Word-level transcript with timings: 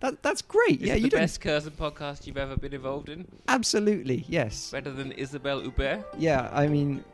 Right? 0.00 0.10
That, 0.10 0.22
that's 0.22 0.42
great. 0.42 0.80
Is 0.82 0.88
yeah, 0.88 0.94
it 0.94 0.98
you 0.98 1.04
the 1.04 1.10
don't. 1.10 1.20
best 1.20 1.40
Curzon 1.40 1.72
podcast 1.72 2.26
you've 2.26 2.36
ever 2.36 2.56
been 2.56 2.74
involved 2.74 3.08
in? 3.08 3.26
Absolutely, 3.48 4.24
yes. 4.28 4.70
Better 4.70 4.92
than 4.92 5.12
Isabelle 5.12 5.60
Huppert? 5.60 6.04
Yeah, 6.16 6.50
I 6.52 6.68
mean, 6.68 7.04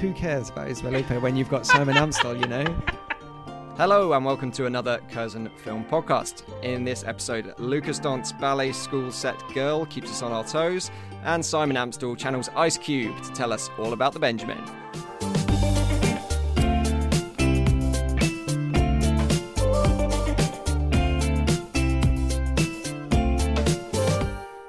who 0.00 0.12
cares 0.12 0.50
about 0.50 0.68
Isabelle 0.68 0.92
Huppert 0.92 1.22
when 1.22 1.36
you've 1.36 1.48
got 1.48 1.66
Simon 1.66 1.96
Amstell, 1.96 2.38
you 2.40 2.46
know? 2.46 2.64
Hello 3.76 4.12
and 4.12 4.24
welcome 4.24 4.50
to 4.52 4.66
another 4.66 5.00
Curzon 5.10 5.48
Film 5.58 5.84
Podcast. 5.84 6.42
In 6.64 6.84
this 6.84 7.04
episode, 7.04 7.54
Lukas 7.58 8.00
Dhont's 8.00 8.32
Ballet 8.32 8.72
School 8.72 9.12
set 9.12 9.36
Girl 9.54 9.86
keeps 9.86 10.10
us 10.10 10.20
on 10.22 10.32
our 10.32 10.44
toes, 10.44 10.90
and 11.24 11.44
Simon 11.44 11.76
Amstell 11.76 12.18
channels 12.18 12.50
Ice 12.56 12.76
Cube 12.76 13.22
to 13.22 13.32
tell 13.32 13.52
us 13.52 13.70
all 13.78 13.92
about 13.92 14.12
the 14.12 14.18
Benjamin. 14.18 14.62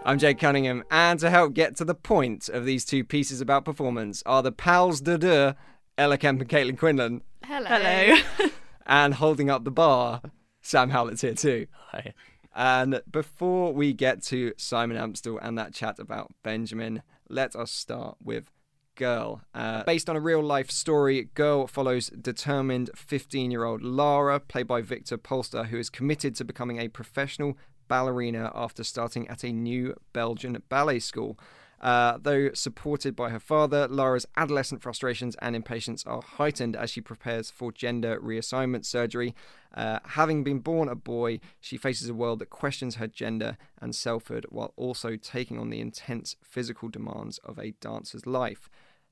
I'm 0.09 0.17
Jake 0.17 0.39
Cunningham, 0.39 0.83
and 0.89 1.19
to 1.19 1.29
help 1.29 1.53
get 1.53 1.75
to 1.75 1.85
the 1.85 1.93
point 1.93 2.49
of 2.49 2.65
these 2.65 2.83
two 2.83 3.03
pieces 3.03 3.41
about 3.41 3.63
performance 3.63 4.23
are 4.25 4.41
the 4.41 4.51
pas 4.51 5.01
de 5.01 5.19
deux, 5.19 5.53
Ella 5.99 6.17
Kemp 6.17 6.41
and 6.41 6.49
Caitlin 6.49 6.79
Quinlan, 6.79 7.21
Hello. 7.45 7.67
Hello. 7.67 8.49
and 8.87 9.13
holding 9.13 9.51
up 9.51 9.65
the 9.65 9.69
bar, 9.71 10.23
Sam 10.63 10.89
Howlett's 10.89 11.21
here 11.21 11.35
too. 11.35 11.67
Hi. 11.91 12.15
And 12.55 13.03
before 13.11 13.71
we 13.71 13.93
get 13.93 14.23
to 14.23 14.53
Simon 14.57 14.97
Amstell 14.97 15.37
and 15.43 15.55
that 15.59 15.75
chat 15.75 15.99
about 15.99 16.33
Benjamin, 16.41 17.03
let 17.29 17.55
us 17.55 17.69
start 17.69 18.17
with 18.19 18.49
Girl. 18.95 19.41
Uh, 19.53 19.83
based 19.83 20.09
on 20.09 20.15
a 20.15 20.19
real 20.19 20.41
life 20.41 20.71
story, 20.71 21.29
Girl 21.35 21.67
follows 21.67 22.09
determined 22.09 22.89
15 22.95 23.51
year 23.51 23.63
old 23.63 23.83
Lara, 23.83 24.39
played 24.39 24.65
by 24.65 24.81
Victor 24.81 25.19
Polster, 25.19 25.67
who 25.67 25.77
is 25.77 25.91
committed 25.91 26.35
to 26.37 26.43
becoming 26.43 26.79
a 26.79 26.87
professional 26.87 27.55
ballerina 27.89 28.51
after 28.55 28.85
starting 28.85 29.27
at 29.27 29.43
a 29.43 29.51
new 29.51 29.93
Belgian 30.13 30.63
ballet 30.69 30.99
school. 30.99 31.37
Uh, 31.81 32.17
though 32.21 32.51
supported 32.53 33.15
by 33.15 33.29
her 33.29 33.39
father, 33.39 33.87
Lara's 33.87 34.25
adolescent 34.35 34.81
frustrations 34.81 35.35
and 35.41 35.55
impatience 35.55 36.05
are 36.05 36.21
heightened 36.21 36.75
as 36.75 36.89
she 36.89 36.99
prepares 36.99 37.49
for 37.49 37.71
gender 37.71 38.19
reassignment 38.19 38.85
surgery. 38.85 39.33
Uh, 39.73 39.99
having 40.03 40.43
been 40.43 40.59
born 40.59 40.89
a 40.89 40.95
boy, 40.95 41.39
she 41.59 41.77
faces 41.77 42.09
a 42.09 42.13
world 42.13 42.39
that 42.39 42.49
questions 42.49 42.95
her 42.95 43.07
gender 43.07 43.57
and 43.81 43.95
selfhood 43.95 44.45
while 44.49 44.73
also 44.75 45.15
taking 45.15 45.57
on 45.57 45.69
the 45.69 45.79
intense 45.79 46.35
physical 46.43 46.89
demands 46.89 47.37
of 47.39 47.57
a 47.57 47.71
dancer's 47.79 48.25
life. 48.25 48.69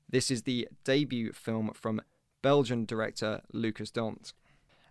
This 0.08 0.30
is 0.30 0.42
the 0.42 0.68
debut 0.84 1.32
film 1.32 1.70
from 1.74 2.02
Belgian 2.42 2.84
director 2.84 3.40
Lukas 3.52 3.90
Dhont. 3.90 4.32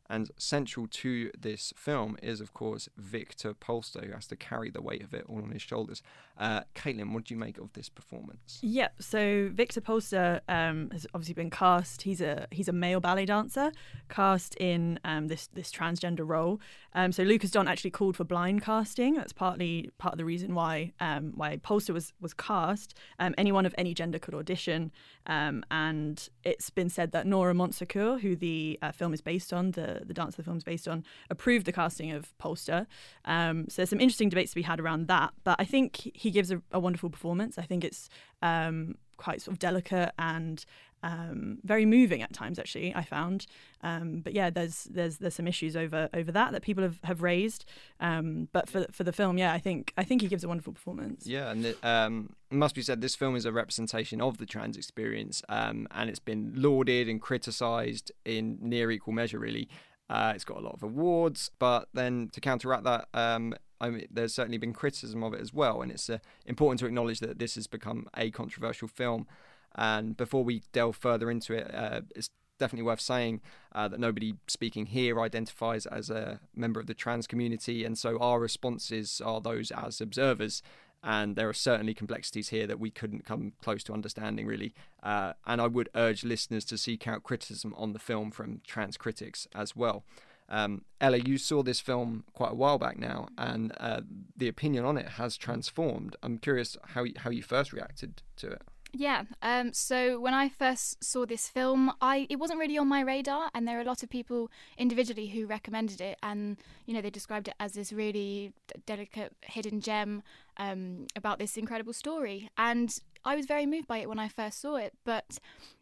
And 0.10 0.32
central 0.38 0.88
to 0.88 1.32
this 1.38 1.74
film 1.76 2.18
is, 2.22 2.40
of 2.42 2.54
course, 2.54 2.88
Victor 2.98 3.54
Polster, 3.54 4.06
who 4.06 4.14
has 4.14 4.28
to 4.28 4.36
carry 4.36 4.70
the 4.70 4.82
weight 4.82 5.04
of 5.04 5.14
it 5.14 5.26
all 5.28 5.42
on 5.42 5.52
his 5.52 5.62
shoulders. 5.62 6.02
Uh, 6.38 6.62
Caitlin, 6.76 7.14
what 7.14 7.26
do 7.26 7.34
you 7.34 7.40
make 7.40 7.58
of 7.58 7.74
this 7.74 7.90
performance? 7.90 8.60
Yeah, 8.62 8.90
So 9.00 9.50
Victor 9.54 9.82
Polster 9.82 10.42
um, 10.48 10.90
has 10.92 11.08
obviously 11.14 11.34
been 11.34 11.50
cast. 11.50 12.04
He's 12.04 12.22
a 12.22 12.48
he's 12.52 12.68
a 12.68 12.74
male 12.74 13.00
ballet 13.00 13.26
dancer 13.26 13.72
cast 14.10 14.56
in 14.56 15.00
um, 15.04 15.28
this 15.28 15.48
this 15.48 15.72
transgender 15.72 16.28
role. 16.28 16.60
Um, 16.94 17.12
so 17.12 17.24
Lukas 17.24 17.52
Dhont 17.52 17.68
actually 17.68 17.92
called 17.92 18.16
for 18.16 18.24
blind 18.24 18.62
casting. 18.62 19.16
That's 19.16 19.34
partly 19.34 19.90
part 19.98 20.14
of 20.14 20.18
the 20.18 20.26
reason 20.26 20.54
why 20.54 20.94
um, 21.00 21.34
why 21.36 21.58
Polster 21.58 21.94
was 21.94 22.14
was 22.22 22.34
cast. 22.34 22.94
Um, 23.20 23.34
anyone 23.38 23.66
of 23.66 23.74
any 23.78 23.94
gender 23.94 24.20
could 24.20 24.36
audition, 24.36 24.92
um, 25.26 25.64
and 25.72 26.30
it's 26.44 26.70
been 26.70 26.90
said 26.90 27.12
that 27.12 27.26
Nora 27.26 27.54
Monsecour, 27.54 28.22
who 28.22 28.36
the 28.36 28.78
uh, 28.82 28.92
film 28.92 29.14
is 29.14 29.22
based 29.22 29.52
on, 29.54 29.72
the 29.72 29.97
the 30.06 30.14
dance 30.14 30.34
of 30.34 30.38
the 30.38 30.44
film 30.44 30.58
is 30.58 30.64
based 30.64 30.88
on, 30.88 31.04
approved 31.30 31.66
the 31.66 31.72
casting 31.72 32.12
of 32.12 32.38
Polster. 32.38 32.86
Um, 33.26 33.66
so 33.70 33.78
there's 33.78 33.90
some 33.90 34.00
interesting 34.00 34.30
debates 34.30 34.52
to 34.52 34.56
be 34.56 34.62
had 34.64 34.80
around 34.80 35.08
that. 35.08 35.34
But 35.44 35.58
I 35.60 35.66
think 35.66 36.12
he 36.14 36.32
gives 36.32 36.52
a, 36.52 36.62
a 36.72 36.80
wonderful 36.80 37.10
performance. 37.10 37.58
I 37.58 37.64
think 37.64 37.84
it's 37.84 38.10
um, 38.42 38.96
quite 39.18 39.42
sort 39.42 39.54
of 39.54 39.60
delicate 39.60 40.12
and 40.18 40.64
um, 41.04 41.60
very 41.64 41.86
moving 41.86 42.22
at 42.22 42.34
times. 42.34 42.60
Actually, 42.60 42.94
I 42.96 43.04
found. 43.04 43.46
Um, 43.82 44.22
but 44.22 44.34
yeah, 44.34 44.50
there's 44.50 44.86
there's 44.86 45.18
there's 45.18 45.36
some 45.36 45.48
issues 45.48 45.76
over 45.76 46.10
over 46.14 46.32
that 46.32 46.52
that 46.52 46.62
people 46.62 46.84
have, 46.84 47.00
have 47.04 47.22
raised. 47.22 47.66
Um, 48.00 48.48
but 48.52 48.70
for 48.70 48.86
for 48.92 49.04
the 49.04 49.14
film, 49.14 49.38
yeah, 49.38 49.54
I 49.54 49.60
think 49.60 49.94
I 49.98 50.04
think 50.04 50.22
he 50.22 50.28
gives 50.28 50.44
a 50.44 50.48
wonderful 50.48 50.74
performance. 50.74 51.28
Yeah, 51.28 51.52
and 51.52 51.76
um, 51.84 52.36
must 52.50 52.76
be 52.76 52.82
said, 52.82 53.02
this 53.02 53.16
film 53.16 53.36
is 53.36 53.46
a 53.46 53.52
representation 53.52 54.22
of 54.22 54.38
the 54.38 54.46
trans 54.46 54.78
experience, 54.78 55.44
um, 55.50 55.88
and 55.92 56.10
it's 56.10 56.20
been 56.20 56.54
lauded 56.56 57.08
and 57.10 57.22
criticised 57.22 58.12
in 58.26 58.58
near 58.62 58.90
equal 58.92 59.14
measure, 59.14 59.40
really. 59.40 59.68
Uh, 60.10 60.32
it's 60.34 60.46
got 60.46 60.58
a 60.58 60.62
lot 60.62 60.74
of 60.74 60.84
awards, 60.84 61.52
but 61.60 61.90
then 61.94 62.30
to 62.32 62.40
counteract 62.40 62.84
that, 62.86 63.08
um, 63.14 63.54
I 63.82 63.90
mean, 63.90 64.08
there's 64.10 64.34
certainly 64.34 64.58
been 64.58 64.74
criticism 64.74 65.22
of 65.24 65.34
it 65.34 65.42
as 65.42 65.54
well, 65.54 65.82
and 65.82 65.92
it's 65.92 66.10
uh, 66.10 66.20
important 66.46 66.80
to 66.80 66.86
acknowledge 66.86 67.20
that 67.20 67.40
this 67.40 67.56
has 67.56 67.68
become 67.68 68.08
a 68.16 68.32
controversial 68.32 68.88
film. 68.88 69.28
And 69.76 70.16
before 70.16 70.44
we 70.44 70.64
delve 70.72 70.96
further 70.96 71.30
into 71.30 71.54
it, 71.54 71.74
uh, 71.74 72.02
it's 72.16 72.30
definitely 72.58 72.86
worth 72.86 73.02
saying 73.02 73.42
uh, 73.74 73.88
that 73.88 74.00
nobody 74.00 74.34
speaking 74.48 74.88
here 74.88 75.20
identifies 75.20 75.86
as 75.86 76.10
a 76.10 76.40
member 76.56 76.80
of 76.80 76.88
the 76.88 76.94
trans 76.94 77.28
community, 77.28 77.84
and 77.84 77.98
so 77.98 78.18
our 78.20 78.40
responses 78.40 79.22
are 79.24 79.42
those 79.42 79.72
as 79.72 80.02
observers. 80.02 80.64
And 81.04 81.36
there 81.36 81.48
are 81.48 81.54
certainly 81.54 81.94
complexities 81.94 82.50
here 82.50 82.68
that 82.68 82.80
we 82.80 82.90
couldn't 82.90 83.26
come 83.26 83.54
close 83.62 83.84
to 83.84 83.94
understanding, 83.94 84.46
really. 84.46 84.74
Uh, 85.04 85.34
and 85.46 85.62
I 85.62 85.68
would 85.68 85.90
urge 85.96 86.24
listeners 86.24 86.66
to 86.66 86.78
seek 86.78 87.08
out 87.08 87.24
criticism 87.24 87.74
on 87.78 87.94
the 87.94 88.00
film 88.00 88.32
from 88.32 88.62
trans 88.66 88.98
critics 88.98 89.48
as 89.56 89.76
well. 89.76 90.04
Um, 90.50 90.84
Ella, 91.02 91.18
you 91.18 91.38
saw 91.38 91.62
this 91.62 91.80
film 91.80 92.24
quite 92.34 92.52
a 92.52 92.56
while 92.56 92.78
back 92.78 92.98
now, 92.98 93.28
and 93.38 93.74
uh, 93.80 94.02
the 94.36 94.48
opinion 94.48 94.86
on 94.86 94.98
it 94.98 95.10
has 95.10 95.38
transformed. 95.38 96.16
I'm 96.24 96.38
curious 96.38 96.78
how 96.90 97.04
you, 97.04 97.14
how 97.18 97.30
you 97.30 97.44
first 97.44 97.74
reacted 97.74 98.22
to 98.38 98.52
it. 98.52 98.62
Yeah. 98.94 99.24
Um, 99.42 99.74
so 99.74 100.20
when 100.20 100.34
I 100.34 100.50
first 100.50 101.04
saw 101.04 101.26
this 101.26 101.50
film, 101.50 101.92
I 102.02 102.26
it 102.30 102.38
wasn't 102.38 102.60
really 102.60 102.78
on 102.78 102.88
my 102.88 103.02
radar, 103.02 103.50
and 103.54 103.68
there 103.68 103.78
are 103.78 103.82
a 103.82 103.86
lot 103.86 104.02
of 104.02 104.10
people 104.10 104.50
individually 104.78 105.28
who 105.28 105.46
recommended 105.46 106.00
it, 106.00 106.18
and 106.24 106.58
you 106.86 106.94
know 106.94 107.02
they 107.02 107.10
described 107.10 107.48
it 107.50 107.56
as 107.60 107.74
this 107.74 107.92
really 107.92 108.54
delicate 108.86 109.34
hidden 109.42 109.82
gem 109.82 110.24
um, 110.58 111.08
about 111.16 111.40
this 111.40 111.58
incredible 111.58 111.94
story, 111.94 112.50
and 112.58 112.98
I 113.26 113.36
was 113.36 113.46
very 113.46 113.66
moved 113.66 113.88
by 113.88 114.00
it 114.00 114.10
when 114.10 114.20
I 114.20 114.28
first 114.28 114.62
saw 114.62 114.76
it. 114.76 114.94
But 115.04 115.40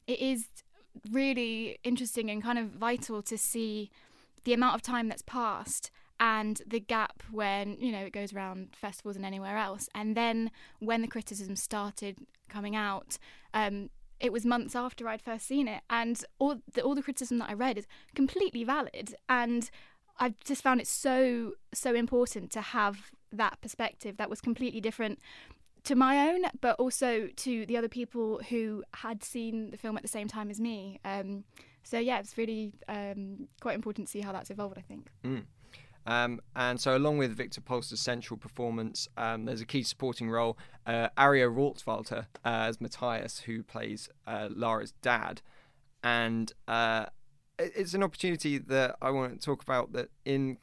it 0.07 0.19
is 0.19 0.47
really 1.11 1.77
interesting 1.83 2.29
and 2.29 2.41
kind 2.41 2.57
of 2.57 2.67
vital 2.69 3.21
to 3.21 3.37
see 3.37 3.91
the 4.43 4.53
amount 4.53 4.75
of 4.75 4.81
time 4.81 5.09
that's 5.09 5.23
passed 5.23 5.91
and 6.17 6.61
the 6.65 6.79
gap 6.79 7.23
when 7.29 7.75
you 7.79 7.91
know 7.91 8.05
it 8.05 8.13
goes 8.13 8.31
around 8.31 8.69
festivals 8.73 9.15
and 9.15 9.25
anywhere 9.25 9.57
else. 9.57 9.89
And 9.93 10.15
then 10.15 10.51
when 10.79 11.01
the 11.01 11.07
criticism 11.07 11.55
started 11.55 12.19
coming 12.47 12.75
out 12.75 13.17
um, 13.53 13.89
it 14.19 14.31
was 14.31 14.45
months 14.45 14.75
after 14.75 15.07
I'd 15.07 15.21
first 15.21 15.47
seen 15.47 15.67
it. 15.67 15.81
And 15.89 16.23
all 16.39 16.55
the, 16.73 16.81
all 16.81 16.95
the 16.95 17.03
criticism 17.03 17.39
that 17.39 17.49
I 17.49 17.53
read 17.53 17.77
is 17.77 17.87
completely 18.15 18.63
valid. 18.63 19.15
And 19.27 19.69
I 20.19 20.33
just 20.43 20.61
found 20.61 20.79
it 20.79 20.87
so 20.87 21.53
so 21.73 21.93
important 21.93 22.51
to 22.51 22.61
have 22.61 23.11
that 23.31 23.59
perspective 23.61 24.17
that 24.17 24.29
was 24.29 24.41
completely 24.41 24.81
different 24.81 25.19
to 25.83 25.95
my 25.95 26.29
own 26.29 26.43
but 26.61 26.75
also 26.79 27.27
to 27.35 27.65
the 27.67 27.77
other 27.77 27.89
people 27.89 28.41
who 28.49 28.83
had 28.95 29.23
seen 29.23 29.71
the 29.71 29.77
film 29.77 29.95
at 29.97 30.01
the 30.01 30.09
same 30.09 30.27
time 30.27 30.49
as 30.49 30.59
me 30.59 30.99
um, 31.05 31.43
So 31.85 31.99
yeah, 31.99 32.19
it's 32.19 32.37
really 32.37 32.73
um, 32.89 33.47
quite 33.61 33.75
important 33.75 34.07
to 34.07 34.11
see 34.11 34.21
how 34.21 34.31
that's 34.31 34.49
evolved. 34.49 34.77
I 34.77 34.81
think. 34.81 35.11
Mm. 35.23 35.43
Um, 36.07 36.41
and 36.55 36.79
so, 36.79 36.97
along 36.97 37.17
with 37.19 37.31
Victor 37.35 37.61
Polster's 37.61 38.01
central 38.01 38.37
performance, 38.37 39.07
um, 39.17 39.45
there's 39.45 39.61
a 39.61 39.65
key 39.65 39.83
supporting 39.83 40.29
role. 40.29 40.57
Uh, 40.85 41.09
Arieh 41.17 41.53
Worthalter 41.53 42.25
uh, 42.43 42.69
as 42.69 42.81
Matthias, 42.81 43.39
who 43.39 43.63
plays 43.63 44.09
uh, 44.27 44.49
Lara's 44.51 44.93
dad. 45.01 45.41
And 46.03 46.51
uh, 46.67 47.07
it's 47.57 47.93
an 47.93 48.03
opportunity 48.03 48.57
that 48.59 48.95
I 49.01 49.09
want 49.11 49.39
to 49.39 49.43
talk 49.43 49.63
about 49.63 49.93
that 49.93 50.09
in 50.25 50.57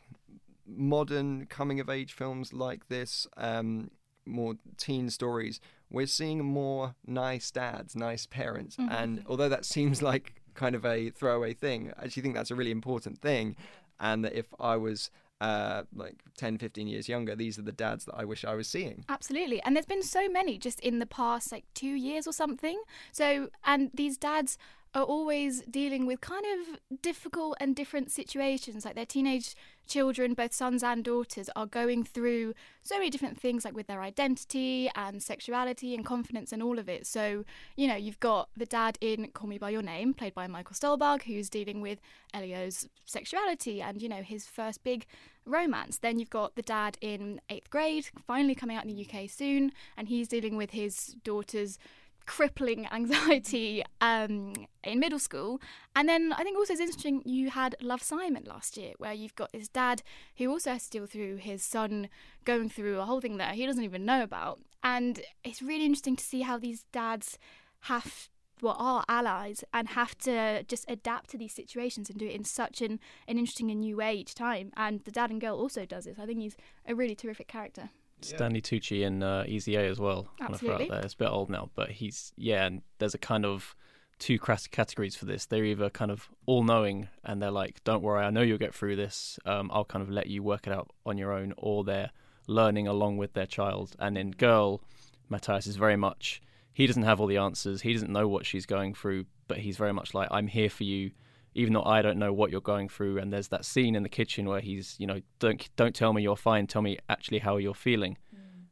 modern 0.67 1.47
coming 1.47 1.81
of 1.81 1.89
age 1.89 2.13
films 2.13 2.53
like 2.53 2.89
this, 2.89 3.27
um, 3.37 3.91
more 4.25 4.55
teen 4.77 5.11
stories, 5.11 5.61
we're 5.91 6.07
seeing 6.07 6.45
more 6.45 6.95
nice 7.07 7.51
dads, 7.51 7.95
nice 7.95 8.27
parents. 8.27 8.77
Mm-hmm. 8.77 8.93
And 8.93 9.25
although 9.27 9.49
that 9.49 9.65
seems 9.65 10.03
like 10.03 10.43
kind 10.55 10.75
of 10.75 10.85
a 10.85 11.11
throwaway 11.11 11.55
thing, 11.55 11.93
I 11.99 12.05
actually 12.05 12.23
think 12.23 12.35
that's 12.35 12.51
a 12.51 12.55
really 12.55 12.71
important 12.71 13.19
thing. 13.19 13.57
And 14.01 14.25
that 14.25 14.33
if 14.33 14.47
I 14.59 14.77
was 14.77 15.11
uh, 15.41 15.83
like 15.95 16.23
10, 16.37 16.59
15 16.59 16.87
years 16.87 17.09
younger, 17.09 17.35
these 17.35 17.59
are 17.59 17.63
the 17.63 17.73
dads 17.73 18.05
that 18.05 18.15
I 18.17 18.25
wish 18.25 18.45
I 18.45 18.55
was 18.55 18.69
seeing. 18.69 19.05
Absolutely. 19.09 19.61
And 19.63 19.77
there's 19.77 19.87
been 19.87 20.03
so 20.03 20.29
many 20.29 20.57
just 20.57 20.81
in 20.81 20.99
the 20.99 21.07
past 21.07 21.53
like 21.53 21.65
two 21.75 21.95
years 21.95 22.27
or 22.27 22.33
something. 22.33 22.81
So, 23.11 23.49
and 23.65 23.91
these 23.93 24.17
dads 24.17 24.57
are 24.95 25.05
always 25.05 25.63
dealing 25.63 26.07
with 26.07 26.21
kind 26.21 26.45
of 26.45 27.01
difficult 27.01 27.57
and 27.61 27.75
different 27.75 28.11
situations. 28.11 28.85
Like 28.85 28.95
their 28.95 29.07
teenage 29.07 29.55
children, 29.87 30.35
both 30.35 30.53
sons 30.53 30.83
and 30.83 31.03
daughters, 31.03 31.49
are 31.57 31.67
going 31.67 32.05
through 32.05 32.55
so 32.83 32.99
many 32.99 33.09
different 33.09 33.41
things, 33.41 33.65
like 33.65 33.75
with 33.75 33.87
their 33.87 34.03
identity 34.03 34.91
and 34.95 35.23
sexuality 35.23 35.95
and 35.95 36.05
confidence 36.05 36.53
and 36.53 36.63
all 36.63 36.79
of 36.79 36.89
it. 36.89 37.07
So, 37.07 37.45
you 37.77 37.89
know, 37.89 37.97
you've 37.97 38.21
got 38.21 38.51
the 38.57 38.67
dad 38.67 38.99
in 39.01 39.29
Call 39.29 39.49
Me 39.49 39.59
By 39.59 39.71
Your 39.71 39.83
Name, 39.83 40.13
played 40.13 40.35
by 40.35 40.47
Michael 40.47 40.75
Stuhlbarg, 40.75 41.23
who's 41.23 41.49
dealing 41.49 41.81
with 41.81 41.99
Elio's 42.35 42.89
sexuality 43.07 43.81
and, 43.81 44.03
you 44.03 44.09
know, 44.09 44.23
his 44.23 44.47
first 44.47 44.85
big 44.85 45.07
romance. 45.47 45.99
Then 45.99 46.19
you've 46.19 46.31
got 46.31 46.55
the 46.55 46.63
dad 46.63 46.99
in 47.01 47.41
eighth 47.49 47.71
grade, 47.71 48.07
finally 48.27 48.55
coming 48.55 48.77
out 48.77 48.85
in 48.85 48.95
the 48.95 49.07
UK 49.07 49.29
soon, 49.31 49.73
and 49.97 50.09
he's 50.09 50.29
dealing 50.29 50.57
with 50.57 50.71
his 50.71 51.17
daughter's 51.25 51.79
crippling 52.27 52.87
anxiety 52.93 53.83
um, 54.01 54.53
in 54.85 54.99
middle 54.99 55.19
school. 55.19 55.61
And 55.95 56.09
then 56.09 56.33
I 56.33 56.43
think 56.43 56.57
also 56.57 56.73
it's 56.73 56.81
interesting 56.81 57.23
you 57.25 57.51
had 57.51 57.77
Love 57.81 58.03
Simon 58.03 58.45
last 58.47 58.77
year, 58.77 58.93
where 58.99 59.13
you've 59.13 59.37
got 59.37 59.53
this 59.53 59.69
dad 59.69 60.03
who 60.37 60.51
also 60.51 60.73
has 60.73 60.85
to 60.89 60.99
deal 60.99 61.07
through 61.07 61.37
his 61.37 61.65
son 61.65 62.09
going 62.45 62.69
through 62.69 63.01
a 63.01 63.05
whole 63.05 63.21
thing 63.21 63.37
that 63.39 63.55
he 63.55 63.67
doesn't 63.67 63.85
even 63.85 64.05
know 64.05 64.23
about. 64.23 64.61
And 64.83 65.21
it's 65.45 65.63
really 65.63 65.85
interesting 65.85 66.17
to 66.17 66.25
see 66.25 66.43
how 66.43 66.59
these 66.59 66.85
dads 66.93 67.39
have 67.83 68.29
well, 68.63 68.77
are 68.79 69.05
allies 69.09 69.65
and 69.75 69.89
have 69.89 70.17
to 70.19 70.63
just 70.69 70.85
adapt 70.89 71.31
to 71.31 71.37
these 71.37 71.53
situations 71.53 72.09
and 72.09 72.19
do 72.19 72.27
it 72.27 72.35
in 72.35 72.45
such 72.45 72.81
an, 72.81 73.01
an 73.27 73.39
interesting 73.39 73.71
and 73.71 73.81
new 73.81 73.97
way 73.97 74.15
each 74.15 74.35
time. 74.35 74.73
And 74.77 75.05
the 75.05 75.11
dad 75.11 75.31
and 75.31 75.41
girl 75.41 75.57
also 75.57 75.85
does 75.85 76.05
this. 76.05 76.19
I 76.19 76.27
think 76.27 76.39
he's 76.39 76.57
a 76.87 76.95
really 76.95 77.17
terrific 77.17 77.49
character. 77.49 77.91
Stanley 78.25 78.61
Tucci 78.61 79.03
in 79.03 79.23
uh, 79.23 79.45
Easy 79.47 79.77
A 79.77 79.89
as 79.89 79.99
well. 79.99 80.29
Kind 80.39 80.55
of 80.55 80.61
throw 80.61 80.71
out 80.71 80.75
Absolutely. 80.75 80.97
there. 80.97 81.05
It's 81.05 81.15
a 81.15 81.19
bit 81.19 81.29
old 81.29 81.51
now, 81.51 81.71
but 81.75 81.91
he's 81.91 82.33
yeah. 82.37 82.67
And 82.67 82.83
there's 82.99 83.15
a 83.15 83.19
kind 83.19 83.45
of 83.45 83.75
two 84.19 84.39
categories 84.39 85.17
for 85.17 85.25
this. 85.25 85.47
They're 85.47 85.65
either 85.65 85.91
kind 85.91 86.11
of 86.11 86.29
all 86.47 86.63
knowing 86.63 87.09
and 87.25 87.43
they're 87.43 87.51
like, 87.51 87.83
"Don't 87.85 88.03
worry, 88.03 88.25
I 88.25 88.31
know 88.31 88.43
you'll 88.43 88.59
get 88.59 88.75
through 88.75 88.97
this. 88.97 89.39
Um, 89.45 89.71
I'll 89.73 89.85
kind 89.85 90.03
of 90.03 90.11
let 90.11 90.29
you 90.29 90.43
work 90.43 90.67
it 90.67 90.73
out 90.73 90.91
on 91.05 91.19
your 91.19 91.33
own," 91.33 91.55
or 91.57 91.85
they're 91.85 92.11
learning 92.47 92.87
along 92.89 93.17
with 93.17 93.33
their 93.35 93.47
child. 93.47 93.95
And 93.99 94.17
in 94.17 94.33
Girl, 94.33 94.83
Matthias 95.29 95.67
is 95.67 95.77
very 95.77 95.97
much 95.97 96.43
he 96.73 96.87
doesn't 96.87 97.03
have 97.03 97.21
all 97.21 97.27
the 97.27 97.37
answers. 97.37 97.83
He 97.83 97.93
doesn't 97.93 98.11
know 98.11 98.27
what 98.27 98.47
she's 98.47 98.67
going 98.67 98.95
through, 98.95 99.27
but 99.47 99.59
he's 99.59 99.77
very 99.77 99.93
much 99.93 100.15
like, 100.15 100.29
"I'm 100.31 100.47
here 100.47 100.71
for 100.71 100.85
you." 100.85 101.13
Even 101.55 101.75
though 101.75 101.85
I 101.85 102.03
don't 102.03 102.19
know 102.19 102.33
what 102.33 102.51
you're 102.51 102.61
going 102.61 102.89
through, 102.89 103.19
and 103.19 103.33
there's 103.33 103.49
that 103.49 103.65
scene 103.65 103.95
in 103.95 104.03
the 104.03 104.09
kitchen 104.09 104.47
where 104.47 104.61
he's, 104.61 104.97
you 104.99 105.07
know, 105.07 105.21
don't 105.39 105.69
don't 105.77 105.95
tell 105.95 106.13
me 106.13 106.23
you're 106.23 106.37
fine. 106.37 106.67
Tell 106.67 106.83
me 106.83 106.99
actually 107.09 107.41
how 107.41 107.57
you're 107.57 107.75
feeling. 107.75 108.17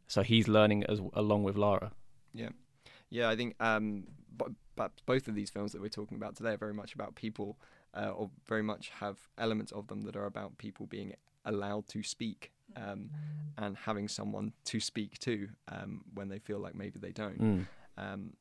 So 0.06 0.23
he's 0.23 0.49
learning 0.49 0.85
as 0.85 1.00
along 1.15 1.44
with 1.44 1.56
Lara. 1.56 1.93
Yeah, 2.35 2.49
yeah. 3.11 3.29
I 3.29 3.37
think 3.37 3.55
um, 3.61 4.09
b- 4.37 4.55
but 4.75 4.91
both 5.06 5.29
of 5.29 5.37
these 5.37 5.50
films 5.50 5.71
that 5.73 5.81
we're 5.81 5.88
talking 5.88 6.17
about 6.17 6.35
today 6.35 6.55
are 6.55 6.56
very 6.56 6.75
much 6.75 6.94
about 6.94 7.15
people, 7.15 7.59
uh, 7.94 8.11
or 8.11 8.31
very 8.49 8.62
much 8.62 8.91
have 8.99 9.19
elements 9.38 9.71
of 9.71 9.87
them 9.87 10.03
that 10.03 10.17
are 10.17 10.26
about 10.26 10.59
people 10.59 10.87
being 10.87 11.15
allowed 11.44 11.87
to 11.88 12.03
speak 12.03 12.50
um, 12.76 13.11
and 13.56 13.76
having 13.76 14.09
someone 14.09 14.53
to 14.65 14.81
speak 14.81 15.19
to 15.21 15.49
um, 15.69 16.03
when 16.15 16.29
they 16.29 16.38
feel 16.38 16.59
like 16.59 16.75
maybe 16.75 16.99
they 16.99 17.12
don't. 17.12 17.41
Mm. 17.41 17.67
Um, 17.97 18.33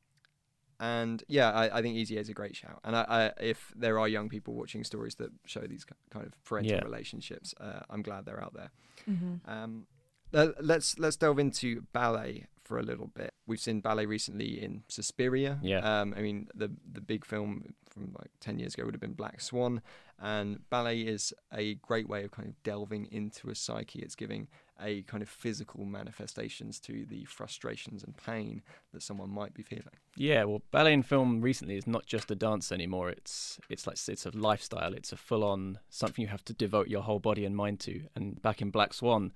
and 0.80 1.22
yeah, 1.28 1.50
I, 1.50 1.78
I 1.78 1.82
think 1.82 1.94
Easy 1.96 2.16
A 2.16 2.20
is 2.20 2.28
a 2.28 2.32
great 2.34 2.56
shout. 2.56 2.80
And 2.82 2.96
I, 2.96 3.04
I, 3.08 3.32
if 3.42 3.72
there 3.76 3.98
are 4.00 4.08
young 4.08 4.28
people 4.28 4.54
watching 4.54 4.82
stories 4.82 5.14
that 5.16 5.30
show 5.44 5.60
these 5.60 5.84
kind 6.10 6.26
of 6.26 6.32
parental 6.44 6.72
Yeah. 6.76 6.82
relationships, 6.84 7.54
uh, 7.60 7.80
I'm 7.90 8.02
glad 8.02 8.24
they're 8.24 8.42
out 8.42 8.54
there. 8.54 8.70
Mm-hmm. 9.08 9.48
Um, 9.50 9.86
let's 10.32 10.98
let's 10.98 11.16
delve 11.16 11.38
into 11.38 11.82
ballet 11.92 12.46
for 12.64 12.78
a 12.78 12.82
little 12.82 13.08
bit. 13.08 13.34
We've 13.46 13.60
seen 13.60 13.80
ballet 13.80 14.06
recently 14.06 14.62
in 14.62 14.84
Suspiria. 14.88 15.58
Yeah. 15.62 15.80
Um, 16.00 16.14
I 16.16 16.22
mean, 16.22 16.48
the 16.54 16.70
the 16.92 17.00
big 17.00 17.24
film 17.24 17.74
from 17.88 18.14
like 18.18 18.30
ten 18.40 18.58
years 18.58 18.74
ago 18.74 18.84
would 18.84 18.94
have 18.94 19.00
been 19.00 19.12
Black 19.14 19.40
Swan, 19.40 19.82
and 20.20 20.68
ballet 20.70 21.00
is 21.00 21.34
a 21.52 21.74
great 21.76 22.08
way 22.08 22.24
of 22.24 22.30
kind 22.30 22.48
of 22.48 22.62
delving 22.62 23.06
into 23.10 23.50
a 23.50 23.54
psyche. 23.54 23.98
It's 24.00 24.14
giving 24.14 24.48
a 24.82 25.02
kind 25.02 25.22
of 25.22 25.28
physical 25.28 25.84
manifestations 25.84 26.78
to 26.80 27.04
the 27.06 27.24
frustrations 27.24 28.02
and 28.02 28.16
pain 28.16 28.62
that 28.92 29.02
someone 29.02 29.30
might 29.30 29.54
be 29.54 29.62
feeling. 29.62 29.84
Yeah, 30.16 30.44
well, 30.44 30.62
ballet 30.70 30.92
in 30.92 31.02
film 31.02 31.40
recently 31.40 31.76
is 31.76 31.86
not 31.86 32.06
just 32.06 32.30
a 32.30 32.34
dance 32.34 32.72
anymore. 32.72 33.10
It's 33.10 33.58
it's 33.68 33.86
like 33.86 33.96
it's 34.08 34.26
a 34.26 34.30
lifestyle. 34.30 34.94
It's 34.94 35.12
a 35.12 35.16
full 35.16 35.44
on 35.44 35.78
something 35.88 36.22
you 36.22 36.28
have 36.28 36.44
to 36.46 36.52
devote 36.52 36.88
your 36.88 37.02
whole 37.02 37.20
body 37.20 37.44
and 37.44 37.56
mind 37.56 37.80
to. 37.80 38.02
And 38.14 38.40
back 38.42 38.60
in 38.60 38.70
Black 38.70 38.94
Swan, 38.94 39.32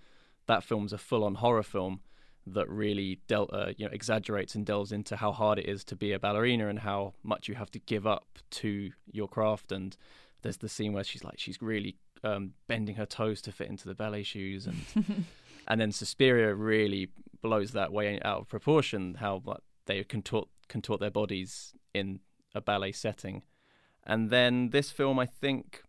that 0.46 0.64
film's 0.64 0.92
a 0.92 0.98
full 0.98 1.24
on 1.24 1.36
horror 1.36 1.62
film 1.62 2.00
that 2.46 2.68
really 2.68 3.20
del- 3.26 3.50
uh, 3.52 3.72
you 3.76 3.86
know 3.86 3.92
exaggerates 3.92 4.54
and 4.54 4.66
delves 4.66 4.92
into 4.92 5.16
how 5.16 5.32
hard 5.32 5.58
it 5.58 5.66
is 5.66 5.84
to 5.84 5.96
be 5.96 6.12
a 6.12 6.18
ballerina 6.18 6.68
and 6.68 6.80
how 6.80 7.14
much 7.22 7.48
you 7.48 7.54
have 7.54 7.70
to 7.70 7.78
give 7.78 8.06
up 8.06 8.38
to 8.50 8.90
your 9.10 9.28
craft. 9.28 9.72
And 9.72 9.96
there's 10.42 10.58
the 10.58 10.68
scene 10.68 10.92
where 10.92 11.04
she's 11.04 11.24
like 11.24 11.38
she's 11.38 11.60
really 11.62 11.96
um, 12.24 12.54
bending 12.66 12.96
her 12.96 13.06
toes 13.06 13.40
to 13.42 13.52
fit 13.52 13.68
into 13.68 13.86
the 13.86 13.94
ballet 13.94 14.22
shoes 14.22 14.66
and 14.66 15.24
and 15.68 15.80
then 15.80 15.92
Suspiria 15.92 16.54
really 16.54 17.10
blows 17.42 17.72
that 17.72 17.92
way 17.92 18.20
out 18.22 18.40
of 18.40 18.48
proportion. 18.48 19.14
How 19.14 19.42
like, 19.44 19.60
they 19.86 20.02
contort 20.04 20.48
contort 20.68 21.00
their 21.00 21.10
bodies 21.10 21.74
in 21.92 22.20
a 22.54 22.60
ballet 22.60 22.92
setting, 22.92 23.42
and 24.04 24.30
then 24.30 24.70
this 24.70 24.90
film, 24.90 25.18
I 25.18 25.26
think, 25.26 25.82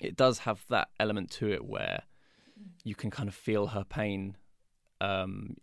it 0.00 0.16
does 0.16 0.40
have 0.40 0.64
that 0.68 0.88
element 0.98 1.30
to 1.32 1.50
it 1.52 1.64
where 1.64 2.02
you 2.84 2.94
can 2.94 3.10
kind 3.10 3.28
of 3.28 3.34
feel 3.34 3.68
her 3.68 3.84
pain 3.84 4.36
um, 5.00 5.56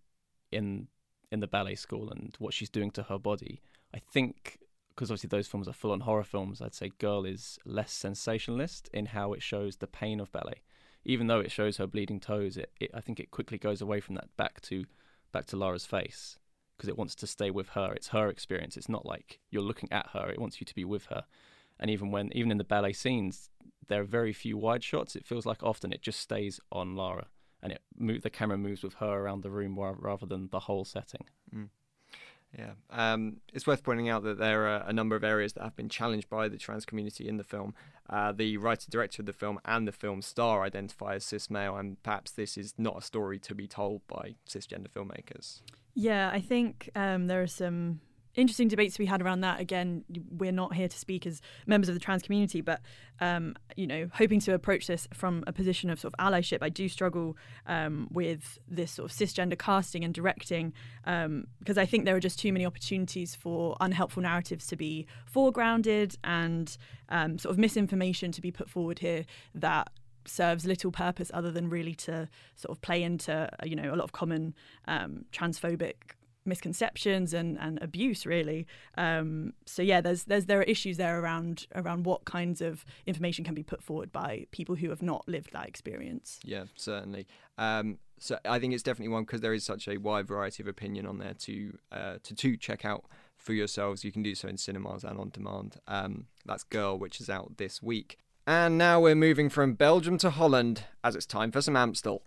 in 0.51 0.87
in 1.31 1.39
the 1.41 1.47
ballet 1.47 1.75
school 1.75 2.09
and 2.09 2.33
what 2.39 2.53
she's 2.53 2.69
doing 2.69 2.91
to 2.91 3.03
her 3.03 3.19
body. 3.19 3.61
I 3.93 3.99
think 3.99 4.59
because 4.97 5.11
obviously 5.11 5.29
those 5.29 5.47
films 5.47 5.67
are 5.67 5.73
full 5.73 5.91
on 5.91 6.01
horror 6.01 6.23
films, 6.23 6.61
I'd 6.61 6.73
say 6.73 6.91
Girl 6.97 7.23
is 7.23 7.59
less 7.63 7.93
sensationalist 7.93 8.89
in 8.91 9.05
how 9.07 9.33
it 9.33 9.43
shows 9.43 9.77
the 9.77 9.87
pain 9.87 10.19
of 10.19 10.31
ballet 10.31 10.61
even 11.07 11.27
though 11.27 11.39
it 11.39 11.51
shows 11.51 11.77
her 11.77 11.87
bleeding 11.87 12.19
toes, 12.19 12.57
it, 12.57 12.71
it 12.79 12.91
I 12.93 12.99
think 12.99 13.19
it 13.19 13.31
quickly 13.31 13.57
goes 13.57 13.81
away 13.81 14.01
from 14.01 14.15
that 14.15 14.35
back 14.35 14.59
to 14.63 14.85
back 15.31 15.45
to 15.47 15.55
Lara's 15.55 15.85
face 15.85 16.37
because 16.75 16.89
it 16.89 16.97
wants 16.97 17.15
to 17.15 17.25
stay 17.27 17.49
with 17.49 17.69
her. 17.69 17.93
It's 17.93 18.09
her 18.09 18.27
experience. 18.27 18.75
It's 18.75 18.89
not 18.89 19.05
like 19.05 19.39
you're 19.49 19.63
looking 19.63 19.91
at 19.91 20.09
her. 20.13 20.29
It 20.29 20.39
wants 20.39 20.59
you 20.59 20.65
to 20.65 20.75
be 20.75 20.83
with 20.83 21.05
her. 21.05 21.23
And 21.79 21.89
even 21.89 22.11
when 22.11 22.29
even 22.33 22.51
in 22.51 22.57
the 22.57 22.65
ballet 22.65 22.91
scenes, 22.91 23.49
there 23.87 24.01
are 24.01 24.05
very 24.05 24.33
few 24.33 24.57
wide 24.57 24.83
shots. 24.83 25.15
It 25.15 25.25
feels 25.25 25.45
like 25.45 25.63
often 25.63 25.93
it 25.93 26.01
just 26.01 26.19
stays 26.19 26.59
on 26.73 26.95
Lara, 26.97 27.27
and 27.63 27.71
it 27.71 27.81
move, 27.97 28.21
the 28.21 28.29
camera 28.29 28.57
moves 28.57 28.83
with 28.83 28.95
her 28.95 29.21
around 29.21 29.43
the 29.43 29.49
room 29.49 29.79
rather 29.79 30.25
than 30.25 30.49
the 30.49 30.61
whole 30.61 30.83
setting. 30.83 31.25
Mm. 31.55 31.69
Yeah, 32.57 32.71
um, 32.89 33.37
it's 33.53 33.67
worth 33.67 33.83
pointing 33.83 34.09
out 34.09 34.23
that 34.23 34.37
there 34.37 34.67
are 34.67 34.83
a 34.87 34.93
number 34.93 35.15
of 35.15 35.23
areas 35.23 35.53
that 35.53 35.63
have 35.63 35.75
been 35.75 35.89
challenged 35.89 36.29
by 36.29 36.47
the 36.47 36.57
trans 36.57 36.85
community 36.85 37.27
in 37.27 37.37
the 37.37 37.43
film. 37.43 37.73
Uh, 38.09 38.31
the 38.31 38.57
writer 38.57 38.89
director 38.89 39.21
of 39.21 39.25
the 39.25 39.33
film 39.33 39.59
and 39.65 39.87
the 39.87 39.91
film 39.91 40.21
star 40.21 40.63
identify 40.63 41.15
as 41.15 41.25
cis 41.25 41.49
male, 41.49 41.75
and 41.75 42.01
perhaps 42.03 42.31
this 42.31 42.57
is 42.57 42.73
not 42.77 42.97
a 42.97 43.01
story 43.01 43.37
to 43.39 43.53
be 43.53 43.67
told 43.67 44.01
by 44.07 44.35
cisgender 44.47 44.87
filmmakers. 44.87 45.61
Yeah, 45.93 46.29
I 46.31 46.39
think 46.39 46.89
um, 46.95 47.27
there 47.27 47.41
are 47.41 47.47
some 47.47 47.99
interesting 48.37 48.67
debates 48.67 48.97
be 48.97 49.05
had 49.05 49.21
around 49.21 49.41
that. 49.41 49.59
Again, 49.59 50.05
we're 50.31 50.51
not 50.51 50.75
here 50.75 50.87
to 50.87 50.97
speak 50.97 51.25
as 51.25 51.41
members 51.65 51.89
of 51.89 51.95
the 51.95 51.99
trans 51.99 52.21
community, 52.21 52.61
but 52.61 52.81
um, 53.19 53.55
you 53.75 53.87
know, 53.87 54.09
hoping 54.13 54.39
to 54.41 54.53
approach 54.53 54.87
this 54.87 55.07
from 55.13 55.43
a 55.47 55.51
position 55.51 55.89
of 55.89 55.99
sort 55.99 56.13
of 56.13 56.25
allyship. 56.25 56.59
I 56.61 56.69
do 56.69 56.87
struggle 56.87 57.35
um, 57.65 58.07
with 58.11 58.59
this 58.67 58.91
sort 58.91 59.11
of 59.11 59.17
cisgender 59.17 59.57
casting 59.57 60.05
and 60.05 60.13
directing 60.13 60.71
um, 61.05 61.47
because 61.59 61.77
I 61.77 61.85
think 61.85 62.05
there 62.05 62.15
are 62.15 62.21
just 62.21 62.39
too 62.39 62.53
many 62.53 62.65
opportunities 62.65 63.35
for 63.35 63.75
unhelpful 63.81 64.21
narratives 64.21 64.67
to 64.67 64.75
be 64.75 65.07
foregrounded 65.33 66.15
and 66.23 66.77
um, 67.09 67.39
sort 67.39 67.51
of 67.51 67.57
misinformation 67.57 68.31
to 68.31 68.41
be 68.41 68.51
put 68.51 68.69
forward 68.69 68.99
here 68.99 69.25
that 69.55 69.89
serves 70.25 70.65
little 70.65 70.91
purpose 70.91 71.31
other 71.33 71.51
than 71.51 71.69
really 71.69 71.95
to 71.95 72.27
sort 72.55 72.75
of 72.75 72.81
play 72.81 73.01
into 73.01 73.49
you 73.63 73.75
know 73.75 73.93
a 73.93 73.95
lot 73.95 74.03
of 74.03 74.11
common 74.11 74.53
um, 74.87 75.25
transphobic 75.31 75.95
misconceptions 76.47 77.33
and, 77.33 77.57
and 77.59 77.77
abuse 77.81 78.25
really 78.25 78.65
um, 78.97 79.53
so 79.65 79.81
yeah 79.81 80.01
there's 80.01 80.23
there's 80.23 80.45
there 80.45 80.59
are 80.59 80.63
issues 80.63 80.97
there 80.97 81.19
around 81.19 81.67
around 81.75 82.05
what 82.05 82.25
kinds 82.25 82.61
of 82.61 82.85
information 83.05 83.43
can 83.45 83.53
be 83.53 83.63
put 83.63 83.83
forward 83.83 84.11
by 84.11 84.45
people 84.51 84.75
who 84.75 84.89
have 84.89 85.01
not 85.01 85.27
lived 85.27 85.51
that 85.53 85.67
experience 85.67 86.39
Yeah, 86.43 86.63
certainly. 86.75 87.27
Um, 87.57 87.97
so 88.19 88.39
I 88.45 88.57
think 88.59 88.73
it's 88.73 88.83
definitely 88.83 89.13
one 89.13 89.23
because 89.23 89.41
there 89.41 89.53
is 89.53 89.63
such 89.63 89.87
a 89.87 89.97
wide 89.97 90.27
variety 90.27 90.63
of 90.63 90.67
opinion 90.67 91.05
on 91.05 91.17
there 91.19 91.33
to 91.33 91.77
uh, 91.91 92.15
to 92.23 92.33
to 92.35 92.57
check 92.57 92.83
out 92.85 93.05
for 93.37 93.53
yourselves. 93.53 94.03
You 94.03 94.11
can 94.11 94.23
do 94.23 94.33
so 94.35 94.47
in 94.47 94.57
cinemas 94.57 95.03
and 95.03 95.19
on 95.19 95.29
demand. 95.29 95.77
Um, 95.87 96.25
that's 96.45 96.63
Girl, 96.63 96.97
which 96.97 97.19
is 97.21 97.29
out 97.29 97.57
this 97.57 97.81
week. 97.83 98.17
And 98.47 98.77
now 98.77 98.99
we're 98.99 99.15
moving 99.15 99.49
from 99.49 99.73
Belgium 99.73 100.17
to 100.19 100.29
Holland, 100.29 100.85
as 101.03 101.15
it's 101.15 101.25
time 101.25 101.51
for 101.51 101.61
some 101.61 101.75
Amstel. 101.75 102.23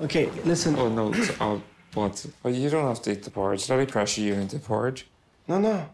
Okay, 0.00 0.30
listen. 0.44 0.76
Oh 0.78 0.88
no, 0.88 1.08
it's- 1.12 1.36
what? 1.94 2.26
Oh, 2.44 2.48
you 2.48 2.70
don't 2.70 2.86
have 2.88 3.02
to 3.02 3.12
eat 3.12 3.22
the 3.22 3.30
porridge. 3.30 3.68
Let 3.68 3.78
me 3.78 3.86
pressure 3.86 4.20
you 4.20 4.34
into 4.34 4.58
porridge. 4.58 5.06
No, 5.48 5.58
no. 5.58 5.88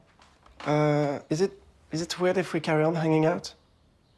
Uh, 0.65 1.21
is 1.31 1.41
it 1.41 1.53
is 1.91 2.03
it 2.03 2.21
weird 2.21 2.39
if 2.39 2.53
we 2.53 2.61
carry 2.61 2.85
on 2.85 2.95
hanging 2.95 3.27
out? 3.27 3.55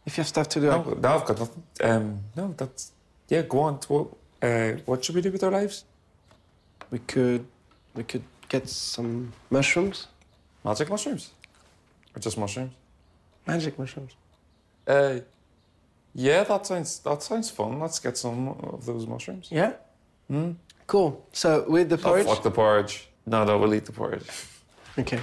If 0.06 0.16
you 0.16 0.22
have 0.22 0.28
stuff 0.28 0.48
to 0.50 0.60
do. 0.60 0.66
No, 0.66 0.82
no, 0.82 1.08
I've 1.16 1.24
got 1.26 1.38
nothing. 1.38 1.62
Um, 1.82 2.20
no, 2.36 2.54
that's 2.56 2.92
yeah. 3.28 3.42
Go 3.42 3.60
on. 3.60 3.74
What? 3.88 4.08
Uh, 4.42 4.72
what 4.86 5.04
should 5.04 5.14
we 5.14 5.20
do 5.20 5.30
with 5.30 5.44
our 5.44 5.50
lives? 5.50 5.84
We 6.90 6.98
could 6.98 7.46
we 7.94 8.02
could 8.04 8.24
get 8.48 8.68
some 8.68 9.32
mushrooms. 9.50 10.06
Magic 10.64 10.90
mushrooms, 10.90 11.30
or 12.14 12.20
just 12.20 12.36
mushrooms? 12.36 12.72
Magic 13.46 13.78
mushrooms. 13.78 14.12
Uh, 14.86 15.20
yeah, 16.14 16.44
that 16.44 16.66
sounds 16.66 16.98
that 17.00 17.22
sounds 17.22 17.50
fun. 17.50 17.78
Let's 17.80 17.98
get 17.98 18.18
some 18.18 18.48
of 18.48 18.84
those 18.84 19.06
mushrooms. 19.06 19.48
Yeah. 19.50 19.72
Hmm. 20.28 20.52
Cool. 20.90 21.24
So 21.30 21.64
with 21.68 21.88
the 21.88 21.96
porridge. 21.96 22.22
Oh, 22.22 22.24
porridge. 22.24 22.26
fuck 22.26 22.42
the 22.42 22.50
porridge. 22.50 23.08
No, 23.24 23.44
no, 23.44 23.58
we'll 23.58 23.74
eat 23.74 23.84
the 23.84 23.92
porridge. 23.92 24.26
Okay. 24.98 25.20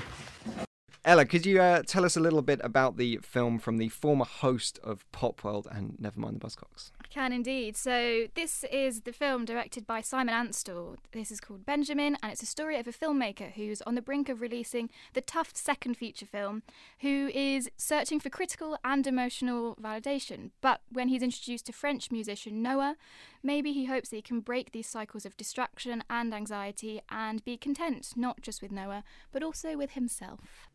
Ella, 1.04 1.26
could 1.26 1.46
you 1.46 1.62
uh, 1.62 1.84
tell 1.86 2.06
us 2.06 2.16
a 2.16 2.22
little 2.22 2.42
bit 2.42 2.62
about 2.64 2.96
the 2.96 3.18
film 3.22 3.60
from 3.60 3.78
the 3.78 3.90
former 3.90 4.24
host 4.24 4.80
of 4.82 5.06
Pop 5.12 5.44
World 5.44 5.68
and 5.70 5.98
Nevermind 6.02 6.40
the 6.40 6.40
Buzzcocks? 6.40 6.92
Can 7.10 7.32
indeed. 7.32 7.78
So, 7.78 8.28
this 8.36 8.64
is 8.72 9.02
the 9.02 9.14
film 9.14 9.46
directed 9.46 9.88
by 9.88 10.02
Simon 10.02 10.36
Amstell. 10.36 10.98
This 11.14 11.32
is 11.32 11.40
called 11.40 11.66
Benjamin, 11.66 12.18
and 12.22 12.32
it's 12.32 12.44
a 12.44 12.48
story 12.48 12.78
of 12.78 12.88
a 12.88 12.92
filmmaker 12.92 13.54
who's 13.54 13.82
on 13.84 13.96
the 13.96 14.02
brink 14.02 14.30
of 14.30 14.42
releasing 14.42 14.90
the 15.14 15.22
tough 15.22 15.56
second 15.56 15.96
feature 15.96 16.26
film, 16.26 16.64
who 17.00 17.32
is 17.34 17.72
searching 17.78 18.20
for 18.20 18.30
critical 18.30 18.78
and 18.84 19.08
emotional 19.08 19.76
validation. 19.82 20.52
But 20.62 20.82
when 20.92 21.08
he's 21.08 21.24
introduced 21.24 21.66
to 21.68 21.74
French 21.74 22.12
musician 22.12 22.62
Noah, 22.62 22.98
maybe 23.42 23.74
he 23.74 23.86
hopes 23.86 24.10
that 24.10 24.18
he 24.18 24.22
can 24.22 24.42
break 24.42 24.72
these 24.72 24.88
cycles 24.88 25.26
of 25.26 25.38
distraction 25.38 26.04
and 26.10 26.34
anxiety 26.34 27.02
and 27.10 27.44
be 27.44 27.58
content, 27.58 28.12
not 28.16 28.42
just 28.42 28.62
with 28.62 28.72
Noah, 28.72 29.04
but 29.32 29.44
also 29.44 29.78
with 29.78 29.92
himself. 29.92 30.68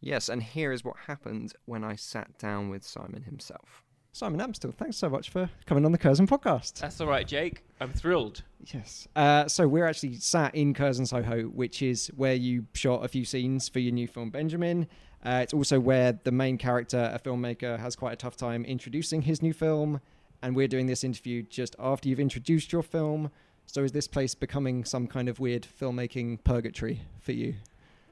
Yes, 0.00 0.28
and 0.28 0.42
here 0.42 0.72
is 0.72 0.84
what 0.84 0.96
happened 1.06 1.54
when 1.66 1.84
I 1.84 1.94
sat 1.94 2.36
down 2.38 2.68
with 2.68 2.86
Simon 2.86 3.22
himself. 3.22 3.83
Simon 4.14 4.38
Amstell, 4.38 4.72
thanks 4.72 4.96
so 4.96 5.10
much 5.10 5.28
for 5.28 5.50
coming 5.66 5.84
on 5.84 5.90
the 5.90 5.98
Curzon 5.98 6.28
podcast. 6.28 6.74
That's 6.74 7.00
all 7.00 7.08
right, 7.08 7.26
Jake. 7.26 7.64
I'm 7.80 7.90
thrilled. 7.90 8.44
Yes. 8.72 9.08
Uh, 9.16 9.48
so 9.48 9.66
we're 9.66 9.88
actually 9.88 10.14
sat 10.14 10.54
in 10.54 10.72
Curzon 10.72 11.04
Soho, 11.04 11.46
which 11.46 11.82
is 11.82 12.12
where 12.14 12.34
you 12.34 12.64
shot 12.74 13.04
a 13.04 13.08
few 13.08 13.24
scenes 13.24 13.68
for 13.68 13.80
your 13.80 13.90
new 13.90 14.06
film 14.06 14.30
Benjamin. 14.30 14.86
Uh, 15.24 15.40
it's 15.42 15.52
also 15.52 15.80
where 15.80 16.12
the 16.22 16.30
main 16.30 16.58
character, 16.58 17.10
a 17.12 17.18
filmmaker, 17.18 17.76
has 17.80 17.96
quite 17.96 18.12
a 18.12 18.16
tough 18.16 18.36
time 18.36 18.64
introducing 18.64 19.22
his 19.22 19.42
new 19.42 19.52
film. 19.52 20.00
And 20.42 20.54
we're 20.54 20.68
doing 20.68 20.86
this 20.86 21.02
interview 21.02 21.42
just 21.42 21.74
after 21.80 22.08
you've 22.08 22.20
introduced 22.20 22.70
your 22.70 22.84
film. 22.84 23.32
So 23.66 23.82
is 23.82 23.90
this 23.90 24.06
place 24.06 24.36
becoming 24.36 24.84
some 24.84 25.08
kind 25.08 25.28
of 25.28 25.40
weird 25.40 25.66
filmmaking 25.80 26.44
purgatory 26.44 27.00
for 27.18 27.32
you? 27.32 27.56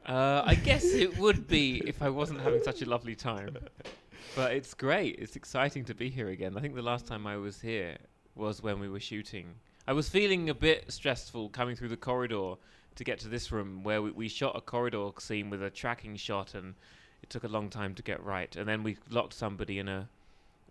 Uh, 0.04 0.42
I 0.44 0.56
guess 0.56 0.84
it 0.84 1.16
would 1.18 1.46
be 1.46 1.80
if 1.86 2.02
I 2.02 2.08
wasn't 2.08 2.40
having 2.40 2.60
such 2.64 2.82
a 2.82 2.86
lovely 2.86 3.14
time. 3.14 3.56
But 4.34 4.52
it's 4.52 4.74
great. 4.74 5.16
It's 5.18 5.36
exciting 5.36 5.84
to 5.86 5.94
be 5.94 6.08
here 6.08 6.28
again. 6.28 6.56
I 6.56 6.60
think 6.60 6.74
the 6.74 6.82
last 6.82 7.06
time 7.06 7.26
I 7.26 7.36
was 7.36 7.60
here 7.60 7.96
was 8.34 8.62
when 8.62 8.80
we 8.80 8.88
were 8.88 9.00
shooting. 9.00 9.54
I 9.86 9.92
was 9.92 10.08
feeling 10.08 10.48
a 10.48 10.54
bit 10.54 10.90
stressful 10.90 11.50
coming 11.50 11.76
through 11.76 11.88
the 11.88 11.96
corridor 11.96 12.54
to 12.94 13.04
get 13.04 13.18
to 13.20 13.28
this 13.28 13.50
room 13.50 13.82
where 13.82 14.00
we, 14.02 14.10
we 14.10 14.28
shot 14.28 14.56
a 14.56 14.60
corridor 14.60 15.10
scene 15.18 15.50
with 15.50 15.62
a 15.62 15.70
tracking 15.70 16.16
shot 16.16 16.54
and 16.54 16.74
it 17.22 17.30
took 17.30 17.44
a 17.44 17.48
long 17.48 17.68
time 17.68 17.94
to 17.94 18.02
get 18.02 18.22
right. 18.22 18.54
And 18.56 18.68
then 18.68 18.82
we 18.82 18.96
locked 19.10 19.34
somebody 19.34 19.78
in 19.78 19.88
a 19.88 20.08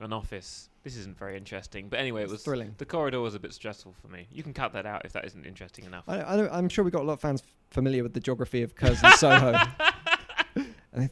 an 0.03 0.13
office. 0.13 0.70
This 0.84 0.98
isn't 0.98 1.17
very 1.17 1.38
interesting. 1.38 1.88
But 1.88 2.00
anyway, 2.00 2.24
it 2.24 2.29
was 2.29 2.43
thrilling. 2.43 2.74
The 2.77 2.86
corridor 2.86 3.20
was 3.20 3.36
a 3.36 3.39
bit 3.39 3.53
stressful 3.53 3.93
for 4.01 4.08
me. 4.08 4.27
You 4.31 4.43
can 4.43 4.53
cut 4.53 4.74
that 4.74 4.86
out 4.86 5.05
if 5.05 5.13
that 5.13 5.25
isn't 5.25 5.46
interesting 5.46 5.86
enough. 5.86 6.05
I, 6.08 6.48
I'm 6.50 6.70
sure 6.70 6.84
we've 6.84 6.93
got 6.93 7.03
a 7.03 7.05
lot 7.05 7.13
of 7.13 7.22
fans 7.22 7.43
familiar 7.70 8.03
with 8.03 8.13
the 8.13 8.20
geography 8.20 8.63
of 8.63 8.75
Curzon 8.75 9.12
Soho. 9.13 9.51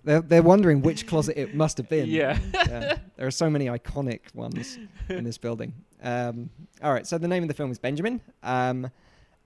They're, 0.04 0.22
they're 0.22 0.44
wondering 0.44 0.82
which 0.82 1.08
closet 1.08 1.40
it 1.40 1.56
must 1.56 1.78
have 1.78 1.88
been. 1.88 2.10
Yeah. 2.10 2.38
Yeah. 2.54 2.98
There 3.16 3.28
are 3.28 3.32
so 3.32 3.50
many 3.50 3.68
iconic 3.68 4.34
ones 4.34 4.78
in 5.10 5.24
this 5.24 5.38
building. 5.38 5.74
Um, 6.02 6.50
all 6.82 6.94
right, 6.94 7.06
so 7.06 7.18
the 7.18 7.28
name 7.28 7.44
of 7.44 7.50
the 7.50 7.54
film 7.54 7.72
is 7.72 7.80
Benjamin, 7.80 8.22
um, 8.44 8.90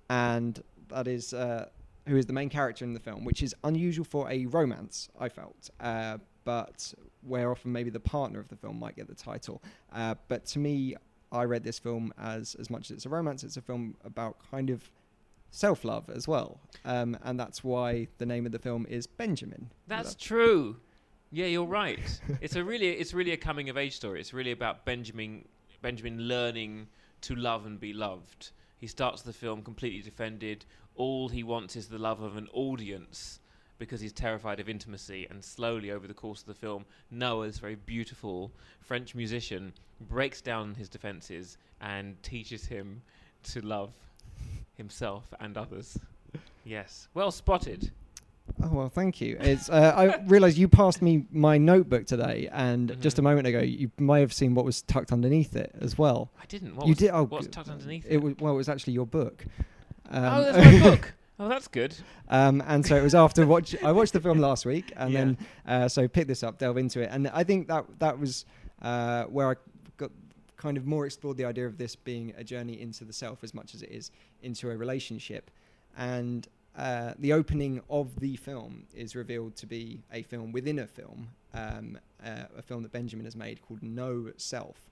and 0.09 0.61
that 0.89 1.07
is 1.07 1.33
uh, 1.33 1.67
who 2.07 2.17
is 2.17 2.25
the 2.25 2.33
main 2.33 2.49
character 2.49 2.85
in 2.85 2.93
the 2.93 2.99
film, 2.99 3.25
which 3.25 3.41
is 3.41 3.55
unusual 3.63 4.05
for 4.05 4.29
a 4.29 4.45
romance, 4.45 5.09
I 5.19 5.29
felt, 5.29 5.69
uh, 5.79 6.17
but 6.43 6.93
where 7.21 7.49
often 7.49 7.71
maybe 7.71 7.89
the 7.89 7.99
partner 7.99 8.39
of 8.39 8.49
the 8.49 8.55
film 8.55 8.77
might 8.77 8.95
get 8.95 9.07
the 9.07 9.15
title. 9.15 9.63
Uh, 9.91 10.15
but 10.27 10.45
to 10.47 10.59
me, 10.59 10.95
I 11.31 11.43
read 11.45 11.63
this 11.63 11.79
film 11.79 12.13
as 12.21 12.55
as 12.55 12.69
much 12.69 12.91
as 12.91 12.97
it's 12.97 13.05
a 13.05 13.09
romance, 13.09 13.43
it's 13.43 13.57
a 13.57 13.61
film 13.61 13.95
about 14.03 14.37
kind 14.51 14.69
of 14.69 14.89
self 15.53 15.85
love 15.85 16.09
as 16.09 16.27
well, 16.27 16.59
um, 16.83 17.17
and 17.23 17.39
that's 17.39 17.63
why 17.63 18.07
the 18.17 18.25
name 18.25 18.45
of 18.45 18.51
the 18.51 18.59
film 18.59 18.85
is 18.89 19.07
Benjamin. 19.07 19.69
That's 19.87 20.15
true. 20.15 20.77
Yeah, 21.31 21.45
you're 21.45 21.65
right. 21.65 21.99
it's 22.41 22.55
a 22.55 22.63
really 22.63 22.89
it's 22.89 23.13
really 23.13 23.31
a 23.31 23.37
coming 23.37 23.69
of 23.69 23.77
age 23.77 23.95
story. 23.95 24.19
It's 24.19 24.33
really 24.33 24.51
about 24.51 24.83
Benjamin 24.83 25.45
Benjamin 25.81 26.27
learning 26.27 26.87
to 27.21 27.35
love 27.35 27.65
and 27.65 27.79
be 27.79 27.93
loved. 27.93 28.51
He 28.77 28.87
starts 28.87 29.21
the 29.21 29.31
film 29.31 29.61
completely 29.61 30.01
defended. 30.01 30.65
All 30.95 31.29
he 31.29 31.43
wants 31.43 31.75
is 31.75 31.87
the 31.87 31.97
love 31.97 32.21
of 32.21 32.35
an 32.35 32.49
audience 32.53 33.39
because 33.79 33.99
he's 34.01 34.13
terrified 34.13 34.59
of 34.59 34.69
intimacy 34.69 35.27
and 35.29 35.43
slowly 35.43 35.91
over 35.91 36.07
the 36.07 36.13
course 36.13 36.41
of 36.41 36.47
the 36.47 36.53
film 36.53 36.85
Noah, 37.09 37.47
this 37.47 37.57
very 37.57 37.75
beautiful 37.75 38.51
French 38.81 39.15
musician, 39.15 39.73
breaks 40.01 40.41
down 40.41 40.75
his 40.75 40.89
defenses 40.89 41.57
and 41.81 42.21
teaches 42.23 42.65
him 42.65 43.01
to 43.43 43.61
love 43.61 43.93
himself 44.75 45.25
and 45.39 45.57
others. 45.57 45.97
Yes. 46.65 47.07
Well 47.13 47.31
spotted. 47.31 47.91
Oh 48.61 48.69
well, 48.71 48.89
thank 48.89 49.21
you. 49.21 49.37
It's 49.39 49.69
uh, 49.69 49.93
I 49.95 50.21
realised 50.27 50.57
you 50.57 50.67
passed 50.67 51.01
me 51.01 51.25
my 51.31 51.57
notebook 51.57 52.05
today, 52.05 52.49
and 52.51 52.89
just 53.01 53.17
a 53.17 53.21
Mm-hmm. 53.21 53.29
moment 53.29 53.47
ago 53.47 53.59
you 53.59 53.89
may 53.97 54.19
have 54.19 54.33
seen 54.33 54.53
what 54.53 54.65
was 54.65 54.81
tucked 54.81 55.11
underneath 55.13 55.55
it 55.55 55.73
as 55.79 55.97
well. 55.97 56.29
I 56.41 56.45
didn't. 56.47 56.75
What 56.75 56.85
you 56.87 56.91
was- 56.91 56.97
did. 56.97 57.11
Oh, 57.11 57.23
what's 57.25 57.47
tucked 57.47 57.69
underneath 57.69 58.05
it? 58.09 58.17
Was, 58.17 58.33
well, 58.39 58.53
it 58.53 58.57
was 58.57 58.67
actually 58.69 58.93
your 58.93 59.05
book. 59.07 59.45
Um, 60.09 60.23
oh, 60.25 60.43
that's 60.43 60.57
my 60.83 60.89
book. 60.89 61.13
Oh, 61.39 61.47
that's 61.49 61.67
good. 61.67 61.95
Um, 62.29 62.61
and 62.67 62.85
so 62.85 62.95
it 62.95 63.01
was 63.03 63.15
after 63.15 63.45
watch. 63.47 63.75
I 63.81 63.91
watched 63.91 64.13
the 64.13 64.19
film 64.21 64.39
last 64.39 64.65
week, 64.65 64.91
and 64.97 65.11
Yeah. 65.13 65.19
then 65.19 65.37
uh, 65.65 65.87
so 65.87 66.07
picked 66.07 66.27
this 66.27 66.43
up, 66.43 66.57
delve 66.59 66.77
into 66.77 67.01
it, 67.01 67.09
and 67.11 67.27
I 67.29 67.43
think 67.43 67.67
that 67.69 67.85
that 67.99 68.19
was 68.19 68.45
uh, 68.81 69.23
where 69.25 69.51
I 69.51 69.55
kind 70.57 70.77
of 70.77 70.85
more 70.85 71.05
explored 71.05 71.37
the 71.37 71.45
idea 71.45 71.65
of 71.65 71.77
this 71.77 71.95
being 71.95 72.33
a 72.37 72.43
journey 72.43 72.79
into 72.79 73.03
the 73.05 73.13
self 73.13 73.43
as 73.43 73.53
much 73.53 73.73
as 73.75 73.81
it 73.81 73.89
is 73.91 74.11
into 74.41 74.69
a 74.69 74.77
relationship, 74.77 75.49
and 75.97 76.47
uh, 76.77 77.13
the 77.19 77.31
opening 77.33 77.81
of 77.89 78.19
the 78.19 78.35
film 78.37 78.85
is 78.95 79.15
revealed 79.15 79.55
to 79.55 79.65
be 79.67 80.01
a 80.11 80.23
film 80.23 80.51
within 80.51 80.79
a 80.79 80.87
film, 80.87 81.29
um, 81.53 81.97
uh, 82.25 82.43
a 82.57 82.61
film 82.61 82.81
that 82.83 82.91
Benjamin 82.91 83.25
has 83.25 83.35
made 83.35 83.61
called 83.61 83.83
No 83.83 84.31
Self, 84.37 84.89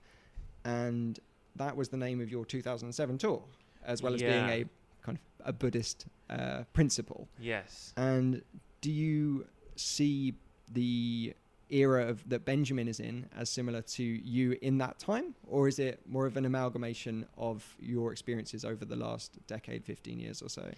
and 0.64 1.18
that 1.56 1.76
was 1.76 1.88
the 1.88 1.96
name 1.96 2.20
of 2.20 2.30
your 2.30 2.44
2007 2.44 3.18
tour, 3.18 3.42
as 3.84 4.02
well 4.02 4.14
as 4.14 4.22
Yeah. 4.22 4.46
being 4.46 4.62
a 4.62 5.04
kind 5.04 5.18
of 5.40 5.46
a 5.48 5.52
Buddhist 5.52 6.06
uh, 6.30 6.62
principle. 6.72 7.28
Yes. 7.40 7.92
And 7.96 8.42
do 8.80 8.90
you 8.92 9.46
see 9.76 10.34
the 10.70 11.34
era 11.72 12.06
of 12.06 12.28
that 12.28 12.44
Benjamin 12.44 12.86
is 12.86 13.00
in 13.00 13.26
as 13.36 13.50
similar 13.50 13.82
to 13.82 14.02
you 14.02 14.56
in 14.62 14.78
that 14.78 14.98
time, 14.98 15.34
or 15.46 15.68
is 15.68 15.78
it 15.78 16.00
more 16.06 16.26
of 16.26 16.36
an 16.36 16.44
amalgamation 16.44 17.26
of 17.36 17.76
your 17.80 18.12
experiences 18.12 18.64
over 18.64 18.84
the 18.84 18.96
last 18.96 19.38
decade, 19.46 19.84
15 19.84 20.20
years 20.20 20.42
or 20.42 20.48
so? 20.48 20.70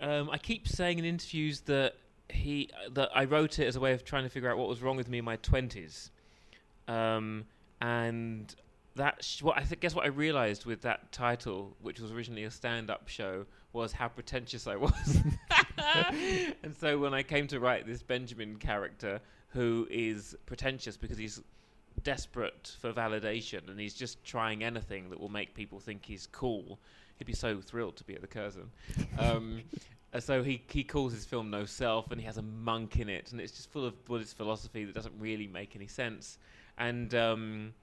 Um, 0.00 0.30
I 0.30 0.38
keep 0.38 0.66
saying 0.66 0.98
in 0.98 1.04
interviews 1.04 1.60
that 1.62 1.94
he 2.30 2.70
that 2.92 3.10
I 3.14 3.24
wrote 3.24 3.58
it 3.58 3.66
as 3.66 3.76
a 3.76 3.80
way 3.80 3.92
of 3.92 4.04
trying 4.04 4.24
to 4.24 4.28
figure 4.28 4.50
out 4.50 4.58
what 4.58 4.68
was 4.68 4.82
wrong 4.82 4.96
with 4.96 5.08
me 5.08 5.18
in 5.18 5.24
my 5.24 5.36
twenties, 5.36 6.10
um, 6.86 7.46
and 7.80 8.54
that 8.96 9.24
sh- 9.24 9.42
what 9.42 9.56
I 9.56 9.62
th- 9.62 9.80
guess 9.80 9.94
what 9.94 10.04
I 10.04 10.08
realised 10.08 10.66
with 10.66 10.82
that 10.82 11.10
title, 11.12 11.76
which 11.80 12.00
was 12.00 12.12
originally 12.12 12.44
a 12.44 12.50
stand-up 12.50 13.08
show, 13.08 13.46
was 13.72 13.92
how 13.92 14.08
pretentious 14.08 14.66
I 14.66 14.76
was. 14.76 15.18
and 16.62 16.76
so 16.76 16.98
when 16.98 17.14
I 17.14 17.22
came 17.22 17.46
to 17.48 17.60
write 17.60 17.86
this 17.86 18.02
Benjamin 18.02 18.56
character, 18.56 19.20
who 19.50 19.86
is 19.90 20.36
pretentious 20.46 20.96
because 20.96 21.18
he's 21.18 21.40
desperate 22.04 22.76
for 22.80 22.92
validation 22.92 23.68
and 23.68 23.80
he's 23.80 23.94
just 23.94 24.22
trying 24.24 24.62
anything 24.62 25.10
that 25.10 25.18
will 25.20 25.28
make 25.28 25.54
people 25.54 25.80
think 25.80 26.04
he's 26.04 26.26
cool. 26.30 26.78
He'd 27.18 27.24
be 27.26 27.32
so 27.32 27.60
thrilled 27.60 27.96
to 27.96 28.04
be 28.04 28.14
at 28.14 28.20
the 28.20 28.26
Curzon. 28.28 28.70
Um, 29.18 29.62
Uh, 30.10 30.20
so 30.20 30.42
he 30.42 30.62
he 30.70 30.82
calls 30.84 31.12
his 31.12 31.26
film 31.26 31.50
No 31.50 31.66
Self, 31.66 32.10
and 32.10 32.18
he 32.18 32.26
has 32.26 32.38
a 32.38 32.42
monk 32.42 32.98
in 32.98 33.10
it, 33.10 33.30
and 33.30 33.40
it's 33.42 33.52
just 33.52 33.70
full 33.70 33.84
of 33.84 34.02
Buddhist 34.06 34.38
philosophy 34.38 34.86
that 34.86 34.94
doesn't 34.94 35.12
really 35.18 35.46
make 35.46 35.76
any 35.76 35.86
sense. 35.86 36.38
And 36.78 37.14
um, 37.14 37.74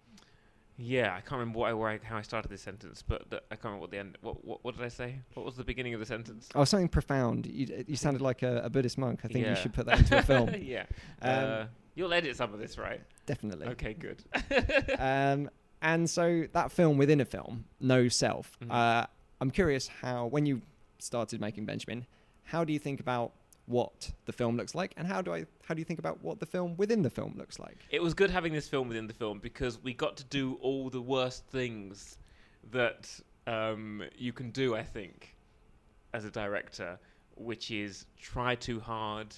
yeah, 0.78 1.14
I 1.16 1.22
can't 1.22 1.40
remember 1.40 1.60
what 1.60 1.70
I, 1.70 1.74
where 1.74 1.90
I, 1.90 2.00
how 2.04 2.18
I 2.18 2.22
started 2.22 2.50
this 2.52 2.62
sentence, 2.62 3.02
but 3.02 3.30
the, 3.30 3.38
I 3.50 3.56
can't 3.56 3.66
remember 3.66 3.82
what 3.82 3.92
the 3.92 3.98
end. 4.00 4.18
What, 4.22 4.44
what 4.44 4.64
what 4.64 4.76
did 4.76 4.84
I 4.86 4.90
say? 4.90 5.20
What 5.34 5.46
was 5.46 5.56
the 5.56 5.64
beginning 5.64 5.94
of 5.94 6.00
the 6.00 6.06
sentence? 6.06 6.50
Oh, 6.56 6.64
something 6.66 6.90
profound. 6.90 7.46
You, 7.46 7.86
you 7.88 7.96
sounded 7.96 8.22
like 8.22 8.44
a, 8.44 8.58
a 8.62 8.70
Buddhist 8.70 8.98
monk. 8.98 9.22
I 9.24 9.28
think 9.28 9.46
Yeah. 9.46 9.52
you 9.52 9.56
should 9.56 9.74
put 9.74 9.86
that 9.86 10.00
into 10.00 10.18
a 10.18 10.22
film. 10.22 10.50
yeah, 10.62 10.86
Um, 11.22 11.32
uh, 11.32 11.66
you'll 11.96 12.14
edit 12.14 12.36
some 12.36 12.54
of 12.54 12.60
this, 12.60 12.78
right? 12.78 13.02
Definitely. 13.26 13.68
Okay, 13.68 13.94
good. 13.94 14.24
um, 15.00 15.50
and 15.82 16.10
so 16.10 16.46
that 16.54 16.72
film 16.72 16.98
within 16.98 17.22
a 17.22 17.26
film, 17.26 17.66
No 17.80 18.08
Self. 18.08 18.58
Mhm. 18.64 18.72
Uh, 18.72 19.08
I'm 19.42 19.52
curious 19.52 19.88
how, 19.88 20.26
when 20.28 20.46
you 20.46 20.62
started 21.00 21.40
making 21.42 21.66
Benjamin, 21.66 22.06
how 22.44 22.64
do 22.64 22.72
you 22.74 22.80
think 22.80 23.00
about 23.00 23.34
what 23.68 24.12
the 24.26 24.34
film 24.34 24.58
looks 24.58 24.76
like, 24.76 24.94
and 24.98 25.08
how 25.08 25.22
do 25.22 25.34
I, 25.34 25.46
how 25.64 25.74
do 25.74 25.80
you 25.80 25.86
think 25.86 26.00
about 26.00 26.24
what 26.24 26.40
the 26.40 26.46
film 26.46 26.76
within 26.78 27.02
the 27.02 27.10
film 27.10 27.34
looks 27.38 27.60
like? 27.60 27.78
It 27.90 28.02
was 28.02 28.14
good 28.14 28.30
having 28.30 28.54
this 28.54 28.68
film 28.68 28.88
within 28.88 29.08
the 29.08 29.14
film 29.14 29.40
because 29.40 29.82
we 29.82 29.94
got 29.94 30.18
to 30.18 30.24
do 30.26 30.58
all 30.62 30.90
the 30.90 31.02
worst 31.02 31.46
things 31.48 32.18
that 32.72 33.10
um, 33.48 34.04
you 34.18 34.34
can 34.34 34.52
do, 34.52 34.76
I 34.76 34.84
think, 34.84 35.36
as 36.14 36.26
a 36.26 36.32
director, 36.32 37.00
which 37.36 37.72
is 37.72 38.06
try 38.20 38.56
too 38.56 38.80
hard, 38.80 39.36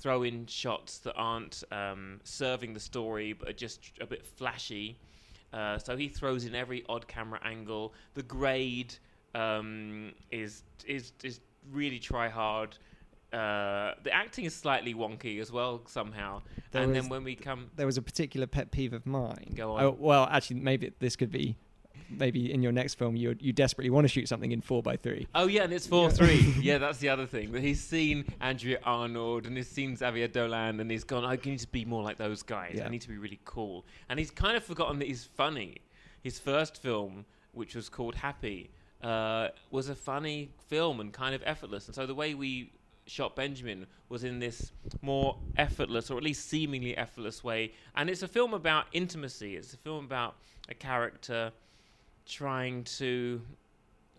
throw 0.00 0.22
in 0.22 0.46
shots 0.46 0.98
that 0.98 1.14
aren't 1.14 1.62
um, 1.72 2.20
serving 2.24 2.72
the 2.72 2.80
story 2.80 3.32
but 3.32 3.48
are 3.48 3.52
just 3.52 3.92
a 4.00 4.06
bit 4.06 4.24
flashy. 4.24 4.98
Uh, 5.52 5.78
so 5.78 5.96
he 5.96 6.08
throws 6.08 6.44
in 6.44 6.54
every 6.54 6.84
odd 6.88 7.06
camera 7.08 7.40
angle. 7.44 7.94
The 8.14 8.22
grade 8.22 8.94
um, 9.34 10.12
is 10.30 10.62
is 10.86 11.12
is 11.22 11.40
really 11.70 11.98
try 11.98 12.28
hard. 12.28 12.76
Uh, 13.32 13.92
the 14.02 14.12
acting 14.14 14.44
is 14.44 14.54
slightly 14.54 14.94
wonky 14.94 15.40
as 15.40 15.50
well 15.50 15.82
somehow. 15.86 16.42
There 16.70 16.82
and 16.82 16.92
was- 16.92 17.02
then 17.02 17.10
when 17.10 17.24
we 17.24 17.34
come, 17.34 17.70
There 17.76 17.86
was 17.86 17.96
a 17.98 18.02
particular 18.02 18.46
pet 18.46 18.70
peeve 18.70 18.92
of 18.92 19.04
mine. 19.06 19.52
Go 19.54 19.72
on. 19.76 19.82
Oh, 19.84 19.96
well, 19.98 20.28
actually, 20.30 20.60
maybe 20.60 20.92
this 21.00 21.16
could 21.16 21.30
be, 21.32 21.56
maybe 22.08 22.52
in 22.52 22.62
your 22.62 22.70
next 22.72 22.94
film, 22.94 23.16
you 23.16 23.34
you 23.40 23.52
desperately 23.52 23.90
want 23.90 24.04
to 24.04 24.08
shoot 24.08 24.28
something 24.28 24.52
in 24.52 24.60
four 24.60 24.80
by 24.82 24.96
three. 24.96 25.26
Oh 25.34 25.48
yeah, 25.48 25.64
and 25.64 25.72
it's 25.72 25.86
four 25.88 26.04
Yeah. 26.08 26.14
three. 26.14 26.54
yeah, 26.60 26.78
that's 26.78 26.98
the 26.98 27.08
other 27.08 27.26
thing. 27.26 27.50
That 27.52 27.62
he's 27.62 27.82
seen 27.82 28.24
Andrea 28.40 28.78
Arnold 28.84 29.46
and 29.46 29.56
he's 29.56 29.68
seen 29.68 29.96
Xavier 29.96 30.28
Dolan 30.28 30.78
and 30.80 30.88
he's 30.90 31.04
gone. 31.04 31.24
I 31.24 31.36
need 31.44 31.58
to 31.58 31.68
be 31.68 31.84
more 31.84 32.04
like 32.04 32.18
those 32.18 32.42
guys. 32.44 32.74
Yeah. 32.76 32.86
I 32.86 32.88
need 32.90 33.00
to 33.02 33.08
be 33.08 33.18
really 33.18 33.40
cool. 33.44 33.84
And 34.08 34.18
he's 34.20 34.30
kind 34.30 34.56
of 34.56 34.62
forgotten 34.64 35.00
that 35.00 35.08
he's 35.08 35.24
funny. 35.24 35.78
His 36.22 36.38
first 36.38 36.80
film, 36.80 37.24
which 37.52 37.74
was 37.74 37.88
called 37.88 38.14
Happy, 38.14 38.70
uh, 39.02 39.48
was 39.72 39.88
a 39.88 39.94
funny 39.96 40.50
film 40.68 41.00
and 41.00 41.12
kind 41.12 41.34
of 41.34 41.42
effortless. 41.44 41.86
And 41.86 41.94
so 41.94 42.06
the 42.06 42.14
way 42.14 42.34
we 42.34 42.70
shot 43.06 43.36
Benjamin 43.36 43.86
was 44.08 44.24
in 44.24 44.38
this 44.38 44.72
more 45.02 45.38
effortless, 45.56 46.10
or 46.10 46.16
at 46.16 46.22
least 46.22 46.48
seemingly 46.48 46.96
effortless 46.96 47.42
way. 47.42 47.72
And 47.94 48.10
it's 48.10 48.22
a 48.22 48.28
film 48.28 48.54
about 48.54 48.86
intimacy. 48.92 49.56
It's 49.56 49.74
a 49.74 49.78
film 49.78 50.04
about 50.04 50.36
a 50.68 50.74
character 50.74 51.52
trying 52.26 52.84
to 52.84 53.40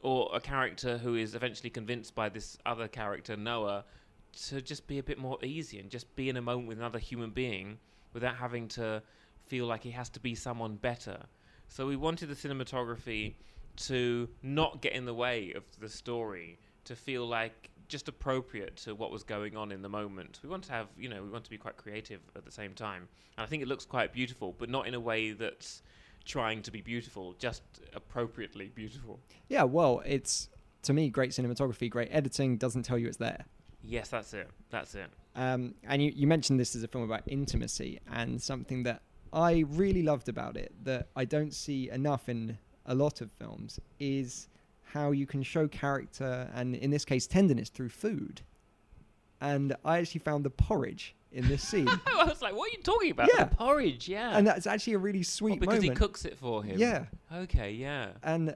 or 0.03 0.29
a 0.34 0.39
character 0.39 0.98
who 0.98 1.15
is 1.15 1.36
eventually 1.36 1.70
convinced 1.70 2.15
by 2.15 2.29
this 2.29 2.58
other 2.65 2.88
character, 2.88 3.36
Noah, 3.36 3.84
to 4.48 4.62
just 4.62 4.88
be 4.88 5.00
a 5.00 5.03
bit 5.03 5.17
more 5.17 5.38
easy 5.44 5.79
and 5.79 5.89
just 5.89 6.15
be 6.15 6.29
in 6.29 6.38
a 6.38 6.41
moment 6.41 6.67
with 6.67 6.77
another 6.77 7.00
human 7.00 7.32
being 7.32 7.79
without 8.13 8.36
having 8.36 8.67
to 8.67 9.01
feel 9.48 9.65
like 9.65 9.84
he 9.84 9.91
has 9.91 10.10
to 10.10 10.20
be 10.20 10.36
someone 10.36 10.75
better. 10.75 11.17
So 11.67 11.88
we 11.88 11.96
wanted 11.96 12.29
the 12.29 12.36
cinematography 12.36 13.34
to 13.88 14.29
not 14.41 14.82
get 14.82 14.94
in 14.94 15.06
the 15.06 15.13
way 15.13 15.53
of 15.56 15.63
the 15.79 15.89
story, 15.89 16.60
to 16.86 16.96
feel 16.96 17.27
like 17.27 17.70
just 17.88 18.08
appropriate 18.08 18.75
to 18.77 18.96
what 18.96 19.12
was 19.12 19.24
going 19.24 19.56
on 19.56 19.72
in 19.72 19.82
the 19.82 19.89
moment. 19.89 20.39
We 20.44 20.50
want 20.50 20.63
to 20.65 20.72
have, 20.72 20.88
you 20.98 21.10
know, 21.10 21.22
we 21.24 21.29
want 21.29 21.44
to 21.46 21.50
be 21.50 21.58
quite 21.58 21.77
creative 21.77 22.22
at 22.36 22.46
the 22.46 22.51
same 22.51 22.74
time. 22.74 23.08
And 23.38 23.44
I 23.44 23.48
think 23.48 23.62
it 23.62 23.67
looks 23.67 23.86
quite 23.86 24.13
beautiful, 24.13 24.56
but 24.58 24.70
not 24.70 24.88
in 24.88 24.94
a 24.94 25.00
way 25.00 25.32
that's 25.32 25.82
trying 26.25 26.62
to 26.63 26.72
be 26.72 26.82
beautiful, 26.82 27.34
just 27.39 27.63
appropriately 27.96 28.72
beautiful. 28.75 29.20
Yeah, 29.48 29.64
well, 29.64 30.01
it's 30.05 30.50
to 30.83 30.94
me 30.94 31.09
great 31.09 31.31
cinematography, 31.31 31.90
great 31.90 32.09
editing 32.12 32.57
doesn't 32.57 32.83
tell 32.83 32.98
you 32.98 33.07
it's 33.07 33.18
there. 33.18 33.46
Yes, 33.81 34.09
that's 34.09 34.33
it. 34.33 34.50
That's 34.70 34.96
it. 34.96 35.09
Um, 35.35 35.75
and 35.88 36.01
you, 36.01 36.12
you 36.14 36.27
mentioned 36.27 36.59
this 36.59 36.75
as 36.75 36.83
a 36.83 36.88
film 36.88 37.03
about 37.03 37.22
intimacy, 37.27 38.00
and 38.12 38.42
something 38.42 38.83
that 38.83 39.01
I 39.31 39.64
really 39.70 40.03
loved 40.03 40.29
about 40.29 40.57
it 40.57 40.74
that 40.83 41.07
I 41.16 41.25
don't 41.25 41.53
see 41.53 41.90
enough 41.90 42.27
in 42.27 42.57
a 42.85 42.96
lot 42.96 43.22
of 43.22 43.31
films 43.31 43.79
is 44.00 44.48
how 44.94 45.12
you 45.12 45.26
can 45.26 45.44
show 45.44 45.68
character 45.68 46.50
and, 46.54 46.76
in 46.76 46.90
this 46.92 47.06
case, 47.06 47.28
tenderness 47.28 47.70
through 47.70 47.90
food. 47.90 48.42
And 49.42 49.76
I 49.86 50.00
actually 50.00 50.20
found 50.22 50.44
the 50.44 50.50
porridge 50.50 51.16
in 51.32 51.48
this 51.48 51.62
scene, 51.68 51.88
I 51.88 52.24
was 52.24 52.42
like, 52.42 52.56
what 52.56 52.70
are 52.70 52.78
you 52.78 52.82
talking 52.84 53.12
about? 53.12 53.30
Yeah. 53.34 53.46
The 53.46 53.56
porridge, 53.56 54.08
yeah. 54.08 54.38
and 54.38 54.48
that's 54.48 54.66
actually 54.66 54.94
a 54.94 54.98
really 54.98 55.24
sweet 55.24 55.60
because 55.60 55.84
he 55.84 55.90
cooks 55.90 56.26
it 56.26 56.38
for 56.38 56.64
him. 56.64 56.80
Yeah. 56.80 57.06
Okay, 57.34 57.72
yeah. 57.72 58.12
and 58.24 58.56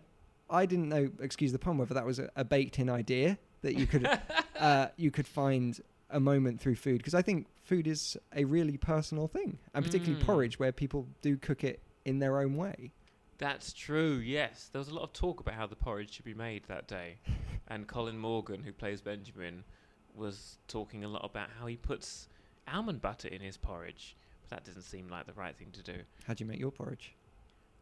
I 0.50 0.66
didn't 0.66 0.90
know, 0.90 1.10
excuse 1.20 1.52
the 1.52 1.60
pun, 1.60 1.78
whether 1.78 1.94
that 1.94 2.06
was 2.06 2.20
a, 2.20 2.30
a 2.36 2.44
baked-in 2.44 2.90
idea 2.90 3.38
that 3.62 3.76
you 3.76 3.86
could 3.88 4.08
uh, 4.60 4.88
you 4.98 5.12
could 5.12 5.28
find 5.28 5.80
a 6.10 6.20
moment 6.20 6.60
through 6.60 6.76
food 6.76 6.98
because 6.98 7.14
I 7.14 7.22
think 7.22 7.48
food 7.64 7.88
is 7.88 8.18
a 8.36 8.44
really 8.46 8.78
personal 8.78 9.28
thing, 9.28 9.60
and 9.74 9.84
particularly 9.86 10.22
Mm. 10.22 10.26
porridge, 10.26 10.60
where 10.60 10.72
people 10.72 11.08
do 11.22 11.38
cook 11.38 11.64
it 11.64 11.82
in 12.06 12.20
their 12.20 12.40
own 12.40 12.56
way. 12.58 12.92
That's 13.42 13.74
true, 13.74 14.18
yes. 14.24 14.70
There 14.72 14.78
was 14.78 14.90
a 14.90 14.94
lot 14.94 15.02
of 15.02 15.14
talk 15.14 15.40
about 15.40 15.56
how 15.56 15.66
the 15.66 15.76
porridge 15.76 16.14
should 16.14 16.26
be 16.26 16.36
made 16.36 16.62
that 16.68 16.88
day. 16.88 17.16
and 17.70 17.88
Colin 17.88 18.20
Morgan, 18.20 18.62
who 18.62 18.72
plays 18.72 19.02
Benjamin, 19.02 19.64
was 20.14 20.60
talking 20.68 21.04
a 21.04 21.08
lot 21.08 21.26
about 21.26 21.50
how 21.60 21.66
he 21.66 21.76
puts 21.76 22.28
almond 22.72 23.02
butter 23.02 23.28
in 23.28 23.42
his 23.42 23.58
porridge. 23.58 24.16
But 24.44 24.52
that 24.58 24.66
doesn't 24.66 24.84
seem 24.84 25.10
like 25.10 25.26
the 25.26 25.34
right 25.34 25.56
thing 25.56 25.70
to 25.74 25.82
do. 25.82 25.98
How 26.28 26.36
do 26.36 26.44
you 26.44 26.48
make 26.52 26.60
your 26.60 26.70
porridge? 26.70 27.16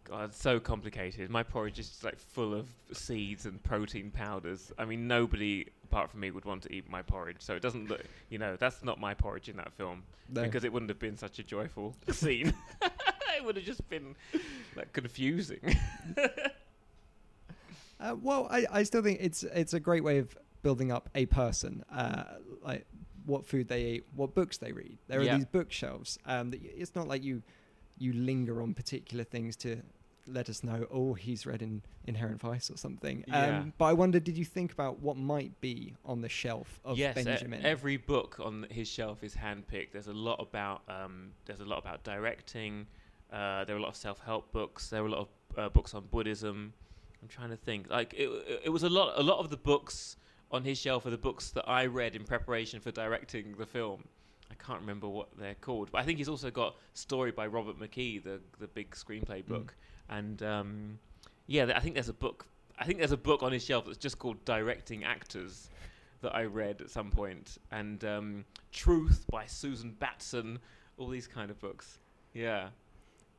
God, 0.06 0.30
it's 0.30 0.41
so 0.41 0.62
complicated. 0.62 1.30
My 1.30 1.43
porridge 1.43 1.78
is 1.78 1.89
just 1.89 2.06
like 2.06 2.17
full 2.17 2.54
of 2.54 2.69
seeds 2.93 3.45
and 3.45 3.62
protein 3.62 4.12
powders. 4.12 4.72
I 4.78 4.86
mean, 4.86 5.10
nobody 5.10 5.65
apart 5.84 6.10
from 6.10 6.22
me 6.22 6.32
would 6.32 6.45
want 6.45 6.63
to 6.63 6.74
eat 6.74 6.89
my 6.89 7.02
porridge. 7.02 7.36
So 7.39 7.54
it 7.56 7.62
doesn't 7.62 7.89
look, 7.89 8.06
you 8.30 8.38
know, 8.38 8.56
that's 8.56 8.82
not 8.82 8.98
my 8.98 9.13
porridge 9.13 9.50
in 9.50 9.58
that 9.58 9.74
film 9.74 10.04
No. 10.30 10.43
because 10.43 10.63
it 10.63 10.72
wouldn't 10.72 10.89
have 10.89 11.00
been 11.00 11.17
such 11.17 11.38
a 11.39 11.43
joyful 11.43 11.95
scene. 12.12 12.54
it 13.39 13.45
would 13.45 13.56
have 13.56 13.65
just 13.65 13.88
been 13.89 14.15
like 14.75 14.91
confusing. 14.93 15.60
Uh, 18.02 18.15
well, 18.21 18.47
I, 18.49 18.65
I 18.71 18.84
still 18.84 19.02
think 19.04 19.19
it's 19.21 19.43
it's 19.43 19.73
a 19.73 19.80
great 19.80 20.04
way 20.06 20.19
of 20.19 20.38
building 20.62 20.89
up 20.91 21.10
a 21.15 21.25
person, 21.25 21.84
uh, 21.93 22.23
like 22.63 22.86
what 23.25 23.45
food 23.45 23.67
they 23.67 23.84
eat, 23.86 24.06
what 24.15 24.34
books 24.34 24.58
they 24.58 24.71
read. 24.71 24.97
There 25.10 25.21
Yeah. 25.21 25.34
are 25.34 25.38
these 25.38 25.45
bookshelves. 25.45 26.17
Um, 26.25 26.52
that 26.52 26.62
y- 26.62 26.69
it's 26.78 26.95
not 26.95 27.08
like 27.10 27.23
you 27.23 27.43
you 27.97 28.13
linger 28.13 28.62
on 28.62 28.73
particular 28.73 29.25
things 29.25 29.58
to 29.58 29.82
let 30.28 30.47
us 30.47 30.63
know. 30.63 30.88
Oh, 30.89 31.13
he's 31.13 31.45
read 31.45 31.62
in 31.62 31.82
Inherent 32.06 32.39
Vice 32.39 32.71
or 32.71 32.78
something. 32.78 33.25
Yeah. 33.28 33.60
Um, 33.60 33.73
but 33.78 33.86
I 33.86 33.93
wonder, 33.93 34.17
did 34.21 34.38
you 34.38 34.45
think 34.45 34.71
about 34.71 34.99
what 35.02 35.17
might 35.17 35.60
be 35.60 35.95
on 36.06 36.21
the 36.21 36.30
shelf 36.30 36.80
of 36.86 36.97
yes, 36.97 37.17
e- 37.17 37.23
Benjamin? 37.25 37.65
every 37.65 37.97
book 37.97 38.39
on 38.41 38.65
his 38.69 38.88
shelf 38.88 39.25
is 39.25 39.36
handpicked. 39.36 39.91
There's 39.91 40.08
a 40.08 40.13
lot 40.13 40.39
about 40.39 40.84
um, 40.88 41.32
there's 41.47 41.60
a 41.60 41.65
lot 41.65 41.80
about 41.80 42.06
directing. 42.06 42.88
Uh, 43.32 43.63
there 43.65 43.76
were 43.76 43.80
a 43.80 43.84
lot 43.84 43.89
of 43.89 43.96
self-help 43.96 44.52
books. 44.52 44.89
There 44.89 45.02
were 45.04 45.10
a 45.10 45.12
lot 45.12 45.20
of 45.20 45.28
uh, 45.58 45.70
books 45.70 45.94
on 45.94 46.06
Buddhism. 46.12 46.74
I'm 47.22 47.28
trying 47.28 47.50
to 47.50 47.58
think. 47.58 47.89
Like 47.89 48.13
it, 48.13 48.28
it- 48.30 48.62
it 48.65 48.70
was 48.70 48.84
a 48.84 48.89
lot. 48.89 49.13
A 49.18 49.24
lot 49.24 49.39
of 49.39 49.50
the 49.50 49.58
books 49.58 50.15
on 50.52 50.63
his 50.63 50.80
shelf 50.80 51.06
are 51.06 51.12
the 51.12 51.18
books 51.18 51.52
that 51.52 51.68
I 51.70 51.86
read 51.86 52.15
in 52.15 52.24
preparation 52.24 52.80
for 52.80 52.92
directing 52.92 53.54
the 53.58 53.65
film. 53.65 54.04
I 54.52 54.56
can't 54.56 54.80
remember 54.82 55.08
what 55.08 55.28
they're 55.38 55.56
called, 55.62 55.89
but 55.92 56.02
I 56.02 56.04
think 56.04 56.18
he's 56.18 56.28
also 56.30 56.50
got 56.50 56.76
Story 56.96 57.32
by 57.32 57.46
Robert 57.46 57.80
McKee, 57.80 58.24
the 58.24 58.39
the 58.60 58.68
big 58.68 58.92
screenplay 58.92 59.46
book, 59.46 59.76
and 60.10 60.42
um, 60.42 61.00
yeah, 61.46 61.65
th- 61.65 61.78
I 61.78 61.80
think 61.82 61.94
there's 61.94 62.10
a 62.10 62.13
book. 62.13 62.48
I 62.80 62.86
think 62.86 62.98
there's 62.98 63.12
a 63.12 63.18
book 63.18 63.44
on 63.44 63.52
his 63.52 63.63
shelf 63.63 63.86
that's 63.86 63.98
just 63.98 64.18
called 64.18 64.44
Directing 64.46 65.04
Actors 65.04 65.70
that 66.22 66.34
I 66.36 66.46
read 66.46 66.82
at 66.82 66.89
some 66.89 67.12
point, 67.12 67.60
and 67.72 68.04
um, 68.06 68.46
Truth 68.72 69.26
by 69.30 69.46
Susan 69.46 69.92
Batson, 70.00 70.58
all 70.98 71.08
these 71.10 71.28
kind 71.28 71.52
of 71.52 71.60
books. 71.60 72.00
Yeah. 72.34 72.70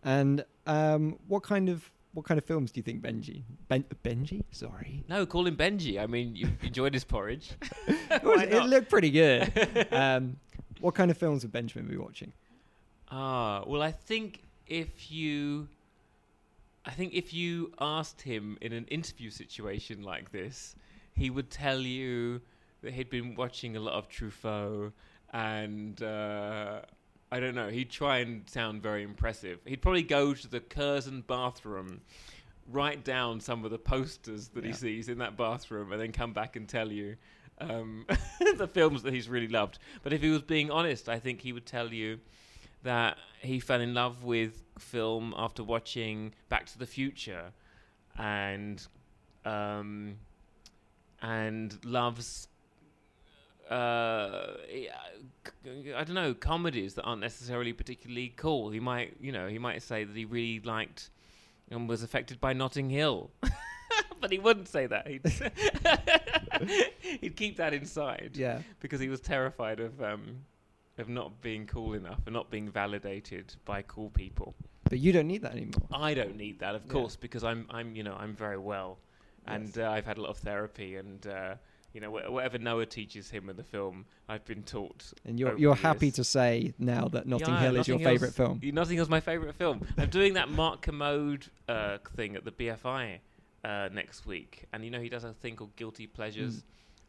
And 0.05 0.45
um, 0.67 1.19
what 1.29 1.43
kind 1.43 1.69
of 1.69 1.91
what 2.13 2.27
kind 2.27 2.39
of 2.39 2.45
films 2.45 2.73
do 2.73 2.79
you 2.81 2.83
think 2.83 3.03
Benji 3.03 3.43
ben, 3.69 3.85
Benji? 4.05 4.43
Sorry, 4.51 5.05
No, 5.09 5.25
call 5.27 5.47
him 5.47 5.57
Benji. 5.57 6.01
I 6.03 6.07
mean, 6.07 6.35
you 6.35 6.49
enjoyed 6.63 6.93
his 6.93 7.05
porridge. 7.05 7.53
it, 7.87 8.25
was- 8.25 8.43
it 8.43 8.63
looked 8.65 8.91
pretty 8.91 9.11
good. 9.11 9.87
um, 9.93 10.37
what 10.81 10.95
kind 10.95 11.11
of 11.11 11.17
films 11.19 11.43
would 11.45 11.53
Benjamin 11.53 11.89
be 11.89 11.97
watching? 11.97 12.33
Ah, 13.11 13.63
well, 13.67 13.83
I 13.83 13.93
think 13.93 14.43
if 14.67 15.11
you, 15.11 15.69
I 16.85 16.91
think 16.93 17.13
if 17.15 17.33
you 17.35 17.73
asked 17.81 18.23
him 18.23 18.57
in 18.61 18.73
an 18.73 18.87
interview 18.87 19.31
situation 19.31 20.03
like 20.03 20.33
this, 20.33 20.75
he 21.15 21.29
would 21.31 21.51
tell 21.51 21.79
you 21.81 22.41
that 22.83 22.93
he'd 22.95 23.11
been 23.11 23.35
watching 23.35 23.77
a 23.77 23.81
lot 23.81 23.95
of 23.95 24.09
Truffaut, 24.09 24.93
and 25.33 26.03
uh, 26.03 26.81
I 27.33 27.39
don't 27.41 27.55
know. 27.55 27.69
He'd 27.69 27.91
try 27.91 28.19
and 28.19 28.49
sound 28.49 28.83
very 28.83 29.03
impressive. 29.03 29.61
He'd 29.65 29.83
probably 29.83 30.03
go 30.03 30.35
to 30.35 30.49
the 30.49 30.61
Curzon 30.61 31.23
bathroom, 31.27 32.01
write 32.71 33.05
down 33.05 33.41
some 33.41 33.65
of 33.65 33.71
the 33.71 33.79
posters 33.79 34.49
that 34.49 34.65
he 34.65 34.73
sees 34.73 35.09
in 35.09 35.19
that 35.19 35.37
bathroom, 35.37 35.93
and 35.93 36.01
then 36.01 36.13
come 36.13 36.33
back 36.33 36.57
and 36.57 36.69
tell 36.69 36.91
you. 36.91 37.17
um, 37.61 38.07
the 38.57 38.67
films 38.67 39.03
that 39.03 39.13
he's 39.13 39.29
really 39.29 39.49
loved. 39.49 39.79
But 40.03 40.13
if 40.13 40.23
he 40.23 40.31
was 40.31 40.43
being 40.43 40.71
honest, 40.71 41.09
I 41.09 41.19
think 41.19 41.41
he 41.43 41.53
would 41.53 41.67
tell 41.67 41.93
you 41.93 42.19
that 42.83 43.19
he 43.41 43.61
fell 43.61 43.81
in 43.81 43.93
love 43.93 44.25
with 44.25 44.63
film 44.79 45.35
after 45.37 45.63
watching 45.63 46.33
Back 46.49 46.67
to 46.67 46.79
the 46.79 46.87
Future, 46.87 47.53
and 48.19 48.85
um, 49.45 50.17
and 51.23 51.79
loves. 51.85 52.49
Uh, 53.71 54.57
I 55.97 56.05
don't 56.05 56.15
know 56.15 56.35
comedies 56.35 56.95
that 56.95 57.03
aren't 57.05 57.21
necessarily 57.21 57.73
particularly 57.73 58.33
cool. 58.37 58.71
He 58.71 58.81
might, 58.81 59.17
you 59.21 59.31
know, 59.33 59.47
he 59.49 59.59
might 59.59 59.83
say 59.83 60.03
that 60.05 60.17
he 60.17 60.25
really 60.25 60.61
liked 60.61 61.11
and 61.71 61.89
was 61.89 62.03
affected 62.03 62.41
by 62.41 62.53
Notting 62.53 62.91
Hill, 62.91 63.31
but 64.21 64.33
he 64.33 64.39
wouldn't 64.41 64.67
say 64.69 64.87
that. 64.87 65.07
He'd, 65.07 65.23
he'd 67.21 67.37
keep 67.37 67.57
that 67.59 67.73
inside. 67.73 68.33
Yeah. 68.35 68.61
because 68.81 69.01
he 69.01 69.09
was 69.09 69.21
terrified 69.21 69.79
of 69.81 70.03
um, 70.03 70.39
of 70.99 71.09
not 71.09 71.41
being 71.41 71.67
cool 71.67 71.95
enough 71.95 72.21
and 72.27 72.33
not 72.35 72.51
being 72.51 72.69
validated 72.71 73.55
by 73.65 73.83
cool 73.83 74.11
people. 74.11 74.55
But 74.89 74.99
you 74.99 75.13
don't 75.13 75.29
need 75.29 75.43
that 75.43 75.53
anymore. 75.53 75.87
I 75.93 76.15
don't 76.15 76.37
need 76.37 76.59
that, 76.59 76.75
of 76.75 76.83
Yeah. 76.87 76.93
course, 76.93 77.15
because 77.17 77.45
I'm 77.45 77.67
I'm 77.71 77.95
you 77.95 78.03
know 78.03 78.17
I'm 78.19 78.35
very 78.35 78.59
well, 78.59 78.99
and 79.47 79.79
uh, 79.79 79.91
I've 79.91 80.07
had 80.07 80.19
a 80.19 80.23
lot 80.23 80.31
of 80.31 80.39
therapy 80.39 80.97
and. 80.97 81.25
Uh, 81.27 81.55
you 81.93 82.01
know, 82.01 82.11
wh- 82.11 82.31
whatever 82.33 82.59
Noah 82.59 82.87
teaches 82.87 83.31
him 83.31 83.49
in 83.49 83.57
the 83.57 83.65
film, 83.65 84.07
I've 84.29 84.45
been 84.45 84.63
taught. 84.63 85.13
And 85.25 85.39
you're 85.39 85.59
you're 85.59 85.75
happy 85.75 86.07
years. 86.07 86.15
to 86.17 86.25
say 86.25 86.73
now 86.79 87.09
that 87.09 87.27
Notting 87.27 87.49
Yeah, 87.49 87.61
Hill 87.61 87.77
is 87.77 87.89
your 87.89 87.99
Notting 87.99 88.13
favourite 88.13 88.35
film. 88.35 88.61
Notting 88.63 88.97
Hill's 88.97 89.09
my 89.09 89.21
favourite 89.21 89.55
film. 89.57 89.87
I'm 89.99 90.09
doing 90.11 90.35
that 90.35 90.49
Mark 90.51 90.83
Kermode 90.83 91.47
uh, 91.69 91.99
thing 92.17 92.37
at 92.37 92.45
the 92.45 92.53
BFI 92.53 93.19
uh, 93.65 93.89
next 93.93 94.27
week, 94.27 94.67
and 94.73 94.85
you 94.85 94.91
know 94.91 95.01
he 95.01 95.09
does 95.09 95.25
a 95.25 95.33
thing 95.33 95.57
called 95.57 95.75
Guilty 95.77 96.07
Pleasures, 96.07 96.63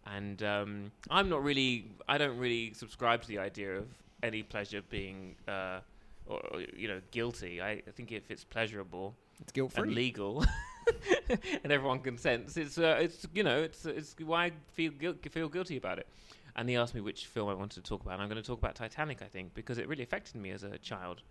and 0.08 0.42
um, 0.44 0.92
I'm 1.10 1.30
not 1.30 1.44
really, 1.44 1.86
I 2.10 2.18
don't 2.18 2.38
really 2.38 2.74
subscribe 2.74 3.22
to 3.22 3.28
the 3.28 3.38
idea 3.40 3.78
of 3.78 3.88
any 4.24 4.44
pleasure 4.44 4.82
being, 4.90 5.36
uh, 5.48 5.80
or, 6.26 6.42
you 6.76 6.88
know, 6.88 7.02
guilty. 7.12 7.62
I, 7.62 7.72
I 7.88 7.92
think 7.96 8.12
if 8.12 8.30
it's 8.32 8.44
pleasurable, 8.44 9.16
It's 9.42 9.52
guilt-free. 9.52 9.84
and 9.84 9.94
legal. 9.94 10.44
and 11.64 11.72
everyone 11.72 12.00
consents. 12.00 12.58
It's 12.58 12.78
uh, 12.78 12.98
it's 13.00 13.26
you 13.34 13.44
know 13.44 13.62
it's 13.62 13.86
it's 13.86 14.16
why 14.24 14.46
I 14.46 14.52
feel 14.72 14.92
feel 15.30 15.50
guilty 15.50 15.78
about 15.78 16.00
it. 16.00 16.08
And 16.56 16.68
he 16.70 16.76
asked 16.76 16.94
me 16.94 17.02
which 17.02 17.28
film 17.28 17.50
I 17.50 17.54
wanted 17.54 17.84
to 17.84 17.90
talk 17.90 18.02
about. 18.02 18.16
And 18.16 18.24
I'm 18.24 18.28
going 18.30 18.42
to 18.42 18.46
talk 18.46 18.60
about 18.60 18.76
Titanic, 18.76 19.22
I 19.22 19.28
think, 19.28 19.54
because 19.54 19.78
it 19.78 19.88
really 19.88 20.04
affected 20.04 20.36
me 20.36 20.52
as 20.52 20.64
a 20.64 20.78
child. 20.78 21.22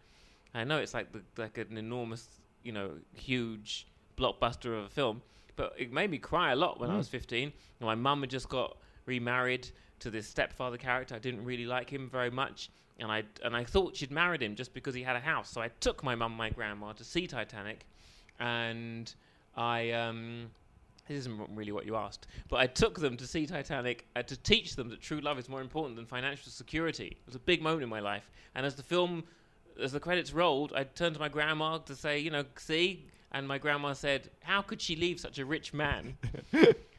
I 0.54 0.64
know 0.64 0.78
it's 0.78 0.94
like 0.94 1.12
the, 1.12 1.22
like 1.36 1.58
an 1.58 1.76
enormous, 1.76 2.40
you 2.62 2.72
know, 2.72 2.92
huge 3.14 3.86
blockbuster 4.16 4.78
of 4.78 4.86
a 4.86 4.88
film, 4.88 5.20
but 5.56 5.74
it 5.78 5.92
made 5.92 6.10
me 6.10 6.16
cry 6.18 6.52
a 6.52 6.56
lot 6.56 6.80
when 6.80 6.90
I 6.90 6.94
Mm. 6.94 6.98
was 6.98 7.08
15. 7.08 7.52
And 7.80 7.86
my 7.86 7.94
mum 7.94 8.22
had 8.22 8.30
just 8.30 8.48
got 8.48 8.78
remarried 9.04 9.68
to 9.98 10.10
this 10.10 10.26
stepfather 10.26 10.78
character. 10.78 11.14
I 11.14 11.18
didn't 11.18 11.44
really 11.44 11.66
like 11.66 11.90
him 11.90 12.08
very 12.08 12.30
much, 12.30 12.70
and 12.98 13.12
I 13.12 13.24
and 13.44 13.54
I 13.54 13.64
thought 13.64 13.96
she'd 13.96 14.10
married 14.10 14.42
him 14.42 14.54
just 14.56 14.72
because 14.72 14.94
he 14.94 15.02
had 15.02 15.16
a 15.16 15.20
house. 15.20 15.50
So 15.50 15.60
I 15.60 15.68
took 15.80 16.02
my 16.02 16.14
mum, 16.14 16.32
and 16.32 16.38
my 16.38 16.48
grandma 16.48 16.92
to 16.92 17.04
see 17.04 17.26
Titanic, 17.26 17.84
and 18.38 19.14
I 19.56 19.90
um. 19.92 20.50
This 21.08 21.26
isn't 21.26 21.56
really 21.56 21.72
what 21.72 21.86
you 21.86 21.96
asked, 21.96 22.28
but 22.48 22.60
I 22.60 22.68
took 22.68 23.00
them 23.00 23.16
to 23.16 23.26
see 23.26 23.44
Titanic 23.44 24.06
uh, 24.14 24.22
to 24.22 24.36
teach 24.36 24.76
them 24.76 24.88
that 24.90 25.00
true 25.00 25.20
love 25.20 25.40
is 25.40 25.48
more 25.48 25.60
important 25.60 25.96
than 25.96 26.06
financial 26.06 26.52
security. 26.52 27.06
It 27.06 27.26
was 27.26 27.34
a 27.34 27.40
big 27.40 27.62
moment 27.62 27.82
in 27.82 27.88
my 27.88 27.98
life, 27.98 28.30
and 28.54 28.64
as 28.64 28.76
the 28.76 28.84
film, 28.84 29.24
as 29.82 29.90
the 29.90 29.98
credits 29.98 30.32
rolled, 30.32 30.72
I 30.72 30.84
turned 30.84 31.14
to 31.14 31.20
my 31.20 31.28
grandma 31.28 31.78
to 31.78 31.96
say, 31.96 32.20
you 32.20 32.30
know, 32.30 32.44
see, 32.56 33.06
and 33.32 33.48
my 33.48 33.58
grandma 33.58 33.92
said, 33.94 34.30
"How 34.42 34.62
could 34.62 34.80
she 34.80 34.94
leave 34.94 35.18
such 35.18 35.40
a 35.40 35.44
rich 35.44 35.74
man?" 35.74 36.16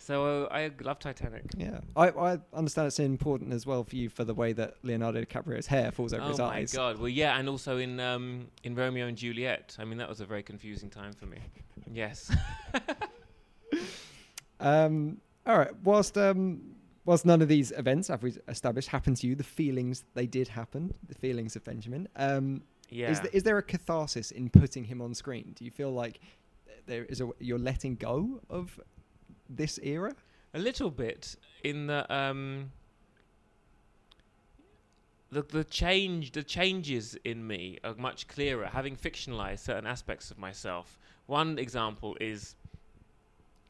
so 0.00 0.44
uh, 0.46 0.48
I 0.50 0.70
love 0.82 0.98
Titanic. 0.98 1.44
Yeah, 1.56 1.80
I, 1.94 2.08
I 2.08 2.38
understand 2.52 2.88
it's 2.88 2.98
important 2.98 3.52
as 3.52 3.64
well 3.66 3.84
for 3.84 3.94
you 3.94 4.08
for 4.08 4.24
the 4.24 4.34
way 4.34 4.52
that 4.54 4.74
Leonardo 4.82 5.22
DiCaprio's 5.24 5.66
hair 5.68 5.92
falls 5.92 6.12
over 6.12 6.24
oh 6.24 6.28
his 6.28 6.38
my 6.38 6.44
eyes. 6.56 6.72
god! 6.72 6.98
Well, 6.98 7.08
yeah, 7.08 7.38
and 7.38 7.48
also 7.48 7.78
in 7.78 8.00
um, 8.00 8.48
in 8.64 8.74
Romeo 8.74 9.06
and 9.06 9.16
Juliet. 9.16 9.76
I 9.78 9.84
mean, 9.84 9.98
that 9.98 10.08
was 10.08 10.20
a 10.20 10.26
very 10.26 10.42
confusing 10.42 10.90
time 10.90 11.12
for 11.12 11.26
me. 11.26 11.38
Yes. 11.92 12.30
Um, 14.60 15.18
all 15.46 15.56
right. 15.58 15.70
Whilst 15.84 16.18
um, 16.18 16.60
whilst 17.04 17.24
none 17.24 17.40
of 17.42 17.48
these 17.48 17.72
events, 17.72 18.10
as 18.10 18.20
we 18.20 18.34
established, 18.48 18.88
happened 18.88 19.16
to 19.18 19.26
you, 19.26 19.34
the 19.34 19.42
feelings 19.44 20.04
they 20.14 20.26
did 20.26 20.48
happen. 20.48 20.92
The 21.08 21.14
feelings 21.14 21.56
of 21.56 21.64
Benjamin. 21.64 22.08
Um, 22.16 22.62
Is, 22.90 22.96
Yeah. 22.98 23.14
th- 23.14 23.34
is 23.34 23.42
there 23.42 23.58
a 23.58 23.62
catharsis 23.62 24.30
in 24.32 24.50
putting 24.50 24.84
him 24.84 25.00
on 25.00 25.14
screen? 25.14 25.52
Do 25.54 25.64
you 25.64 25.70
feel 25.70 25.92
like 25.92 26.20
there 26.86 27.04
is 27.04 27.20
a 27.20 27.30
you're 27.38 27.58
letting 27.58 27.96
go 27.96 28.40
of 28.50 28.78
this 29.56 29.78
era? 29.82 30.14
A 30.54 30.58
little 30.58 30.90
bit 30.90 31.36
in 31.62 31.86
the 31.86 32.12
um 32.12 32.72
the 35.30 35.42
the 35.42 35.64
change 35.64 36.32
the 36.32 36.42
changes 36.42 37.16
in 37.24 37.46
me 37.46 37.78
are 37.84 37.94
much 37.94 38.26
clearer 38.26 38.66
having 38.66 38.96
fictionalized 38.96 39.60
certain 39.60 39.86
aspects 39.86 40.30
of 40.30 40.38
myself. 40.38 40.98
One 41.26 41.58
example 41.58 42.16
is 42.20 42.54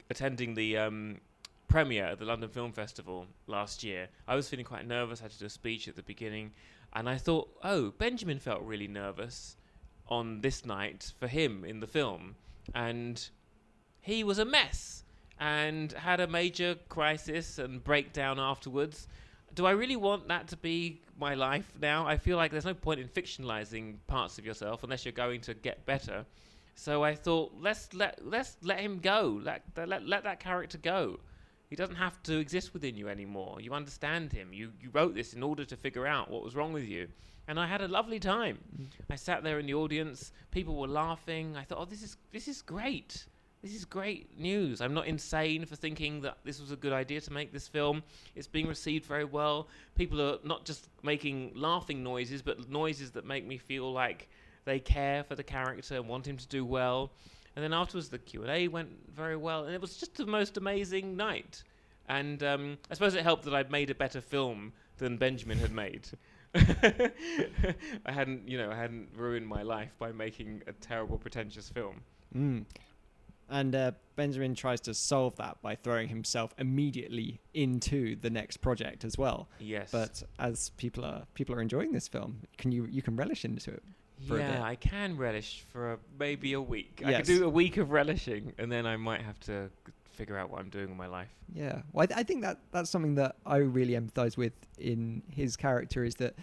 attending 0.09 0.55
the 0.55 0.77
um 0.77 1.19
premiere 1.67 2.05
at 2.05 2.19
the 2.19 2.25
London 2.25 2.49
Film 2.49 2.71
Festival 2.73 3.27
last 3.47 3.83
year. 3.83 4.09
I 4.27 4.35
was 4.35 4.49
feeling 4.49 4.65
quite 4.65 4.85
nervous, 4.85 5.21
I 5.21 5.23
had 5.23 5.31
to 5.31 5.39
do 5.39 5.45
a 5.45 5.49
speech 5.49 5.87
at 5.87 5.95
the 5.95 6.03
beginning, 6.03 6.51
and 6.93 7.07
I 7.07 7.17
thought, 7.17 7.49
"Oh, 7.63 7.91
Benjamin 7.91 8.39
felt 8.39 8.61
really 8.63 8.87
nervous 8.87 9.55
on 10.07 10.41
this 10.41 10.65
night 10.65 11.13
for 11.19 11.27
him 11.27 11.63
in 11.63 11.79
the 11.79 11.87
film." 11.87 12.35
And 12.75 13.29
he 14.01 14.23
was 14.23 14.39
a 14.39 14.45
mess 14.45 15.05
and 15.41 15.91
had 15.93 16.19
a 16.19 16.27
major 16.27 16.75
crisis 16.87 17.57
and 17.57 17.83
breakdown 17.83 18.39
afterwards. 18.39 19.07
Do 19.55 19.65
I 19.65 19.71
really 19.71 19.95
want 19.95 20.27
that 20.27 20.47
to 20.49 20.55
be 20.55 21.01
my 21.19 21.33
life 21.33 21.73
now? 21.81 22.05
I 22.05 22.15
feel 22.15 22.37
like 22.37 22.51
there's 22.51 22.63
no 22.63 22.75
point 22.75 22.99
in 22.99 23.07
fictionalizing 23.07 23.95
parts 24.05 24.37
of 24.37 24.45
yourself 24.45 24.83
unless 24.83 25.03
you're 25.03 25.11
going 25.11 25.41
to 25.41 25.55
get 25.55 25.83
better. 25.87 26.25
So 26.75 27.03
I 27.03 27.15
thought, 27.15 27.53
let's 27.59 27.93
let 27.93 28.19
let's 28.23 28.55
let 28.61 28.79
him 28.79 28.99
go. 28.99 29.41
Let 29.43 29.63
let 29.75 30.07
let 30.07 30.23
that 30.23 30.39
character 30.39 30.77
go. 30.77 31.19
He 31.69 31.75
doesn't 31.75 31.95
have 31.95 32.21
to 32.23 32.37
exist 32.37 32.73
within 32.73 32.95
you 32.95 33.09
anymore. 33.09 33.59
You 33.59 33.73
understand 33.73 34.31
him. 34.31 34.53
You 34.53 34.71
you 34.79 34.89
wrote 34.93 35.15
this 35.15 35.33
in 35.33 35.41
order 35.41 35.65
to 35.65 35.75
figure 35.75 36.05
out 36.05 36.29
what 36.29 36.43
was 36.43 36.55
wrong 36.55 36.71
with 36.71 36.87
you. 36.87 37.07
And 37.47 37.59
I 37.59 37.65
had 37.65 37.81
a 37.81 37.87
lovely 37.87 38.19
time. 38.19 38.59
Mm. 38.79 38.87
I 39.09 39.15
sat 39.15 39.43
there 39.43 39.57
in 39.59 39.65
the 39.65 39.73
audience. 39.73 40.31
People 40.51 40.75
were 40.75 40.87
laughing. 40.87 41.57
I 41.57 41.63
thought, 41.63 41.79
oh, 41.79 41.85
this 41.85 42.03
is 42.03 42.17
this 42.31 42.47
is 42.47 42.61
great. 42.61 43.25
This 43.61 43.75
is 43.75 43.85
great 43.85 44.39
news. 44.39 44.81
I'm 44.81 44.95
not 44.95 45.05
insane 45.05 45.65
for 45.65 45.75
thinking 45.75 46.21
that 46.21 46.39
this 46.43 46.59
was 46.59 46.71
a 46.71 46.75
good 46.75 46.93
idea 46.93 47.21
to 47.21 47.31
make 47.31 47.53
this 47.53 47.67
film. 47.67 48.01
It's 48.35 48.47
being 48.47 48.67
received 48.67 49.05
very 49.05 49.25
well. 49.25 49.67
People 49.95 50.19
are 50.19 50.37
not 50.43 50.65
just 50.65 50.89
making 51.03 51.51
laughing 51.55 52.03
noises, 52.03 52.41
but 52.41 52.69
noises 52.69 53.11
that 53.11 53.23
make 53.23 53.45
me 53.45 53.57
feel 53.57 53.91
like 53.91 54.29
they 54.65 54.79
care 54.79 55.23
for 55.23 55.35
the 55.35 55.43
character 55.43 55.95
and 55.95 56.07
want 56.07 56.27
him 56.27 56.37
to 56.37 56.47
do 56.47 56.65
well. 56.65 57.11
And 57.55 57.63
then 57.63 57.71
afterwards, 57.73 58.09
the 58.09 58.17
Q 58.17 58.41
and 58.41 58.51
A 58.51 58.67
went 58.67 58.89
very 59.13 59.35
well, 59.35 59.65
and 59.65 59.75
it 59.75 59.81
was 59.81 59.97
just 59.97 60.15
the 60.15 60.25
most 60.25 60.57
amazing 60.57 61.15
night. 61.15 61.63
And 62.09 62.41
um, 62.41 62.77
I 62.89 62.95
suppose 62.95 63.13
it 63.13 63.21
helped 63.23 63.43
that 63.43 63.53
I'd 63.53 63.71
made 63.71 63.91
a 63.91 63.95
better 63.95 64.21
film 64.21 64.73
than 64.97 65.17
Benjamin 65.17 65.59
had 65.59 65.71
made. 65.71 66.07
I 66.55 68.11
hadn't, 68.11 68.47
you 68.47 68.57
know, 68.57 68.71
I 68.71 68.75
hadn't 68.75 69.09
ruined 69.15 69.47
my 69.47 69.61
life 69.61 69.91
by 69.99 70.11
making 70.11 70.63
a 70.65 70.73
terrible, 70.73 71.17
pretentious 71.17 71.69
film. 71.69 72.01
Mm. 72.35 72.65
And 73.51 73.75
uh, 73.75 73.91
Benjamin 74.15 74.55
tries 74.55 74.79
to 74.81 74.93
solve 74.93 75.35
that 75.35 75.61
by 75.61 75.75
throwing 75.75 76.07
himself 76.07 76.53
immediately 76.57 77.41
into 77.53 78.15
the 78.15 78.29
next 78.29 78.57
project 78.57 79.03
as 79.03 79.17
well. 79.17 79.49
Yes. 79.59 79.91
But 79.91 80.23
as 80.39 80.69
people 80.77 81.03
are 81.03 81.23
people 81.33 81.53
are 81.55 81.61
enjoying 81.61 81.91
this 81.91 82.07
film, 82.07 82.41
can 82.57 82.71
you 82.71 82.87
you 82.89 83.01
can 83.01 83.15
relish 83.15 83.43
into 83.43 83.71
it 83.71 83.83
for 84.27 84.35
a 84.35 84.37
bit? 84.37 84.49
yeah, 84.51 84.63
I 84.63 84.75
can 84.75 85.17
relish 85.17 85.65
for 85.69 85.93
a, 85.93 85.99
maybe 86.17 86.53
a 86.53 86.61
week. 86.61 87.01
Yes. 87.01 87.09
I 87.09 87.17
could 87.17 87.25
do 87.25 87.45
a 87.45 87.49
week 87.49 87.77
of 87.77 87.91
relishing, 87.91 88.53
and 88.57 88.71
then 88.71 88.85
I 88.85 88.95
might 88.95 89.21
have 89.21 89.39
to 89.41 89.69
figure 90.11 90.37
out 90.37 90.49
what 90.49 90.59
I'm 90.59 90.69
doing 90.69 90.89
with 90.89 90.97
my 90.97 91.07
life. 91.07 91.29
Yeah, 91.53 91.81
well, 91.91 92.03
I, 92.03 92.05
th- 92.05 92.19
I 92.19 92.23
think 92.23 92.41
that 92.43 92.59
that's 92.71 92.89
something 92.89 93.15
that 93.15 93.35
I 93.45 93.57
really 93.57 93.93
empathise 93.93 94.37
with 94.37 94.53
in 94.77 95.23
his 95.29 95.57
character 95.57 96.03
is 96.03 96.15
that 96.15 96.35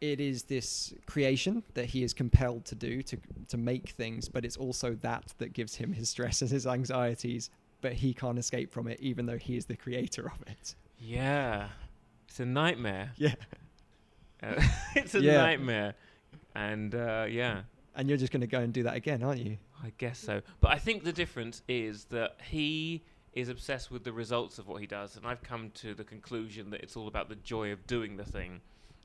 it 0.00 0.20
is 0.20 0.44
this 0.44 0.94
creation 1.06 1.62
that 1.74 1.86
he 1.86 2.02
is 2.02 2.14
compelled 2.14 2.64
to 2.66 2.74
do 2.74 3.02
to 3.02 3.16
to 3.48 3.56
make 3.56 3.90
things, 3.90 4.28
but 4.28 4.44
it's 4.44 4.56
also 4.56 4.94
that 5.02 5.34
that 5.38 5.52
gives 5.52 5.74
him 5.76 5.92
his 5.92 6.08
stress 6.08 6.42
and 6.42 6.50
his 6.50 6.66
anxieties. 6.66 7.50
But 7.80 7.92
he 7.92 8.12
can't 8.12 8.38
escape 8.38 8.72
from 8.72 8.88
it, 8.88 8.98
even 9.00 9.26
though 9.26 9.38
he 9.38 9.56
is 9.56 9.66
the 9.66 9.76
creator 9.76 10.26
of 10.26 10.42
it. 10.48 10.74
Yeah, 10.98 11.68
it's 12.28 12.40
a 12.40 12.46
nightmare. 12.46 13.12
Yeah. 13.16 13.34
Uh, 14.40 14.54
it's 14.94 15.16
a 15.16 15.20
Yeah. 15.20 15.38
nightmare, 15.38 15.94
and 16.54 16.94
uh, 16.94 17.26
yeah. 17.28 17.62
And 17.96 18.08
you're 18.08 18.18
just 18.18 18.32
going 18.32 18.42
to 18.42 18.46
go 18.46 18.60
and 18.60 18.72
do 18.72 18.84
that 18.84 18.94
again, 18.94 19.22
aren't 19.24 19.40
you? 19.44 19.58
I 19.82 19.92
guess 19.98 20.20
so. 20.20 20.42
But 20.60 20.70
I 20.70 20.78
think 20.78 21.02
the 21.02 21.12
difference 21.12 21.62
is 21.68 22.04
that 22.10 22.36
he 22.48 23.02
is 23.32 23.48
obsessed 23.48 23.90
with 23.90 24.04
the 24.04 24.12
results 24.12 24.58
of 24.60 24.68
what 24.68 24.80
he 24.80 24.86
does, 24.86 25.16
and 25.16 25.26
I've 25.26 25.42
come 25.42 25.70
to 25.82 25.92
the 25.92 26.04
conclusion 26.04 26.70
that 26.70 26.82
it's 26.82 26.96
all 26.96 27.08
about 27.08 27.28
the 27.28 27.34
joy 27.34 27.72
of 27.72 27.84
doing 27.88 28.16
the 28.16 28.24
thing 28.24 28.60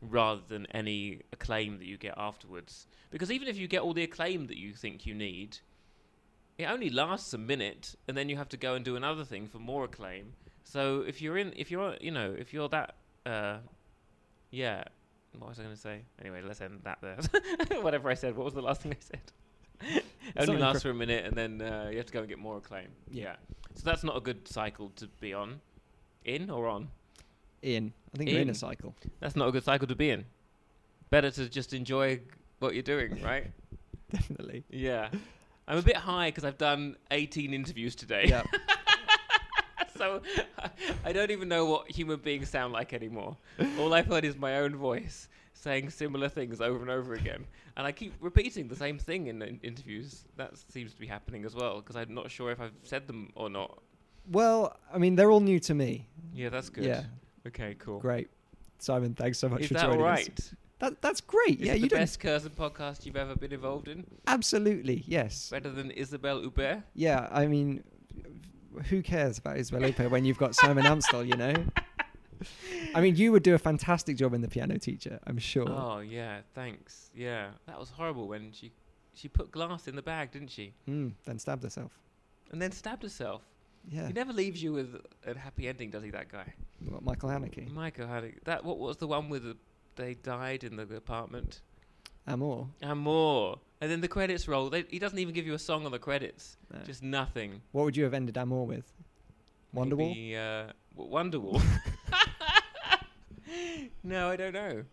rather 0.10 0.42
than 0.48 0.68
any 0.72 1.22
acclaim 1.32 1.78
that 1.80 1.86
you 1.86 1.98
get 1.98 2.14
afterwards. 2.18 2.88
Because 3.12 3.32
even 3.32 3.48
if 3.48 3.58
you 3.58 3.68
get 3.68 3.82
all 3.82 3.94
the 3.94 4.04
acclaim 4.04 4.48
that 4.48 4.58
you 4.58 4.74
think 4.74 5.06
you 5.06 5.14
need, 5.14 5.60
it 6.58 6.66
only 6.66 6.90
lasts 6.90 7.34
a 7.34 7.38
minute, 7.38 7.96
and 8.08 8.18
then 8.18 8.30
you 8.30 8.38
have 8.38 8.50
to 8.50 8.58
go 8.58 8.76
and 8.76 8.86
do 8.86 8.96
another 8.96 9.24
thing 9.24 9.48
for 9.48 9.60
more 9.60 9.86
acclaim. 9.86 10.34
So 10.64 11.02
if 11.02 11.22
you're 11.22 11.38
in, 11.38 11.54
if 11.56 11.72
you're, 11.72 11.96
you 12.00 12.12
know, 12.12 12.36
if 12.38 12.54
you're 12.54 12.70
that, 12.70 12.96
uh, 13.26 13.58
yeah. 14.52 14.84
What 15.38 15.50
was 15.50 15.60
I 15.60 15.64
going 15.64 15.76
to 15.76 15.82
say? 15.82 16.02
Anyway, 16.22 16.42
let's 16.44 16.62
end 16.62 16.82
that 16.84 17.00
there. 17.02 17.18
Whatever 17.82 18.10
I 18.10 18.14
said. 18.14 18.36
What 18.36 18.46
was 18.46 18.54
the 18.54 18.62
last 18.62 18.82
thing 18.82 18.94
I 18.94 18.98
said? 19.00 20.04
Only 20.38 20.58
lasts 20.58 20.84
for 20.84 20.92
a 20.92 20.94
minute, 20.94 21.26
and 21.26 21.36
then 21.36 21.62
uh, 21.62 21.90
you 21.92 21.98
have 21.98 22.06
to 22.06 22.14
go 22.14 22.20
and 22.20 22.30
get 22.30 22.38
more 22.38 22.58
acclaim. 22.58 22.90
Yeah. 23.12 23.36
So 23.74 23.82
that's 23.84 24.04
not 24.04 24.16
a 24.16 24.22
good 24.22 24.48
cycle 24.48 24.92
to 24.98 25.08
be 25.20 25.34
on. 25.34 25.60
In 26.24 26.50
or 26.50 26.68
on? 26.68 26.90
In. 27.64 27.94
I 28.14 28.18
think 28.18 28.30
you're 28.30 28.42
in 28.42 28.50
a 28.50 28.56
cycle. 28.56 28.96
That's 29.20 29.36
not 29.36 29.48
a 29.48 29.52
good 29.52 29.64
cycle 29.64 29.88
to 29.88 29.96
be 29.96 30.10
in. 30.10 30.26
Better 31.10 31.32
to 31.32 31.50
just 31.50 31.74
enjoy 31.74 32.20
what 32.60 32.74
you're 32.74 32.84
doing, 32.84 33.22
right? 33.24 33.52
Definitely. 34.12 34.64
Yeah. 34.70 35.10
I'm 35.68 35.78
a 35.78 35.82
bit 35.82 35.96
high 35.96 36.30
because 36.30 36.44
I've 36.44 36.58
done 36.58 36.98
18 37.12 37.54
interviews 37.54 37.96
today. 37.96 38.26
Yeah. 38.28 38.44
so 39.98 40.22
I 41.06 41.14
don't 41.14 41.32
even 41.32 41.48
know 41.48 41.66
what 41.66 41.90
human 41.90 42.20
beings 42.20 42.50
sound 42.50 42.74
like 42.74 42.94
anymore. 42.94 43.38
All 43.80 43.94
I've 43.94 44.08
heard 44.08 44.26
is 44.26 44.38
my 44.38 44.58
own 44.58 44.76
voice 44.76 45.30
saying 45.54 45.90
similar 45.90 46.28
things 46.28 46.60
over 46.60 46.82
and 46.82 46.90
over 46.90 47.14
again. 47.14 47.46
And 47.78 47.88
I 47.88 47.92
keep 47.92 48.14
repeating 48.20 48.68
the 48.68 48.76
same 48.76 49.00
thing 49.00 49.28
in, 49.28 49.42
in 49.42 49.60
interviews. 49.64 50.26
That 50.36 50.58
seems 50.70 50.94
to 50.94 51.00
be 51.00 51.08
happening 51.08 51.46
as 51.46 51.56
well 51.56 51.78
because 51.78 51.96
I'm 51.96 52.14
not 52.14 52.30
sure 52.30 52.52
if 52.52 52.60
I've 52.60 52.74
said 52.84 53.08
them 53.08 53.32
or 53.36 53.50
not. 53.50 53.82
Well, 54.30 54.78
I 54.94 54.98
mean, 54.98 55.16
they're 55.16 55.32
all 55.32 55.42
new 55.42 55.60
to 55.62 55.74
me. 55.74 56.08
Yeah, 56.34 56.50
that's 56.50 56.70
good. 56.70 56.86
Yeah. 56.86 57.04
Okay, 57.48 57.76
cool. 57.80 58.00
Great. 58.00 58.30
Simon, 58.80 59.14
thanks 59.14 59.38
so 59.38 59.48
much 59.50 59.62
Is 59.62 59.68
for 59.68 59.74
that 59.76 59.84
joining 59.84 60.02
all 60.02 60.08
us. 60.08 60.20
right? 60.20 60.52
That, 60.80 61.02
that's 61.02 61.22
great. 61.22 61.62
Is 61.62 61.68
yeah, 61.68 61.74
it 61.74 61.82
you 61.82 61.90
the 61.90 61.96
best 61.96 62.20
Curzon 62.20 62.52
podcast 62.52 63.06
you've 63.06 63.16
ever 63.16 63.36
been 63.36 63.54
involved 63.54 63.88
in? 63.88 64.06
absolutely 64.28 65.04
yes. 65.08 65.50
Better 65.50 65.70
than 65.70 65.92
Isabelle 65.92 66.42
Huppert? 66.42 66.84
Yeah, 66.94 67.28
I 67.32 67.46
mean, 67.46 67.84
who 68.90 69.02
cares 69.02 69.38
about 69.38 69.58
Isabelle 69.58 69.90
Huppert 69.90 70.10
when 70.10 70.26
you've 70.26 70.38
got 70.38 70.56
Simon 70.56 70.84
Amstell? 70.84 71.26
You 71.26 71.38
know. 71.38 71.54
I 72.94 73.00
mean, 73.00 73.16
you 73.16 73.32
would 73.32 73.44
do 73.44 73.56
a 73.56 73.58
fantastic 73.58 74.18
job 74.18 74.34
in 74.34 74.42
the 74.42 74.50
piano 74.50 74.78
teacher. 74.78 75.20
I'm 75.26 75.38
sure. 75.38 75.70
Oh 75.70 76.00
yeah, 76.00 76.40
thanks. 76.54 77.12
Yeah, 77.16 77.52
that 77.68 77.80
was 77.80 77.90
horrible 77.90 78.28
when 78.28 78.52
she 78.52 78.74
she 79.14 79.30
put 79.30 79.52
glass 79.52 79.88
in 79.88 79.96
the 79.96 80.02
bag, 80.02 80.32
didn't 80.32 80.50
she? 80.50 80.74
Mm, 80.90 81.14
then 81.26 81.40
stabbed 81.40 81.64
herself. 81.64 81.92
And 82.52 82.62
then 82.62 82.72
stabbed 82.72 83.04
herself. 83.04 83.44
Yeah. 83.90 84.08
He 84.08 84.14
never 84.14 84.34
leaves 84.34 84.64
you 84.64 84.74
with 84.74 84.96
a 85.26 85.38
happy 85.38 85.68
ending, 85.68 85.92
does 85.92 86.04
he? 86.04 86.10
That 86.10 86.32
guy, 86.32 86.54
What, 86.88 87.04
Michael 87.04 87.30
Haneke. 87.30 87.70
Michael 87.72 88.08
had 88.08 88.24
it- 88.24 88.46
that. 88.46 88.64
What 88.64 88.80
was 88.80 88.98
the 88.98 89.08
one 89.08 89.30
with 89.30 89.44
the, 89.44 89.58
they 89.96 90.14
died 90.16 90.64
in 90.64 90.78
the 90.78 90.84
apartment? 90.96 91.62
Amour. 92.26 92.70
Amour. 92.82 93.60
And 93.82 93.92
then 93.92 94.00
the 94.00 94.08
credits 94.08 94.48
roll. 94.48 94.70
They, 94.70 94.86
he 94.90 94.98
doesn't 95.00 95.20
even 95.20 95.34
give 95.34 95.46
you 95.46 95.54
a 95.54 95.60
song 95.60 95.86
on 95.86 95.92
the 95.92 96.00
credits. 96.00 96.56
No. 96.74 96.80
Just 96.86 97.04
nothing. 97.04 97.62
What 97.74 97.84
would 97.84 97.98
you 97.98 98.06
have 98.06 98.14
ended 98.14 98.38
Amour 98.38 98.66
with? 98.66 98.90
Wonderwall. 99.76 99.98
Maybe, 99.98 100.38
uh, 100.38 100.68
w- 100.96 101.14
Wonderwall. 101.14 101.62
no, 104.04 104.30
I 104.30 104.38
don't 104.38 104.54
know. 104.54 104.84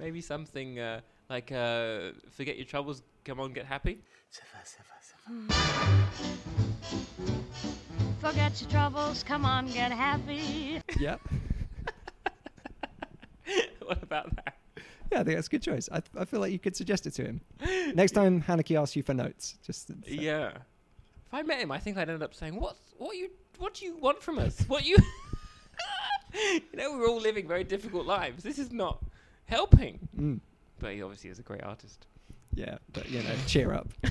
Maybe 0.00 0.20
something 0.20 0.80
uh, 0.80 1.00
like 1.28 1.52
uh, 1.52 2.10
"Forget 2.32 2.56
Your 2.56 2.66
Troubles, 2.66 3.02
Come 3.24 3.38
On, 3.38 3.52
Get 3.52 3.66
Happy." 3.66 4.00
Forget 8.20 8.60
your 8.60 8.70
troubles, 8.70 9.22
come 9.22 9.44
on, 9.44 9.66
get 9.68 9.90
happy. 9.92 10.82
Yep. 10.98 11.20
what 13.82 14.02
about 14.02 14.34
that? 14.36 14.56
Yeah, 15.10 15.20
I 15.20 15.24
think 15.24 15.36
that's 15.36 15.46
a 15.46 15.50
good 15.50 15.62
choice. 15.62 15.88
I, 15.90 16.02
I 16.16 16.24
feel 16.26 16.40
like 16.40 16.52
you 16.52 16.58
could 16.58 16.76
suggest 16.76 17.06
it 17.06 17.12
to 17.14 17.24
him. 17.24 17.40
Next 17.94 18.12
time 18.12 18.42
Haneke 18.42 18.78
asks 18.80 18.94
you 18.94 19.02
for 19.02 19.14
notes, 19.14 19.56
just 19.66 19.88
say- 19.88 19.94
Yeah. 20.06 20.48
If 20.48 21.32
I 21.34 21.42
met 21.42 21.60
him, 21.60 21.72
I 21.72 21.78
think 21.78 21.96
I'd 21.96 22.10
end 22.10 22.22
up 22.22 22.34
saying, 22.34 22.56
"What? 22.56 22.76
What 22.98 23.16
you? 23.16 23.30
What 23.58 23.74
do 23.74 23.84
you 23.86 23.96
want 23.96 24.20
from 24.22 24.38
us? 24.38 24.60
What 24.68 24.84
you?" 24.84 24.96
you 26.34 26.60
know, 26.74 26.96
we're 26.98 27.06
all 27.08 27.20
living 27.20 27.46
very 27.46 27.62
difficult 27.64 28.04
lives. 28.04 28.42
This 28.42 28.58
is 28.58 28.72
not 28.72 29.02
helping. 29.44 30.08
Mm. 30.18 30.40
But 30.80 30.94
he 30.94 31.02
obviously 31.02 31.30
is 31.30 31.38
a 31.38 31.42
great 31.42 31.62
artist. 31.62 32.06
Yeah, 32.52 32.78
but 32.92 33.08
you 33.10 33.22
know, 33.22 33.34
cheer 33.46 33.72
up. 33.72 33.88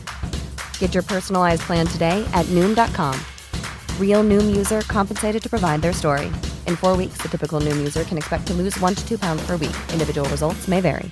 Get 0.81 0.93
your 0.95 1.03
personalized 1.03 1.61
plan 1.61 1.87
today 1.87 2.27
at 2.33 2.45
Noom.com. 2.47 3.13
Real 3.99 4.23
Noom 4.23 4.53
user 4.53 4.81
compensated 4.81 5.41
to 5.43 5.49
provide 5.49 5.81
their 5.81 5.93
story. 5.93 6.25
In 6.67 6.75
four 6.75 6.97
weeks, 6.97 7.21
the 7.21 7.29
typical 7.29 7.61
Noom 7.61 7.77
user 7.77 8.03
can 8.03 8.17
expect 8.17 8.47
to 8.47 8.53
lose 8.53 8.77
one 8.81 8.95
to 8.95 9.07
two 9.07 9.17
pounds 9.17 9.45
per 9.47 9.53
week. 9.57 9.77
Individual 9.93 10.27
results 10.29 10.67
may 10.67 10.81
vary. 10.81 11.09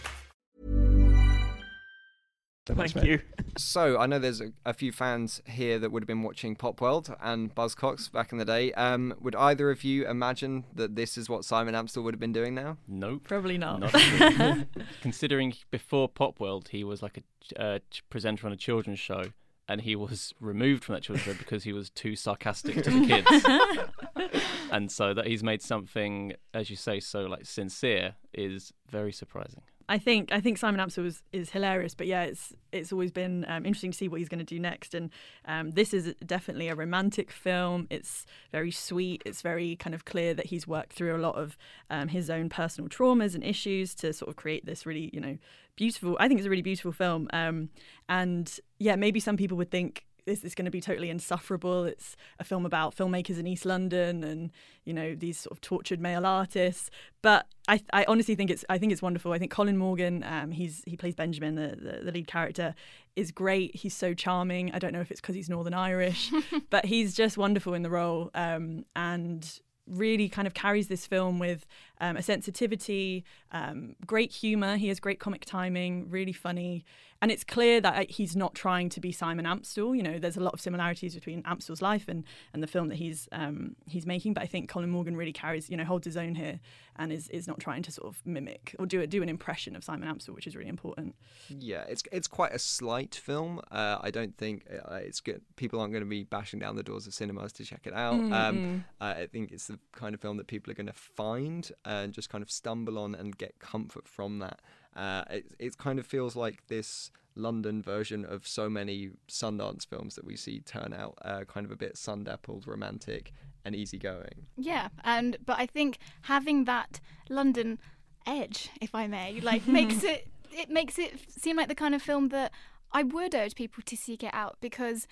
so 2.68 2.76
Thank 2.76 2.96
mate. 2.96 3.06
you. 3.06 3.22
So 3.58 4.00
I 4.00 4.06
know 4.06 4.20
there's 4.20 4.42
a, 4.42 4.52
a 4.66 4.74
few 4.74 4.92
fans 4.92 5.42
here 5.46 5.80
that 5.80 5.92
would 5.92 6.04
have 6.04 6.08
been 6.08 6.24
watching 6.24 6.56
Pop 6.56 6.82
World 6.82 7.16
and 7.22 7.54
Buzzcocks 7.54 8.12
back 8.12 8.32
in 8.32 8.38
the 8.38 8.46
day. 8.46 8.72
Um, 8.74 9.14
would 9.20 9.36
either 9.36 9.72
of 9.72 9.84
you 9.84 10.08
imagine 10.08 10.66
that 10.76 10.96
this 10.96 11.18
is 11.18 11.30
what 11.30 11.46
Simon 11.46 11.76
Amstell 11.76 12.04
would 12.04 12.14
have 12.14 12.20
been 12.20 12.34
doing 12.34 12.56
now? 12.56 12.78
Nope. 12.88 13.24
Probably 13.28 13.58
not. 13.58 13.80
Not. 13.82 14.58
Considering 15.02 15.54
before 15.70 16.10
Pop 16.10 16.40
World, 16.40 16.70
he 16.72 16.84
was 16.84 17.04
like 17.04 17.18
a 17.18 17.62
uh, 17.62 17.80
presenter 18.10 18.48
on 18.48 18.54
a 18.54 18.58
children's 18.58 19.00
show, 19.00 19.26
and 19.70 19.82
he 19.82 19.96
was 19.96 20.34
removed 20.42 20.84
from 20.84 20.96
that 20.96 21.04
children's 21.04 21.26
show 21.26 21.34
because 21.36 21.64
he 21.64 21.72
was 21.72 21.92
too 21.92 22.16
sarcastic 22.16 22.84
to 22.84 22.90
the 22.90 23.06
kids. 23.06 24.42
and 24.72 24.92
so 24.92 25.14
that 25.14 25.28
he's 25.28 25.44
made 25.44 25.62
something, 25.62 26.34
as 26.56 26.72
you 26.72 26.76
say, 26.76 27.00
so 27.00 27.22
like 27.22 27.46
sincere 27.46 28.16
is 28.34 28.74
very 28.90 29.14
surprising. 29.14 29.62
I 29.90 29.98
think 29.98 30.32
I 30.32 30.40
think 30.40 30.60
Simon 30.60 30.80
Amstell 30.80 31.08
is, 31.08 31.24
is 31.34 31.50
hilarious, 31.50 31.96
but 31.96 32.06
yeah, 32.06 32.22
it's 32.22 32.54
it's 32.72 32.94
always 32.94 33.12
been 33.12 33.44
um, 33.48 33.66
interesting 33.66 33.92
to 33.92 33.98
see 33.98 34.08
what 34.08 34.20
he's 34.20 34.30
going 34.30 34.40
to 34.40 34.46
do 34.46 34.60
next. 34.60 34.94
And 34.94 35.10
um, 35.46 35.72
this 35.72 35.96
is 35.96 36.14
definitely 36.24 36.68
a 36.68 36.76
romantic 36.76 37.32
film. 37.32 37.88
It's 37.90 38.28
very 38.52 38.70
sweet. 38.70 39.24
It's 39.26 39.42
very 39.42 39.76
kind 39.76 39.96
of 39.96 40.06
clear 40.06 40.36
that 40.36 40.46
he's 40.46 40.68
worked 40.68 40.94
through 40.94 41.16
a 41.16 41.18
lot 41.18 41.36
of 41.36 41.58
um, 41.90 42.10
his 42.10 42.30
own 42.30 42.50
personal 42.50 42.88
traumas 42.88 43.34
and 43.34 43.44
issues 43.44 43.96
to 43.96 44.14
sort 44.14 44.30
of 44.30 44.36
create 44.36 44.68
this 44.68 44.86
really, 44.86 45.10
you 45.12 45.20
know, 45.20 45.40
beautiful. 45.76 46.16
I 46.20 46.28
think 46.28 46.40
it's 46.40 46.48
a 46.48 46.52
really 46.52 46.62
beautiful 46.62 46.92
film. 46.92 47.28
Um, 47.34 47.70
and 48.08 48.60
yeah, 48.78 48.96
maybe 48.96 49.20
some 49.20 49.38
people 49.38 49.58
would 49.58 49.72
think 49.72 50.06
this 50.30 50.44
is 50.44 50.54
going 50.54 50.66
to 50.66 50.72
be 50.72 50.80
totally 50.80 51.10
insufferable. 51.10 51.86
It's 51.86 52.16
a 52.40 52.44
film 52.44 52.66
about 52.66 52.96
filmmakers 52.96 53.40
in 53.40 53.48
East 53.48 53.66
London 53.66 54.24
and 54.24 54.52
you 54.86 54.94
know 54.94 55.16
these 55.16 55.40
sort 55.40 55.52
of 55.52 55.62
tortured 55.62 56.00
male 56.00 56.26
artists. 56.26 56.92
But 57.22 57.48
I, 57.68 57.82
I 57.92 58.06
honestly 58.08 58.36
think 58.36 58.52
it's 58.52 58.64
I 58.70 58.78
think 58.78 58.92
it's 58.92 59.02
wonderful. 59.02 59.34
I 59.34 59.40
think 59.40 59.52
Colin 59.52 59.78
Morgan, 59.78 60.24
um, 60.24 60.52
he's 60.52 60.84
he 60.86 60.96
plays 60.96 61.16
Benjamin, 61.16 61.56
the, 61.56 61.76
the 61.76 62.06
the 62.06 62.12
lead 62.12 62.28
character, 62.28 62.76
is 63.16 63.32
great. 63.32 63.76
He's 63.76 63.96
so 63.96 64.14
charming. 64.14 64.72
I 64.72 64.80
don't 64.80 64.94
know 64.94 65.02
if 65.02 65.10
it's 65.10 65.20
because 65.20 65.36
he's 65.36 65.50
Northern 65.50 65.74
Irish, 65.74 66.32
but 66.70 66.86
he's 66.86 67.16
just 67.16 67.38
wonderful 67.38 67.74
in 67.74 67.82
the 67.82 67.90
role. 67.90 68.30
Um, 68.36 68.86
and 68.96 69.60
really 69.88 70.30
kind 70.30 70.46
of 70.46 70.54
carries 70.54 70.88
this 70.88 71.08
film 71.08 71.40
with 71.40 71.66
um, 72.00 72.18
a 72.18 72.22
sensitivity, 72.22 73.24
um, 73.52 73.96
great 74.06 74.32
humor. 74.32 74.78
He 74.78 74.88
has 74.88 75.00
great 75.00 75.20
comic 75.20 75.46
timing, 75.46 76.10
really 76.10 76.34
funny. 76.34 76.86
And 77.22 77.32
it's 77.32 77.44
clear 77.44 77.82
that 77.82 77.96
uh, 77.96 78.06
he's 78.08 78.34
not 78.38 78.56
trying 78.56 78.88
to 78.90 79.02
be 79.02 79.12
Simon 79.12 79.46
Amstell. 79.46 79.94
You 79.96 80.02
know, 80.04 80.20
there's 80.20 80.38
a 80.38 80.40
lot 80.40 80.54
of 80.54 80.62
similarities 80.62 81.16
between 81.16 81.44
Amstell's 81.44 81.82
life 81.82 82.08
and, 82.08 82.24
and 82.54 82.64
the 82.64 82.68
film 82.68 82.88
that 82.88 82.96
he's 82.96 83.28
um, 83.34 83.76
he's 83.88 84.06
making. 84.06 84.34
But 84.34 84.44
I 84.44 84.46
think 84.46 84.70
Colin 84.70 84.90
Morgan 84.90 85.18
really 85.18 85.34
carries, 85.34 85.70
you 85.70 85.76
know, 85.76 85.84
holds 85.84 86.06
his 86.06 86.16
own 86.16 86.36
here 86.36 86.62
and 86.96 87.12
is, 87.12 87.28
is 87.30 87.46
not 87.46 87.60
trying 87.60 87.84
to 87.84 87.92
sort 87.92 88.08
of 88.08 88.22
mimic 88.26 88.74
or 88.80 88.86
do 88.86 89.02
a, 89.02 89.08
do 89.08 89.22
an 89.22 89.28
impression 89.28 89.76
of 89.76 89.84
Simon 89.84 90.08
Amstell, 90.08 90.34
which 90.34 90.48
is 90.48 90.56
really 90.56 90.70
important. 90.70 91.14
Yeah, 91.50 91.84
it's 91.90 92.04
it's 92.14 92.28
quite 92.28 92.54
a 92.54 92.60
slight 92.60 93.16
film. 93.16 93.60
Uh, 93.70 93.98
I 94.00 94.12
don't 94.12 94.38
think 94.38 94.66
uh, 94.72 94.96
it's 94.96 95.20
good. 95.20 95.42
People 95.58 95.82
aren't 95.82 95.92
going 95.92 96.04
to 96.04 96.10
be 96.10 96.24
bashing 96.24 96.60
down 96.60 96.78
the 96.78 96.84
doors 96.84 97.06
of 97.06 97.14
cinemas 97.14 97.52
to 97.54 97.66
check 97.66 97.82
it 97.86 97.94
out. 97.94 98.16
Mm, 98.16 98.34
Um, 98.34 98.58
mm. 98.58 98.84
uh, 99.02 99.22
I 99.24 99.28
think 99.28 99.52
it's 99.52 99.68
the 99.68 99.80
kind 99.92 100.16
of 100.16 100.22
film 100.22 100.38
that 100.38 100.48
people 100.48 100.72
are 100.72 100.76
going 100.76 100.88
to 100.88 100.94
find. 100.94 101.70
And 101.90 102.14
just 102.14 102.30
kind 102.30 102.44
of 102.44 102.52
stumble 102.52 103.00
on 103.00 103.16
and 103.16 103.36
get 103.38 103.58
comfort 103.58 104.08
from 104.08 104.38
that. 104.40 104.60
Uh, 104.96 105.24
it, 105.32 105.46
it 105.58 105.78
kind 105.78 105.98
of 105.98 106.06
feels 106.06 106.36
like 106.36 106.68
this 106.68 107.10
London 107.36 107.82
version 107.82 108.24
of 108.26 108.48
so 108.48 108.70
many 108.70 109.10
Sundance 109.28 109.88
films 109.88 110.14
that 110.16 110.24
we 110.24 110.36
see 110.36 110.60
turn 110.60 110.94
out, 110.94 111.18
uh, 111.24 111.46
kind 111.46 111.66
of 111.66 111.72
a 111.72 111.76
bit 111.76 111.98
sun-dappled, 111.98 112.68
romantic, 112.68 113.34
and 113.66 113.76
easygoing. 113.76 114.46
Yeah, 114.56 114.90
and 115.04 115.38
but 115.44 115.58
I 115.58 115.66
think 115.66 115.98
having 116.24 116.66
that 116.66 117.00
London 117.28 117.80
edge, 118.28 118.70
if 118.80 118.94
I 118.94 119.08
may, 119.08 119.40
like 119.42 119.68
makes 119.80 120.04
it 120.04 120.28
it 120.52 120.70
makes 120.70 121.00
it 121.00 121.20
seem 121.28 121.58
like 121.58 121.70
the 121.70 121.76
kind 121.76 121.96
of 121.96 122.04
film 122.04 122.30
that 122.30 122.52
I 122.92 123.02
would 123.02 123.34
urge 123.34 123.56
people 123.56 123.82
to 123.84 123.98
seek 123.98 124.24
it 124.24 124.34
out 124.34 124.58
because 124.62 125.08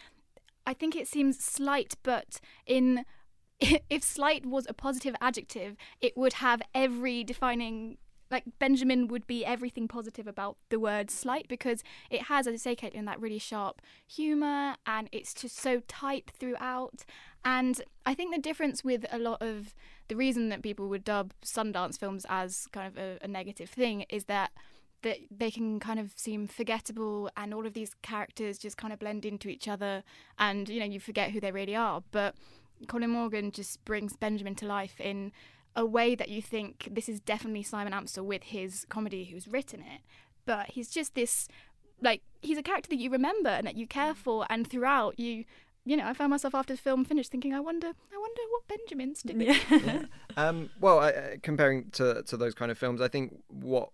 I 0.67 0.75
think 0.75 0.95
it 0.95 1.07
seems 1.07 1.43
slight, 1.43 1.95
but 2.03 2.39
in 2.67 3.03
if 3.89 4.03
slight 4.03 4.45
was 4.45 4.65
a 4.69 4.73
positive 4.73 5.15
adjective, 5.21 5.75
it 6.01 6.17
would 6.17 6.33
have 6.33 6.61
every 6.73 7.23
defining 7.23 7.97
like 8.29 8.43
Benjamin 8.59 9.07
would 9.07 9.25
be 9.25 9.45
everything 9.45 9.87
positive 9.87 10.27
about 10.27 10.57
the 10.69 10.79
word 10.79 11.09
slight 11.09 11.47
because 11.47 11.83
it 12.09 12.23
has, 12.23 12.47
as 12.47 12.53
I 12.53 12.57
say, 12.57 12.75
Caitlin, 12.75 13.05
that 13.05 13.21
really 13.21 13.39
sharp 13.39 13.81
humour 14.05 14.75
and 14.85 15.07
it's 15.11 15.33
just 15.33 15.57
so 15.57 15.81
tight 15.87 16.31
throughout. 16.37 17.05
And 17.45 17.81
I 18.05 18.13
think 18.13 18.35
the 18.35 18.41
difference 18.41 18.83
with 18.83 19.05
a 19.11 19.19
lot 19.19 19.41
of 19.41 19.73
the 20.09 20.15
reason 20.15 20.49
that 20.49 20.61
people 20.61 20.89
would 20.89 21.03
dub 21.03 21.33
Sundance 21.43 21.97
films 21.97 22.25
as 22.27 22.67
kind 22.71 22.87
of 22.87 22.97
a, 22.97 23.17
a 23.21 23.27
negative 23.27 23.69
thing 23.69 24.05
is 24.09 24.25
that 24.25 24.51
that 25.03 25.17
they 25.29 25.51
can 25.51 25.79
kind 25.79 25.99
of 25.99 26.11
seem 26.15 26.47
forgettable 26.47 27.29
and 27.37 27.53
all 27.53 27.67
of 27.67 27.73
these 27.73 27.91
characters 28.01 28.57
just 28.57 28.77
kind 28.77 28.91
of 28.91 28.97
blend 28.97 29.25
into 29.25 29.47
each 29.47 29.67
other 29.67 30.03
and 30.39 30.67
you 30.69 30.79
know 30.79 30.85
you 30.85 30.99
forget 30.99 31.31
who 31.31 31.39
they 31.39 31.51
really 31.51 31.75
are 31.75 32.01
but 32.11 32.33
Colin 32.87 33.09
Morgan 33.09 33.51
just 33.51 33.83
brings 33.85 34.15
Benjamin 34.15 34.55
to 34.55 34.65
life 34.65 34.99
in 34.99 35.31
a 35.75 35.85
way 35.85 36.15
that 36.15 36.29
you 36.29 36.41
think 36.41 36.89
this 36.91 37.07
is 37.07 37.19
definitely 37.19 37.63
Simon 37.63 37.93
Amstell 37.93 38.25
with 38.25 38.43
his 38.43 38.85
comedy 38.89 39.25
who's 39.25 39.47
written 39.47 39.81
it. 39.81 40.01
But 40.45 40.67
he's 40.71 40.89
just 40.89 41.13
this, 41.13 41.47
like, 42.01 42.21
he's 42.41 42.57
a 42.57 42.63
character 42.63 42.89
that 42.89 42.97
you 42.97 43.09
remember 43.09 43.49
and 43.49 43.67
that 43.67 43.75
you 43.75 43.85
care 43.87 44.13
for, 44.13 44.45
and 44.49 44.67
throughout 44.67 45.19
you. 45.19 45.45
You 45.85 45.95
know, 45.95 46.05
I 46.05 46.13
found 46.13 46.31
myself 46.31 46.53
after 46.53 46.73
the 46.73 46.81
film 46.81 47.05
finished 47.05 47.31
thinking, 47.31 47.53
I 47.53 47.61
wonder, 47.61 47.87
I 47.87 48.17
wonder 48.17 48.41
what 48.49 48.67
Benjamin's 48.67 49.23
doing. 49.23 49.41
yeah. 49.69 50.03
Um, 50.37 50.69
well, 50.79 50.99
I, 50.99 51.09
uh, 51.09 51.35
comparing 51.41 51.89
to 51.91 52.21
to 52.23 52.37
those 52.37 52.53
kind 52.53 52.69
of 52.69 52.77
films, 52.77 53.01
I 53.01 53.07
think 53.07 53.35
what 53.47 53.89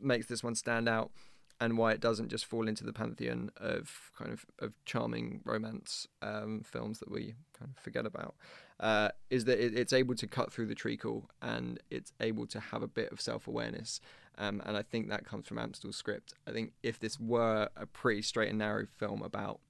makes 0.00 0.26
this 0.26 0.42
one 0.42 0.56
stand 0.56 0.88
out 0.88 1.12
and 1.60 1.78
why 1.78 1.92
it 1.92 2.00
doesn't 2.00 2.28
just 2.28 2.44
fall 2.44 2.68
into 2.68 2.84
the 2.84 2.92
pantheon 2.92 3.50
of 3.56 4.10
kind 4.16 4.32
of 4.32 4.44
of 4.58 4.72
charming 4.84 5.40
romance 5.44 6.06
um, 6.22 6.62
films 6.64 6.98
that 6.98 7.10
we 7.10 7.34
kind 7.58 7.70
of 7.74 7.82
forget 7.82 8.06
about 8.06 8.34
uh, 8.80 9.08
is 9.30 9.44
that 9.44 9.64
it, 9.64 9.76
it's 9.76 9.92
able 9.92 10.14
to 10.14 10.26
cut 10.26 10.52
through 10.52 10.66
the 10.66 10.74
treacle 10.74 11.30
and 11.40 11.80
it's 11.90 12.12
able 12.20 12.46
to 12.46 12.60
have 12.60 12.82
a 12.82 12.88
bit 12.88 13.10
of 13.12 13.20
self 13.20 13.46
awareness. 13.46 14.00
Um, 14.36 14.60
and 14.66 14.76
I 14.76 14.82
think 14.82 15.08
that 15.08 15.24
comes 15.24 15.46
from 15.46 15.58
Amstell's 15.58 15.96
script. 15.96 16.34
I 16.46 16.50
think 16.50 16.72
if 16.82 16.98
this 16.98 17.20
were 17.20 17.68
a 17.76 17.86
pretty 17.86 18.22
straight 18.22 18.48
and 18.48 18.58
narrow 18.58 18.86
film 18.98 19.22
about 19.22 19.60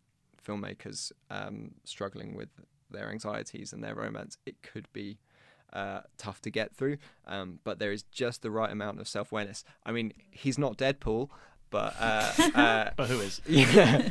filmmakers 0.42 1.12
um, 1.30 1.72
struggling 1.84 2.34
with 2.34 2.48
their 2.90 3.10
anxieties 3.10 3.74
and 3.74 3.84
their 3.84 3.94
romance, 3.94 4.38
it 4.46 4.62
could 4.62 4.90
be 4.94 5.18
uh, 5.74 6.00
tough 6.16 6.40
to 6.42 6.50
get 6.50 6.74
through. 6.74 6.96
Um, 7.26 7.58
but 7.62 7.78
there 7.78 7.92
is 7.92 8.04
just 8.04 8.40
the 8.40 8.50
right 8.50 8.70
amount 8.70 9.00
of 9.00 9.08
self 9.08 9.32
awareness. 9.32 9.64
I 9.84 9.92
mean, 9.92 10.14
he's 10.30 10.58
not 10.58 10.78
Deadpool, 10.78 11.28
but 11.74 11.96
uh, 11.98 12.32
uh, 12.54 12.90
but 12.96 13.08
who 13.08 13.20
is? 13.20 13.40
Yeah. 13.48 14.10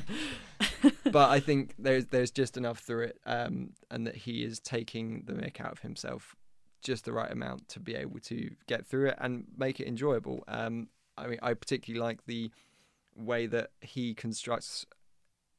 but 1.12 1.30
I 1.30 1.40
think 1.40 1.76
there's 1.80 2.08
there's 2.08 2.30
just 2.30 2.58
enough 2.58 2.80
through 2.80 3.04
it, 3.06 3.20
um, 3.26 3.72
and 3.90 4.06
that 4.06 4.16
he 4.16 4.44
is 4.44 4.60
taking 4.60 5.24
the 5.26 5.34
mick 5.34 5.62
out 5.62 5.72
of 5.72 5.80
himself 5.80 6.36
just 6.82 7.06
the 7.06 7.14
right 7.14 7.32
amount 7.32 7.70
to 7.70 7.80
be 7.80 7.96
able 7.96 8.20
to 8.20 8.52
get 8.68 8.86
through 8.86 9.08
it 9.08 9.18
and 9.20 9.46
make 9.58 9.80
it 9.80 9.88
enjoyable. 9.88 10.44
Um, 10.50 10.90
I 11.18 11.28
mean, 11.28 11.40
I 11.42 11.54
particularly 11.54 12.06
like 12.06 12.26
the 12.26 12.52
way 13.16 13.46
that 13.48 13.72
he 13.80 14.14
constructs, 14.14 14.86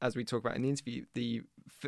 as 0.03 0.15
we 0.15 0.25
talk 0.25 0.41
about 0.41 0.57
in 0.57 0.63
the 0.63 0.69
interview, 0.69 1.07
the 1.15 1.43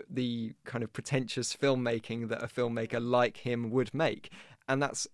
the 0.09 0.55
kind 0.65 0.83
of 0.83 0.95
pretentious 0.95 1.55
filmmaking 1.55 2.31
that 2.31 2.43
a 2.43 2.47
filmmaker 2.47 3.07
like 3.07 3.39
him 3.39 3.71
would 3.71 3.93
make, 3.93 4.31
and 4.67 4.83
that's 4.83 5.07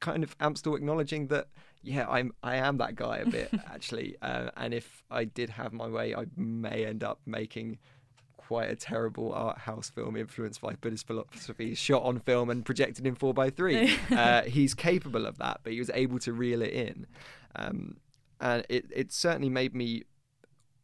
kind 0.00 0.22
of 0.22 0.36
Amstell 0.38 0.76
acknowledging 0.76 1.28
that 1.28 1.48
yeah, 1.84 2.08
I'm 2.08 2.32
I 2.42 2.56
am 2.56 2.78
that 2.78 2.96
guy 2.96 3.18
a 3.18 3.26
bit 3.26 3.50
actually, 3.72 4.16
uh, 4.22 4.50
and 4.56 4.72
if 4.74 5.02
I 5.10 5.24
did 5.24 5.50
have 5.50 5.72
my 5.72 5.86
way, 5.86 6.14
I 6.14 6.24
may 6.36 6.86
end 6.86 7.04
up 7.04 7.20
making 7.26 7.78
quite 8.36 8.70
a 8.70 8.76
terrible 8.76 9.32
art 9.32 9.58
house 9.58 9.90
film 9.90 10.16
influenced 10.16 10.60
by 10.60 10.74
Buddhist 10.74 11.06
philosophy, 11.06 11.74
shot 11.74 12.02
on 12.02 12.20
film 12.20 12.50
and 12.50 12.64
projected 12.64 13.06
in 13.06 13.14
four 13.14 13.34
x 13.38 13.54
three. 13.56 13.98
Uh, 14.10 14.42
he's 14.42 14.74
capable 14.74 15.26
of 15.26 15.38
that, 15.38 15.60
but 15.62 15.72
he 15.72 15.78
was 15.78 15.90
able 15.92 16.18
to 16.20 16.32
reel 16.32 16.62
it 16.62 16.72
in, 16.72 17.06
um, 17.56 17.96
and 18.40 18.64
it 18.68 18.86
it 18.94 19.12
certainly 19.12 19.50
made 19.50 19.74
me 19.74 20.04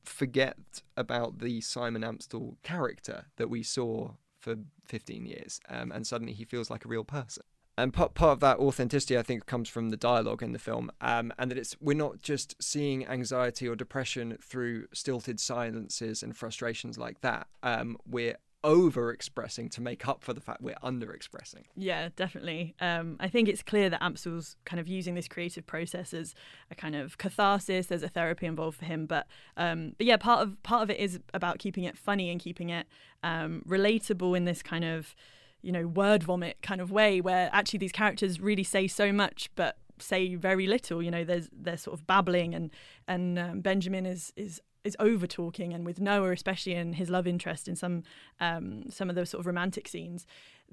forget 0.05 0.83
about 0.97 1.39
the 1.39 1.61
Simon 1.61 2.03
Amstell 2.03 2.57
character 2.63 3.27
that 3.37 3.49
we 3.49 3.63
saw 3.63 4.13
for 4.41 4.57
15 4.87 5.27
years, 5.27 5.61
um, 5.69 5.93
and 5.93 6.07
suddenly 6.07 6.33
he 6.33 6.45
feels 6.45 6.71
like 6.71 6.85
a 6.85 6.89
real 6.89 7.05
person 7.05 7.45
and 7.81 7.93
part, 7.93 8.15
part 8.15 8.33
of 8.33 8.41
that 8.41 8.59
authenticity 8.59 9.17
i 9.17 9.23
think 9.23 9.47
comes 9.47 9.69
from 9.69 9.91
the 9.91 9.97
dialogue 9.97 10.43
in 10.43 10.53
the 10.53 10.59
film 10.59 10.91
um, 11.01 11.33
and 11.39 11.51
that 11.51 11.59
it's 11.59 11.77
we're 11.81 11.97
not 11.97 12.21
just 12.23 12.55
seeing 12.63 13.07
anxiety 13.07 13.67
or 13.69 13.75
depression 13.75 14.37
through 14.43 14.87
stilted 14.93 15.41
silences 15.41 16.23
and 16.23 16.37
frustrations 16.37 16.99
like 16.99 17.21
that. 17.21 17.47
Um, 17.63 17.97
we're 18.07 18.37
over 18.63 19.11
expressing 19.11 19.71
to 19.71 19.81
make 19.81 20.07
up 20.07 20.23
for 20.23 20.35
the 20.35 20.41
fact 20.41 20.61
we're 20.61 20.77
under 20.83 21.15
expressing 21.15 21.65
yeah 21.77 22.11
definitely. 22.15 22.75
Um, 22.79 23.17
i 23.19 23.27
think 23.27 23.49
it's 23.49 23.63
clear 23.63 23.89
that 23.89 24.03
amstell's 24.03 24.57
kind 24.67 24.79
of 24.79 24.87
using 24.87 25.15
this 25.15 25.29
creative 25.29 25.67
process 25.67 26.13
as 26.13 26.35
a 26.71 26.75
kind 26.75 26.95
of 26.95 27.17
catharsis 27.17 27.87
there's 27.87 28.03
a 28.03 28.09
therapy 28.09 28.45
involved 28.45 28.79
for 28.79 28.85
him 28.85 29.07
but 29.07 29.27
um, 29.57 29.95
but 29.97 30.07
yeah 30.07 30.19
part 30.19 30.43
of 30.43 30.63
part 30.63 30.83
of 30.83 30.91
it 30.91 30.99
is 30.99 31.21
about 31.33 31.59
keeping 31.59 31.85
it 31.85 31.97
funny 31.97 32.31
and 32.31 32.39
keeping 32.39 32.69
it 32.69 32.87
um, 33.23 33.63
relatable 33.67 34.37
in 34.37 34.45
this 34.45 34.63
kind 34.63 34.85
of 34.85 35.15
you 35.63 35.73
know, 35.73 35.87
word 35.87 36.23
vomit 36.23 36.59
kind 36.63 36.81
of 36.81 36.91
way 36.91 37.21
where 37.21 37.51
actually 37.53 37.79
these 37.79 37.93
characters 37.93 38.41
really 38.41 38.65
say 38.65 38.87
so 38.87 39.13
much 39.13 39.51
but 39.57 39.77
say 39.99 40.35
very 40.35 40.67
little. 40.67 41.03
You 41.03 41.11
know, 41.11 41.25
there's 41.25 41.49
they're 41.53 41.77
sort 41.77 41.99
of 41.99 42.07
babbling 42.07 42.55
and 42.55 42.71
and 43.07 43.39
um, 43.39 43.61
Benjamin 43.61 44.07
is 44.07 44.33
is 44.37 44.61
is 44.83 44.97
over 44.99 45.27
talking 45.27 45.75
and 45.75 45.85
with 45.85 46.01
Noah 46.01 46.33
especially 46.33 46.75
in 46.75 46.95
his 46.95 47.11
love 47.11 47.27
interest 47.27 47.69
in 47.69 47.77
some 47.77 48.03
um, 48.41 48.85
some 48.91 49.11
of 49.11 49.17
the 49.17 49.27
sort 49.27 49.41
of 49.41 49.47
romantic 49.47 49.87
scenes 49.87 50.27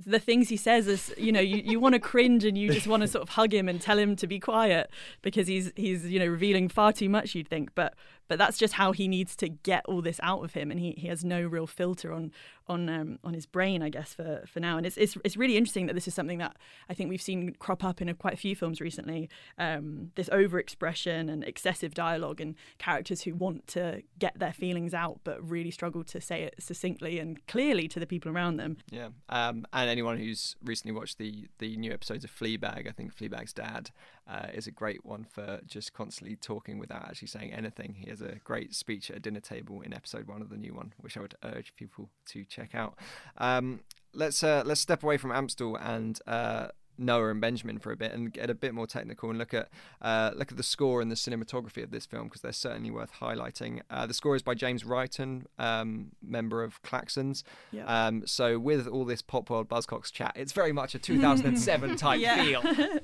the 0.06 0.19
things 0.19 0.50
he 0.50 0.58
says 0.58 0.88
is 0.88 1.13
you 1.17 1.32
know 1.32 1.39
you, 1.39 1.58
you 1.58 1.80
want 1.80 1.93
to 1.93 2.00
cringe 2.00 2.45
and 2.45 2.58
you 2.58 2.71
just 2.71 2.88
want 2.88 3.02
to 3.02 3.08
sort 3.08 3.23
of 3.23 3.30
hug 3.30 3.54
him 3.54 3.67
and 3.67 3.82
tell 3.82 3.97
him 3.97 4.15
to 4.15 4.28
be 4.28 4.39
quiet 4.39 4.89
because 5.21 5.47
he's 5.47 5.71
he's 5.76 6.06
you 6.06 6.19
know 6.19 6.28
revealing 6.28 6.69
far 6.69 6.93
too 6.93 7.10
much 7.10 7.34
you'd 7.34 7.47
think 7.47 7.73
but 7.73 7.95
but 8.27 8.37
that's 8.37 8.57
just 8.57 8.73
how 8.73 8.91
he 8.91 9.07
needs 9.07 9.35
to 9.35 9.47
get 9.49 9.85
all 9.85 10.01
this 10.01 10.19
out 10.23 10.43
of 10.43 10.53
him 10.53 10.71
and 10.71 10.79
he, 10.79 10.91
he 10.97 11.07
has 11.07 11.23
no 11.23 11.41
real 11.41 11.67
filter 11.67 12.11
on 12.11 12.31
on 12.67 12.89
um, 12.89 13.19
on 13.23 13.33
his 13.33 13.45
brain 13.45 13.81
I 13.81 13.89
guess 13.89 14.13
for 14.13 14.43
for 14.47 14.59
now. 14.59 14.77
And 14.77 14.85
it's, 14.85 14.97
it's 14.97 15.17
it's 15.23 15.37
really 15.37 15.57
interesting 15.57 15.85
that 15.87 15.93
this 15.93 16.07
is 16.07 16.13
something 16.13 16.37
that 16.39 16.57
I 16.89 16.93
think 16.93 17.09
we've 17.09 17.21
seen 17.21 17.55
crop 17.59 17.83
up 17.83 18.01
in 18.01 18.09
a, 18.09 18.13
quite 18.13 18.33
a 18.33 18.37
few 18.37 18.55
films 18.55 18.81
recently 18.81 19.29
um, 19.57 20.11
this 20.15 20.29
overexpression 20.29 21.31
and 21.31 21.43
excessive 21.43 21.93
dialogue 21.93 22.41
and 22.41 22.55
characters 22.77 23.21
who 23.21 23.35
want 23.35 23.67
to 23.67 24.03
get 24.19 24.37
their 24.39 24.53
feelings 24.53 24.93
out 24.93 25.19
but 25.23 25.47
really 25.47 25.71
struggle 25.71 26.03
to 26.03 26.19
say 26.19 26.43
it 26.43 26.55
succinctly 26.59 27.19
and 27.19 27.45
clearly 27.47 27.87
to 27.87 27.99
the 27.99 28.07
people 28.07 28.31
around 28.31 28.57
them. 28.57 28.77
Yeah 28.91 29.09
um, 29.29 29.65
and 29.73 29.89
anyone 29.89 30.17
who's 30.17 30.55
recently 30.63 30.97
watched 30.97 31.17
the 31.17 31.47
the 31.59 31.77
new 31.77 31.91
episodes 31.91 32.23
of 32.23 32.31
Fleabag 32.31 32.87
I 32.87 32.91
think 32.91 33.15
Fleabag's 33.15 33.53
dad 33.53 33.91
uh, 34.27 34.47
is 34.53 34.67
a 34.67 34.71
great 34.71 35.05
one 35.05 35.25
for 35.29 35.59
just 35.65 35.93
constantly 35.93 36.35
talking 36.35 36.79
without 36.79 37.03
actually 37.07 37.27
saying 37.27 37.53
anything 37.53 37.95
he 37.97 38.09
has 38.09 38.21
a 38.21 38.35
great 38.43 38.75
speech 38.75 39.09
at 39.09 39.17
a 39.17 39.19
dinner 39.19 39.39
table 39.39 39.81
in 39.81 39.93
episode 39.93 40.27
one 40.27 40.41
of 40.41 40.49
the 40.49 40.57
new 40.57 40.73
one, 40.73 40.93
which 40.97 41.17
I 41.17 41.21
would 41.21 41.35
urge 41.43 41.75
people 41.75 42.09
to 42.27 42.43
check 42.43 42.75
out. 42.75 42.95
Um, 43.37 43.81
let's 44.13 44.43
uh, 44.43 44.63
let's 44.65 44.81
step 44.81 45.03
away 45.03 45.17
from 45.17 45.31
Amstell 45.31 45.77
and 45.79 46.19
uh, 46.27 46.67
Noah 46.97 47.29
and 47.29 47.41
Benjamin 47.41 47.79
for 47.79 47.91
a 47.91 47.95
bit 47.95 48.11
and 48.13 48.31
get 48.33 48.49
a 48.49 48.55
bit 48.55 48.73
more 48.73 48.87
technical 48.87 49.29
and 49.29 49.37
look 49.37 49.53
at 49.53 49.69
uh, 50.01 50.31
look 50.35 50.51
at 50.51 50.57
the 50.57 50.63
score 50.63 51.01
and 51.01 51.11
the 51.11 51.15
cinematography 51.15 51.83
of 51.83 51.91
this 51.91 52.05
film 52.05 52.25
because 52.25 52.41
they're 52.41 52.51
certainly 52.51 52.91
worth 52.91 53.13
highlighting. 53.19 53.82
Uh, 53.89 54.05
the 54.05 54.13
score 54.13 54.36
is 54.36 54.41
by 54.41 54.53
James 54.53 54.86
Righton, 54.86 55.47
um, 55.59 56.11
member 56.21 56.63
of 56.63 56.82
Klaxons. 56.82 57.43
Yep. 57.71 57.89
Um, 57.89 58.23
so 58.25 58.59
with 58.59 58.88
all 58.88 59.05
this 59.05 59.21
Popworld 59.21 59.67
Buzzcocks 59.67 60.11
chat, 60.11 60.34
it's 60.36 60.53
very 60.53 60.71
much 60.71 60.95
a 60.95 60.99
2007 60.99 61.95
type 61.97 62.19
feel. 62.19 62.63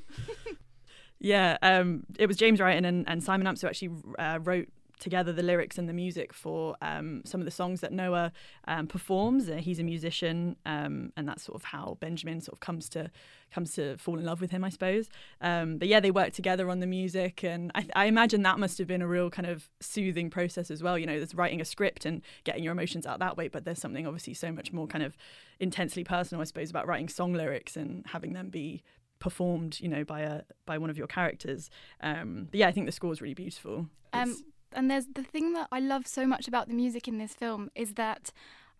yeah, 1.24 1.58
um, 1.62 2.04
it 2.20 2.28
was 2.28 2.36
James 2.36 2.60
Righton 2.60 2.84
and, 2.84 3.08
and 3.08 3.24
Simon 3.24 3.48
who 3.48 3.68
actually 3.68 3.92
uh, 4.20 4.40
wrote 4.44 4.68
together 5.00 5.32
the 5.34 5.42
lyrics 5.42 5.78
and 5.78 5.88
the 5.88 5.94
music 5.94 6.34
for 6.34 6.76
um, 6.82 7.22
some 7.26 7.40
of 7.40 7.46
the 7.46 7.52
songs 7.52 7.80
that 7.80 7.94
Noah 7.94 8.34
um, 8.68 8.88
performs. 8.88 9.50
Uh, 9.50 9.56
he's 9.56 9.80
a 9.80 9.84
musician, 9.84 10.58
um, 10.66 11.14
and 11.16 11.28
that's 11.28 11.44
sort 11.44 11.56
of 11.56 11.64
how 11.64 11.98
Benjamin 12.02 12.42
sort 12.42 12.54
of 12.54 12.60
comes 12.60 12.90
to 12.90 13.10
comes 13.54 13.74
to 13.76 13.98
fall 13.98 14.18
in 14.18 14.26
love 14.26 14.42
with 14.42 14.52
him, 14.52 14.64
I 14.64 14.70
suppose. 14.70 15.10
Um, 15.40 15.78
but 15.78 15.88
yeah, 15.88 16.00
they 16.00 16.12
work 16.12 16.34
together 16.34 16.70
on 16.70 16.80
the 16.80 16.88
music, 16.88 17.44
and 17.44 17.72
I, 17.74 17.86
I, 17.96 18.06
imagine 18.06 18.42
that 18.44 18.60
must 18.60 18.78
have 18.78 18.88
been 18.88 19.02
a 19.02 19.08
real 19.08 19.30
kind 19.30 19.46
of 19.46 19.70
soothing 19.80 20.30
process 20.30 20.70
as 20.72 20.84
well. 20.84 20.98
You 20.98 21.06
know, 21.06 21.18
there's 21.18 21.36
writing 21.36 21.62
a 21.62 21.66
script 21.66 22.06
and 22.06 22.22
getting 22.44 22.64
your 22.64 22.74
emotions 22.74 23.06
out 23.06 23.20
that 23.20 23.38
way, 23.38 23.48
but 23.48 23.64
there's 23.64 23.80
something 23.80 24.06
obviously 24.08 24.34
so 24.34 24.52
much 24.52 24.74
more 24.74 24.88
kind 24.88 25.04
of 25.04 25.16
intensely 25.60 26.04
personal, 26.04 26.42
I 26.42 26.46
suppose, 26.46 26.70
about 26.70 26.88
writing 26.88 27.08
song 27.08 27.34
lyrics 27.34 27.78
and 27.78 28.06
having 28.08 28.34
them 28.34 28.50
be 28.50 28.84
performed, 29.24 29.80
you 29.80 29.88
know, 29.88 30.04
by 30.04 30.20
a 30.20 30.42
by 30.66 30.78
one 30.78 30.90
of 30.90 30.98
your 30.98 31.08
characters. 31.08 31.70
Um, 32.02 32.50
but 32.52 32.60
yeah, 32.60 32.68
I 32.68 32.72
think 32.72 32.86
the 32.86 32.92
score 32.92 33.12
is 33.14 33.22
really 33.22 33.34
beautiful. 33.34 33.88
Um, 34.12 34.36
and 34.74 34.92
there's 34.92 35.08
the 35.08 35.24
thing 35.24 35.54
that 35.54 35.70
I 35.72 35.80
love 35.80 36.06
so 36.06 36.28
much 36.28 36.48
about 36.48 36.68
the 36.68 36.74
music 36.74 37.08
in 37.08 37.18
this 37.18 37.34
film 37.34 37.72
is 37.74 37.94
that 37.94 38.32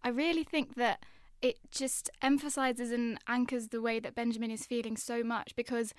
I 0.04 0.10
really 0.10 0.44
think 0.44 0.76
that 0.76 1.04
it 1.42 1.58
just 1.72 2.10
emphasizes 2.22 2.92
and 2.92 3.18
anchors 3.28 3.70
the 3.70 3.82
way 3.82 4.00
that 4.00 4.16
Benjamin 4.16 4.52
is 4.52 4.66
feeling 4.66 4.98
so 4.98 5.24
much 5.24 5.56
because 5.56 5.94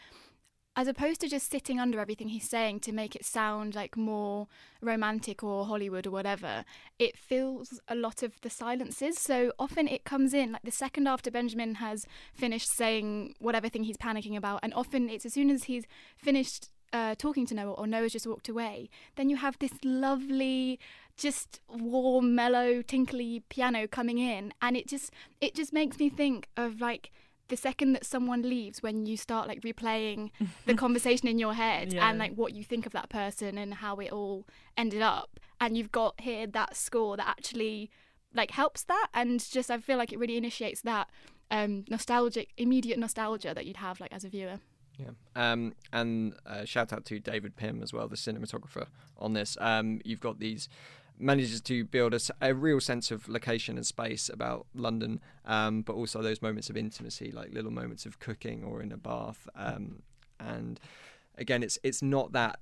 as 0.76 0.88
opposed 0.88 1.20
to 1.20 1.28
just 1.28 1.50
sitting 1.50 1.78
under 1.78 2.00
everything 2.00 2.28
he's 2.28 2.48
saying 2.48 2.80
to 2.80 2.92
make 2.92 3.14
it 3.14 3.24
sound 3.24 3.74
like 3.74 3.96
more 3.96 4.48
romantic 4.80 5.42
or 5.44 5.66
Hollywood 5.66 6.06
or 6.06 6.10
whatever, 6.10 6.64
it 6.98 7.16
fills 7.16 7.80
a 7.88 7.94
lot 7.94 8.22
of 8.22 8.40
the 8.40 8.50
silences. 8.50 9.18
So 9.18 9.52
often 9.58 9.86
it 9.86 10.04
comes 10.04 10.34
in 10.34 10.52
like 10.52 10.62
the 10.62 10.70
second 10.70 11.06
after 11.06 11.30
Benjamin 11.30 11.76
has 11.76 12.06
finished 12.32 12.68
saying 12.76 13.34
whatever 13.38 13.68
thing 13.68 13.84
he's 13.84 13.96
panicking 13.96 14.36
about, 14.36 14.60
and 14.62 14.74
often 14.74 15.08
it's 15.08 15.24
as 15.24 15.34
soon 15.34 15.50
as 15.50 15.64
he's 15.64 15.84
finished 16.16 16.70
uh, 16.92 17.14
talking 17.16 17.44
to 17.46 17.54
Noah 17.54 17.72
or 17.72 17.86
Noah's 17.86 18.12
just 18.12 18.26
walked 18.26 18.48
away, 18.48 18.88
then 19.16 19.28
you 19.28 19.36
have 19.36 19.58
this 19.58 19.72
lovely, 19.82 20.78
just 21.16 21.60
warm, 21.68 22.34
mellow, 22.34 22.82
tinkly 22.82 23.42
piano 23.48 23.88
coming 23.88 24.18
in, 24.18 24.54
and 24.62 24.76
it 24.76 24.86
just 24.86 25.12
it 25.40 25.54
just 25.54 25.72
makes 25.72 25.98
me 25.98 26.08
think 26.08 26.48
of 26.56 26.80
like 26.80 27.10
the 27.48 27.56
second 27.56 27.92
that 27.92 28.04
someone 28.06 28.42
leaves 28.42 28.82
when 28.82 29.06
you 29.06 29.16
start 29.16 29.46
like 29.48 29.60
replaying 29.60 30.30
the 30.66 30.74
conversation 30.74 31.28
in 31.28 31.38
your 31.38 31.54
head 31.54 31.92
Yeah. 31.92 32.08
and 32.08 32.18
like 32.18 32.34
what 32.34 32.54
you 32.54 32.64
think 32.64 32.86
of 32.86 32.92
that 32.92 33.08
person 33.08 33.58
and 33.58 33.74
how 33.74 33.96
it 33.96 34.12
all 34.12 34.46
ended 34.76 35.02
up 35.02 35.38
and 35.60 35.76
you've 35.76 35.92
got 35.92 36.20
here 36.20 36.46
that 36.46 36.76
score 36.76 37.16
that 37.16 37.26
actually 37.28 37.90
like 38.34 38.50
helps 38.52 38.82
that 38.84 39.08
and 39.14 39.38
just 39.50 39.70
I 39.70 39.78
feel 39.78 39.98
like 39.98 40.12
it 40.12 40.18
really 40.18 40.36
initiates 40.36 40.80
that 40.82 41.08
um 41.50 41.84
nostalgic 41.90 42.48
immediate 42.56 42.98
nostalgia 42.98 43.52
that 43.54 43.66
you'd 43.66 43.76
have 43.76 44.00
like 44.00 44.12
as 44.12 44.24
a 44.24 44.28
viewer. 44.28 44.58
Yeah. 44.98 45.10
Um, 45.34 45.74
and 45.92 46.34
uh, 46.46 46.64
shout 46.64 46.92
out 46.92 47.04
to 47.06 47.18
David 47.18 47.56
Pym 47.56 47.82
as 47.82 47.92
well, 47.92 48.06
the 48.06 48.14
cinematographer 48.14 48.86
on 49.18 49.32
this. 49.32 49.56
Um, 49.60 50.00
you've 50.04 50.20
got 50.20 50.38
these 50.38 50.68
manages 51.18 51.60
to 51.62 51.84
build 51.84 52.14
a 52.40 52.54
real 52.54 52.80
sense 52.80 53.10
of 53.10 53.28
location 53.28 53.76
and 53.76 53.86
space 53.86 54.28
about 54.28 54.66
London, 54.74 55.20
um, 55.44 55.82
but 55.82 55.94
also 55.94 56.20
those 56.22 56.42
moments 56.42 56.68
of 56.70 56.76
intimacy, 56.76 57.30
like 57.30 57.52
little 57.52 57.70
moments 57.70 58.04
of 58.06 58.18
cooking 58.18 58.64
or 58.64 58.82
in 58.82 58.90
a 58.92 58.96
bath. 58.96 59.48
Um, 59.54 60.02
and 60.40 60.80
again, 61.38 61.62
it's 61.62 61.78
it's 61.82 62.02
not 62.02 62.32
that. 62.32 62.58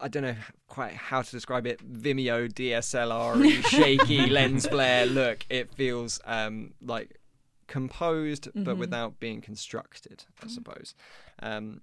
I 0.00 0.06
don't 0.06 0.22
know 0.22 0.36
quite 0.68 0.92
how 0.92 1.22
to 1.22 1.30
describe 1.30 1.66
it. 1.66 1.80
Vimeo 1.80 2.48
DSLR 2.52 3.64
shaky 3.68 4.26
lens 4.30 4.66
flare 4.66 5.06
look. 5.06 5.44
It 5.50 5.72
feels 5.74 6.20
um, 6.24 6.74
like 6.80 7.18
composed, 7.66 8.48
but 8.54 8.76
Mhm. 8.76 8.78
without 8.78 9.18
being 9.20 9.40
constructed. 9.40 10.24
I 10.42 10.46
suppose. 10.48 10.94
Um, 11.40 11.80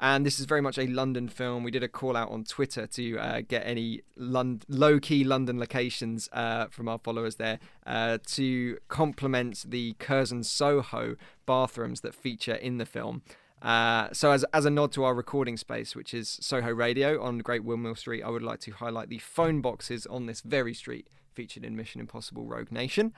and 0.00 0.24
this 0.24 0.38
is 0.38 0.46
very 0.46 0.60
much 0.60 0.78
a 0.78 0.86
London 0.86 1.28
film. 1.28 1.64
We 1.64 1.70
did 1.70 1.82
a 1.82 1.88
call 1.88 2.16
out 2.16 2.30
on 2.30 2.44
Twitter 2.44 2.86
to 2.86 3.18
uh, 3.18 3.40
get 3.46 3.66
any 3.66 4.02
Lond- 4.16 4.64
low 4.68 5.00
key 5.00 5.24
London 5.24 5.58
locations 5.58 6.28
uh, 6.32 6.66
from 6.66 6.88
our 6.88 6.98
followers 6.98 7.36
there 7.36 7.58
uh, 7.86 8.18
to 8.26 8.78
complement 8.88 9.64
the 9.68 9.94
Curzon 9.98 10.44
Soho 10.44 11.16
bathrooms 11.46 12.02
that 12.02 12.14
feature 12.14 12.54
in 12.54 12.78
the 12.78 12.86
film. 12.86 13.22
Uh, 13.60 14.08
so, 14.12 14.30
as, 14.30 14.44
as 14.52 14.64
a 14.64 14.70
nod 14.70 14.92
to 14.92 15.02
our 15.02 15.14
recording 15.14 15.56
space, 15.56 15.96
which 15.96 16.14
is 16.14 16.38
Soho 16.40 16.70
Radio 16.70 17.20
on 17.20 17.38
Great 17.38 17.64
Windmill 17.64 17.96
Street, 17.96 18.22
I 18.22 18.30
would 18.30 18.42
like 18.42 18.60
to 18.60 18.70
highlight 18.70 19.08
the 19.08 19.18
phone 19.18 19.60
boxes 19.60 20.06
on 20.06 20.26
this 20.26 20.42
very 20.42 20.74
street 20.74 21.08
featured 21.34 21.64
in 21.64 21.74
Mission 21.74 22.00
Impossible 22.00 22.44
Rogue 22.44 22.70
Nation. 22.70 23.12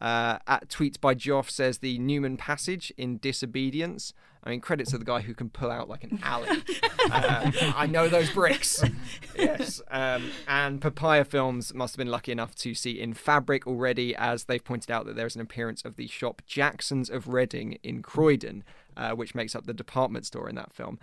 Uh, 0.00 0.38
at 0.46 0.68
tweets 0.68 1.00
by 1.00 1.14
Joff 1.14 1.50
says 1.50 1.78
the 1.78 1.98
Newman 1.98 2.36
Passage 2.36 2.92
in 2.96 3.18
Disobedience. 3.18 4.14
I 4.44 4.50
mean, 4.50 4.60
credits 4.60 4.90
to 4.90 4.98
the 4.98 5.04
guy 5.04 5.20
who 5.20 5.34
can 5.34 5.50
pull 5.50 5.70
out 5.70 5.88
like 5.88 6.02
an 6.02 6.18
alley. 6.22 6.48
uh, 7.10 7.52
I 7.76 7.86
know 7.86 8.08
those 8.08 8.30
bricks. 8.30 8.82
yes. 9.38 9.80
Um, 9.88 10.30
and 10.48 10.80
Papaya 10.80 11.24
Films 11.24 11.72
must 11.72 11.94
have 11.94 11.98
been 11.98 12.10
lucky 12.10 12.32
enough 12.32 12.54
to 12.56 12.74
see 12.74 13.00
in 13.00 13.14
Fabric 13.14 13.66
already, 13.66 14.16
as 14.16 14.44
they've 14.44 14.64
pointed 14.64 14.90
out 14.90 15.06
that 15.06 15.14
there's 15.14 15.36
an 15.36 15.42
appearance 15.42 15.84
of 15.84 15.94
the 15.94 16.08
shop 16.08 16.42
Jacksons 16.44 17.08
of 17.08 17.28
Reading 17.28 17.78
in 17.84 18.02
Croydon, 18.02 18.64
uh, 18.96 19.12
which 19.12 19.34
makes 19.34 19.54
up 19.54 19.66
the 19.66 19.74
department 19.74 20.26
store 20.26 20.48
in 20.48 20.56
that 20.56 20.72
film. 20.72 20.98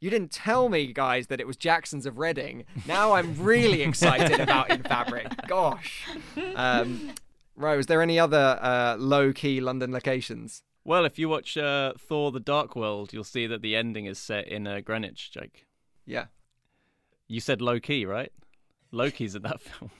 You 0.00 0.10
didn't 0.10 0.32
tell 0.32 0.68
me, 0.68 0.92
guys, 0.92 1.28
that 1.28 1.40
it 1.40 1.46
was 1.46 1.56
Jackson's 1.56 2.06
of 2.06 2.18
Reading. 2.18 2.64
Now 2.86 3.12
I'm 3.12 3.40
really 3.40 3.82
excited 3.88 4.40
about 4.40 4.70
In 4.70 4.82
Fabric. 4.82 5.28
Gosh. 5.46 6.08
Um, 6.56 7.12
Rose, 7.54 7.86
there 7.86 8.02
any 8.02 8.18
other 8.18 8.58
uh, 8.60 8.96
low 8.98 9.32
key 9.32 9.60
London 9.60 9.92
locations? 9.92 10.62
Well, 10.84 11.04
if 11.04 11.18
you 11.18 11.28
watch 11.28 11.56
uh, 11.56 11.92
Thor: 11.98 12.30
The 12.32 12.40
Dark 12.40 12.74
World, 12.74 13.12
you'll 13.12 13.24
see 13.24 13.46
that 13.46 13.62
the 13.62 13.76
ending 13.76 14.06
is 14.06 14.18
set 14.18 14.48
in 14.48 14.66
uh, 14.66 14.80
Greenwich, 14.80 15.30
Jake. 15.30 15.66
Yeah. 16.06 16.26
You 17.28 17.40
said 17.40 17.60
low 17.62 17.78
key, 17.78 18.04
right? 18.06 18.32
Loki's 18.92 19.34
in 19.34 19.42
that 19.42 19.60
film. 19.60 19.90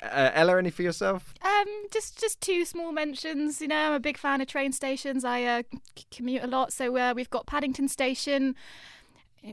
Uh, 0.00 0.30
Ella, 0.32 0.58
any 0.58 0.70
for 0.70 0.82
yourself? 0.82 1.34
Um, 1.42 1.66
just 1.92 2.20
just 2.20 2.40
two 2.40 2.64
small 2.64 2.92
mentions. 2.92 3.60
You 3.60 3.66
know, 3.68 3.76
I'm 3.88 3.92
a 3.94 4.00
big 4.00 4.16
fan 4.16 4.40
of 4.40 4.46
train 4.46 4.70
stations. 4.72 5.24
I 5.24 5.42
uh, 5.42 5.62
c- 5.96 6.06
commute 6.12 6.44
a 6.44 6.46
lot, 6.46 6.72
so 6.72 6.96
uh, 6.96 7.14
we've 7.16 7.30
got 7.30 7.46
Paddington 7.46 7.88
Station 7.88 8.54
i- 8.54 8.97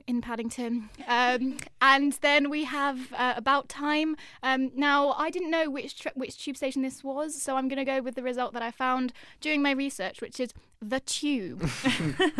in 0.07 0.21
Paddington, 0.21 0.89
um, 1.07 1.57
and 1.81 2.13
then 2.21 2.49
we 2.49 2.63
have 2.65 3.13
uh, 3.13 3.33
About 3.35 3.69
Time. 3.69 4.15
Um, 4.43 4.71
now, 4.75 5.11
I 5.11 5.29
didn't 5.29 5.51
know 5.51 5.69
which 5.69 6.05
which 6.15 6.43
tube 6.43 6.57
station 6.57 6.81
this 6.81 7.03
was, 7.03 7.41
so 7.41 7.55
I'm 7.55 7.67
going 7.67 7.77
to 7.77 7.85
go 7.85 8.01
with 8.01 8.15
the 8.15 8.23
result 8.23 8.53
that 8.53 8.61
I 8.61 8.71
found 8.71 9.13
during 9.41 9.61
my 9.61 9.71
research, 9.71 10.21
which 10.21 10.39
is 10.39 10.53
the 10.89 10.99
Tube. 10.99 11.69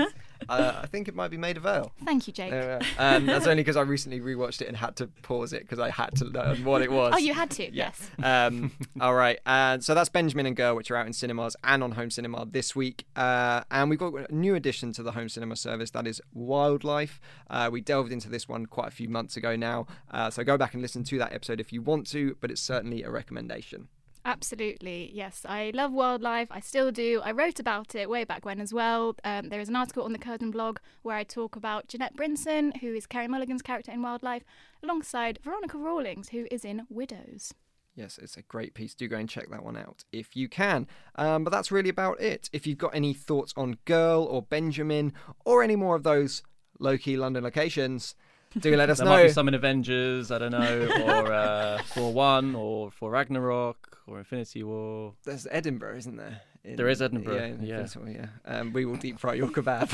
Uh, 0.50 0.80
I 0.84 0.86
think 0.88 1.08
it 1.08 1.16
might 1.16 1.32
be 1.32 1.38
Maida 1.38 1.60
Vale. 1.60 1.92
Thank 2.04 2.28
you, 2.28 2.34
Jake. 2.34 2.54
Um, 3.00 3.26
that's 3.26 3.48
only 3.48 3.64
because 3.64 3.78
I 3.78 3.82
recently 3.82 4.20
rewatched 4.20 4.62
it 4.62 4.68
and 4.68 4.78
had 4.78 4.96
to 4.98 5.08
pause 5.24 5.54
it 5.54 5.62
because 5.62 5.80
I 5.80 5.90
had 5.90 6.16
to 6.18 6.26
learn 6.26 6.64
what 6.64 6.82
it 6.82 6.92
was. 6.92 7.14
Oh, 7.16 7.18
you 7.18 7.34
had 7.34 7.50
to, 7.52 7.64
Yeah. 7.64 7.92
yes. 7.98 8.12
Um, 8.22 8.72
all 9.02 9.16
right. 9.16 9.40
And 9.46 9.84
so 9.84 9.96
that's 9.96 10.10
Benjamin 10.10 10.46
and 10.46 10.56
Girl, 10.56 10.76
which 10.76 10.92
are 10.92 10.98
out 10.98 11.08
in 11.08 11.14
cinemas 11.14 11.56
and 11.64 11.82
on 11.82 11.94
home 11.94 12.12
cinema 12.12 12.46
this 12.46 12.76
week. 12.76 13.06
Uh, 13.16 13.64
and 13.72 13.90
we've 13.90 13.98
got 13.98 14.14
a 14.14 14.36
new 14.36 14.56
addition 14.56 14.92
to 14.94 15.04
the 15.04 15.14
home 15.14 15.30
cinema 15.30 15.56
service 15.56 15.90
that 15.92 16.06
is 16.06 16.22
Wildlife. 16.34 17.20
Uh, 17.50 17.70
we 17.72 17.82
delved 17.82 18.12
into 18.12 18.30
this 18.30 18.48
one 18.48 18.66
quite 18.66 18.90
a 18.90 18.92
few 18.92 19.10
months 19.10 19.38
ago 19.38 19.56
now. 19.56 19.88
Uh, 20.12 20.30
so 20.30 20.44
go 20.44 20.58
back 20.58 20.74
and 20.74 20.82
listen 20.82 21.04
to 21.06 21.18
that 21.18 21.34
episode 21.34 21.60
if 21.60 21.74
you 21.74 21.82
want 21.82 22.08
to, 22.08 22.38
but 22.40 22.52
it's 22.52 22.62
certainly 22.62 23.04
a 23.04 23.10
recommendation. 23.10 23.88
Absolutely, 24.26 25.12
yes. 25.14 25.46
I 25.48 25.72
love 25.76 25.94
wildlife. 25.94 26.48
I 26.50 26.60
still 26.60 26.92
do. 26.92 27.22
I 27.24 27.32
wrote 27.32 27.60
about 27.60 27.94
it 27.94 28.10
way 28.10 28.24
back 28.24 28.44
when 28.44 28.60
as 28.60 28.74
well. 28.74 29.16
Um, 29.24 29.50
there 29.50 29.60
is 29.60 29.70
an 29.70 29.76
article 29.76 30.04
on 30.04 30.14
the 30.14 30.20
Curzon 30.20 30.50
blog 30.50 30.80
where 31.04 31.16
I 31.16 31.24
talk 31.24 31.56
about 31.56 31.88
Jeanette 31.88 32.18
Brinson, 32.18 32.76
who 32.78 32.96
is 32.96 33.06
Carey 33.06 33.28
Mulligan's 33.28 33.62
character 33.62 33.92
in 33.92 34.02
Wildlife, 34.02 34.44
alongside 34.82 35.38
Veronica 35.44 35.78
Rawlings, 35.78 36.30
who 36.30 36.48
is 36.50 36.66
in 36.66 36.88
Widows. 36.90 37.54
Yes, 37.94 38.18
it's 38.18 38.36
a 38.36 38.42
great 38.42 38.74
piece. 38.74 38.96
Do 38.96 39.08
go 39.08 39.16
and 39.16 39.30
check 39.30 39.50
that 39.52 39.64
one 39.64 39.78
out 39.78 40.04
if 40.12 40.36
you 40.36 40.50
can. 40.50 40.88
Um, 41.16 41.44
but 41.44 41.52
that's 41.52 41.72
really 41.72 41.90
about 41.90 42.20
it. 42.20 42.50
If 42.52 42.66
you've 42.66 42.80
got 42.80 42.96
any 42.96 43.14
thoughts 43.14 43.54
on 43.56 43.78
Girl 43.86 44.24
or 44.24 44.42
Benjamin 44.42 45.14
or 45.46 45.62
any 45.62 45.76
more 45.76 45.96
of 45.96 46.02
those 46.02 46.42
low 46.80 46.98
key 46.98 47.16
London 47.16 47.44
locations, 47.44 48.16
do 48.60 48.76
let 48.76 48.90
us 48.90 48.98
there 48.98 49.06
know. 49.06 49.12
might 49.12 49.24
be 49.24 49.30
some 49.30 49.48
in 49.48 49.54
Avengers, 49.54 50.32
I 50.32 50.38
don't 50.38 50.52
know, 50.52 50.88
or 51.06 51.34
uh, 51.34 51.78
for 51.86 52.12
One, 52.14 52.56
or 52.56 52.92
Thor 52.92 53.12
Ragnarok, 53.12 54.00
or 54.08 54.20
Infinity 54.20 54.64
War. 54.64 55.14
There's 55.24 55.48
Edinburgh, 55.50 55.98
isn't 55.98 56.16
there? 56.18 56.42
In- 56.66 56.78
There 56.78 56.88
is 56.90 57.02
Edinburgh, 57.02 57.36
Yeah, 57.36 57.46
in 57.46 57.64
yeah. 57.64 57.88
War, 57.96 58.10
yeah. 58.10 58.26
Um, 58.46 58.74
we 58.74 58.86
will 58.86 58.96
deep 58.96 59.20
fry 59.20 59.36
your 59.36 59.50
kebab. 59.50 59.92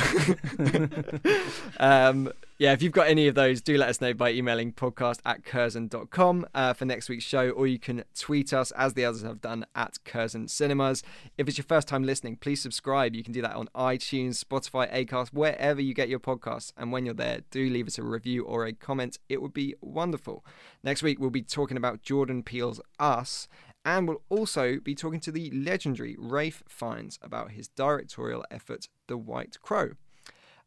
um, 1.80 2.32
yeah, 2.58 2.72
if 2.72 2.82
you've 2.82 2.94
got 2.94 3.08
any 3.08 3.28
of 3.28 3.36
those, 3.36 3.62
do 3.62 3.78
let 3.78 3.90
us 3.90 4.00
know 4.00 4.14
by 4.14 4.32
emailing 4.32 4.72
podcast 4.72 5.20
at 5.26 5.44
curzon.com 5.44 6.46
uh, 6.56 6.74
for 6.74 6.86
next 6.86 7.10
week's 7.10 7.26
show, 7.26 7.50
or 7.50 7.68
you 7.68 7.78
can 7.80 8.04
tweet 8.18 8.54
us, 8.54 8.72
as 8.72 8.94
the 8.94 9.04
others 9.04 9.24
have 9.24 9.42
done, 9.42 9.66
at 9.76 9.98
Curzon 10.06 10.48
Cinemas. 10.48 11.04
If 11.38 11.50
it's 11.50 11.58
your 11.58 11.66
first 11.66 11.88
time 11.90 12.04
listening, 12.04 12.38
please 12.38 12.62
subscribe. 12.62 13.16
You 13.16 13.24
can 13.24 13.34
do 13.34 13.42
that 13.42 13.56
on 13.56 13.68
iTunes, 13.76 14.42
Spotify, 14.42 14.90
Acast, 14.94 15.34
wherever 15.34 15.82
you 15.82 15.94
get 15.94 16.08
your 16.08 16.20
podcasts. 16.20 16.72
And 16.78 16.92
when 16.92 17.04
you're 17.04 17.14
there, 17.14 17.42
do 17.52 17.70
leave 17.70 17.88
us 17.88 17.98
a 17.98 18.04
review 18.04 18.46
or 18.46 18.66
a 18.66 18.74
comment. 18.74 19.18
It 19.28 19.42
would 19.42 19.54
be 19.54 19.76
wonderful. 19.82 20.46
Next 20.84 21.04
week, 21.04 21.20
we'll 21.20 21.32
be 21.32 21.42
talking 21.42 21.76
about 21.78 22.02
Jordan 22.02 22.44
Peele's 22.44 22.80
Us. 23.00 23.48
And 23.84 24.08
we'll 24.08 24.22
also 24.30 24.80
be 24.80 24.94
talking 24.94 25.20
to 25.22 25.32
the 25.32 25.50
legendary 25.52 26.16
Ralph 26.20 26.64
Fiennes 26.68 27.18
about 27.22 27.52
his 27.52 27.68
directorial 27.70 28.46
effort, 28.52 28.88
The 29.08 29.18
White 29.18 29.58
Crow. 29.62 29.92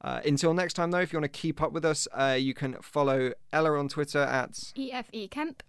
Uh, 0.00 0.20
until 0.26 0.52
next 0.52 0.74
time, 0.74 0.90
though, 0.90 0.98
if 1.00 1.12
you 1.12 1.18
want 1.18 1.32
to 1.32 1.38
keep 1.40 1.62
up 1.62 1.72
with 1.72 1.84
us, 1.84 2.06
uh, 2.12 2.36
you 2.38 2.52
can 2.54 2.74
follow 2.82 3.32
Ella 3.52 3.78
on 3.78 3.88
Twitter 3.88 4.18
at. 4.18 4.72
EFE 4.76 5.08
E 5.12 5.28
Kemp. 5.28 5.62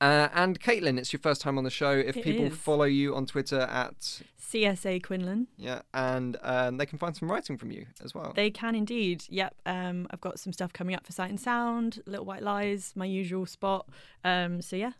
Uh, 0.00 0.28
and 0.34 0.58
Caitlin, 0.60 0.98
it's 0.98 1.12
your 1.12 1.20
first 1.20 1.40
time 1.42 1.58
on 1.58 1.64
the 1.64 1.70
show. 1.70 1.92
If 1.92 2.16
It 2.16 2.24
people 2.24 2.46
is. 2.46 2.56
follow 2.56 2.84
you 2.84 3.14
on 3.14 3.26
Twitter 3.26 3.60
at. 3.60 4.22
CSA 4.40 5.02
Quinlan. 5.02 5.46
Yeah, 5.56 5.82
and 5.94 6.36
um, 6.42 6.76
they 6.78 6.86
can 6.86 6.98
find 6.98 7.14
some 7.14 7.30
writing 7.30 7.56
from 7.56 7.70
you 7.70 7.86
as 8.02 8.14
well. 8.14 8.32
They 8.34 8.50
can 8.50 8.74
indeed. 8.74 9.24
Yep. 9.28 9.54
Um, 9.66 10.08
I've 10.10 10.20
got 10.20 10.38
some 10.40 10.52
stuff 10.52 10.72
coming 10.72 10.94
up 10.96 11.06
for 11.06 11.12
Sight 11.12 11.30
and 11.30 11.38
Sound, 11.38 12.02
Little 12.06 12.24
White 12.24 12.42
Lies, 12.42 12.92
my 12.96 13.04
usual 13.04 13.46
spot. 13.46 13.88
Um, 14.24 14.60
so 14.60 14.74
yeah, 14.74 14.92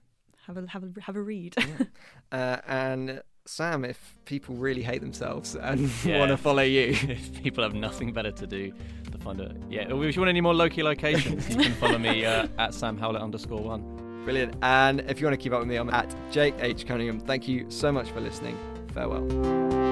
have 0.46 0.56
a 0.56 0.66
have 0.68 0.82
a 0.84 1.00
have 1.00 1.16
a 1.16 1.22
read. 1.22 1.54
uh, 2.32 2.56
and 2.66 3.22
Sam, 3.46 3.84
if 3.84 4.16
people 4.24 4.54
really 4.54 4.82
hate 4.82 5.00
themselves 5.00 5.56
and 5.56 5.90
Yeah. 6.04 6.18
want 6.20 6.30
to 6.30 6.36
follow 6.36 6.62
you. 6.62 6.90
if 7.08 7.42
people 7.42 7.64
have 7.64 7.74
nothing 7.74 8.12
better 8.12 8.30
to 8.32 8.46
do 8.46 8.72
to 9.10 9.18
find 9.18 9.40
a 9.40 9.54
yeah. 9.68 9.82
If 9.82 10.16
you 10.16 10.20
want 10.20 10.28
any 10.28 10.40
more 10.40 10.54
Loki 10.54 10.82
locations, 10.82 11.48
you 11.48 11.56
can 11.56 11.72
follow 11.74 11.98
me 11.98 12.24
uh, 12.24 12.46
at 12.58 12.74
Sam 12.74 12.96
Howlett 12.98 13.22
underscore 13.22 13.60
one. 13.62 14.22
Brilliant. 14.24 14.54
And 14.62 15.00
if 15.08 15.20
you 15.20 15.26
want 15.26 15.38
to 15.38 15.42
keep 15.42 15.52
up 15.52 15.60
with 15.60 15.68
me, 15.68 15.76
I'm 15.76 15.90
at 15.90 16.14
Jake 16.30 16.54
H. 16.60 16.86
Cunningham. 16.86 17.20
Thank 17.20 17.48
you 17.48 17.66
so 17.70 17.90
much 17.90 18.10
for 18.10 18.20
listening. 18.20 18.56
Farewell. 18.92 19.89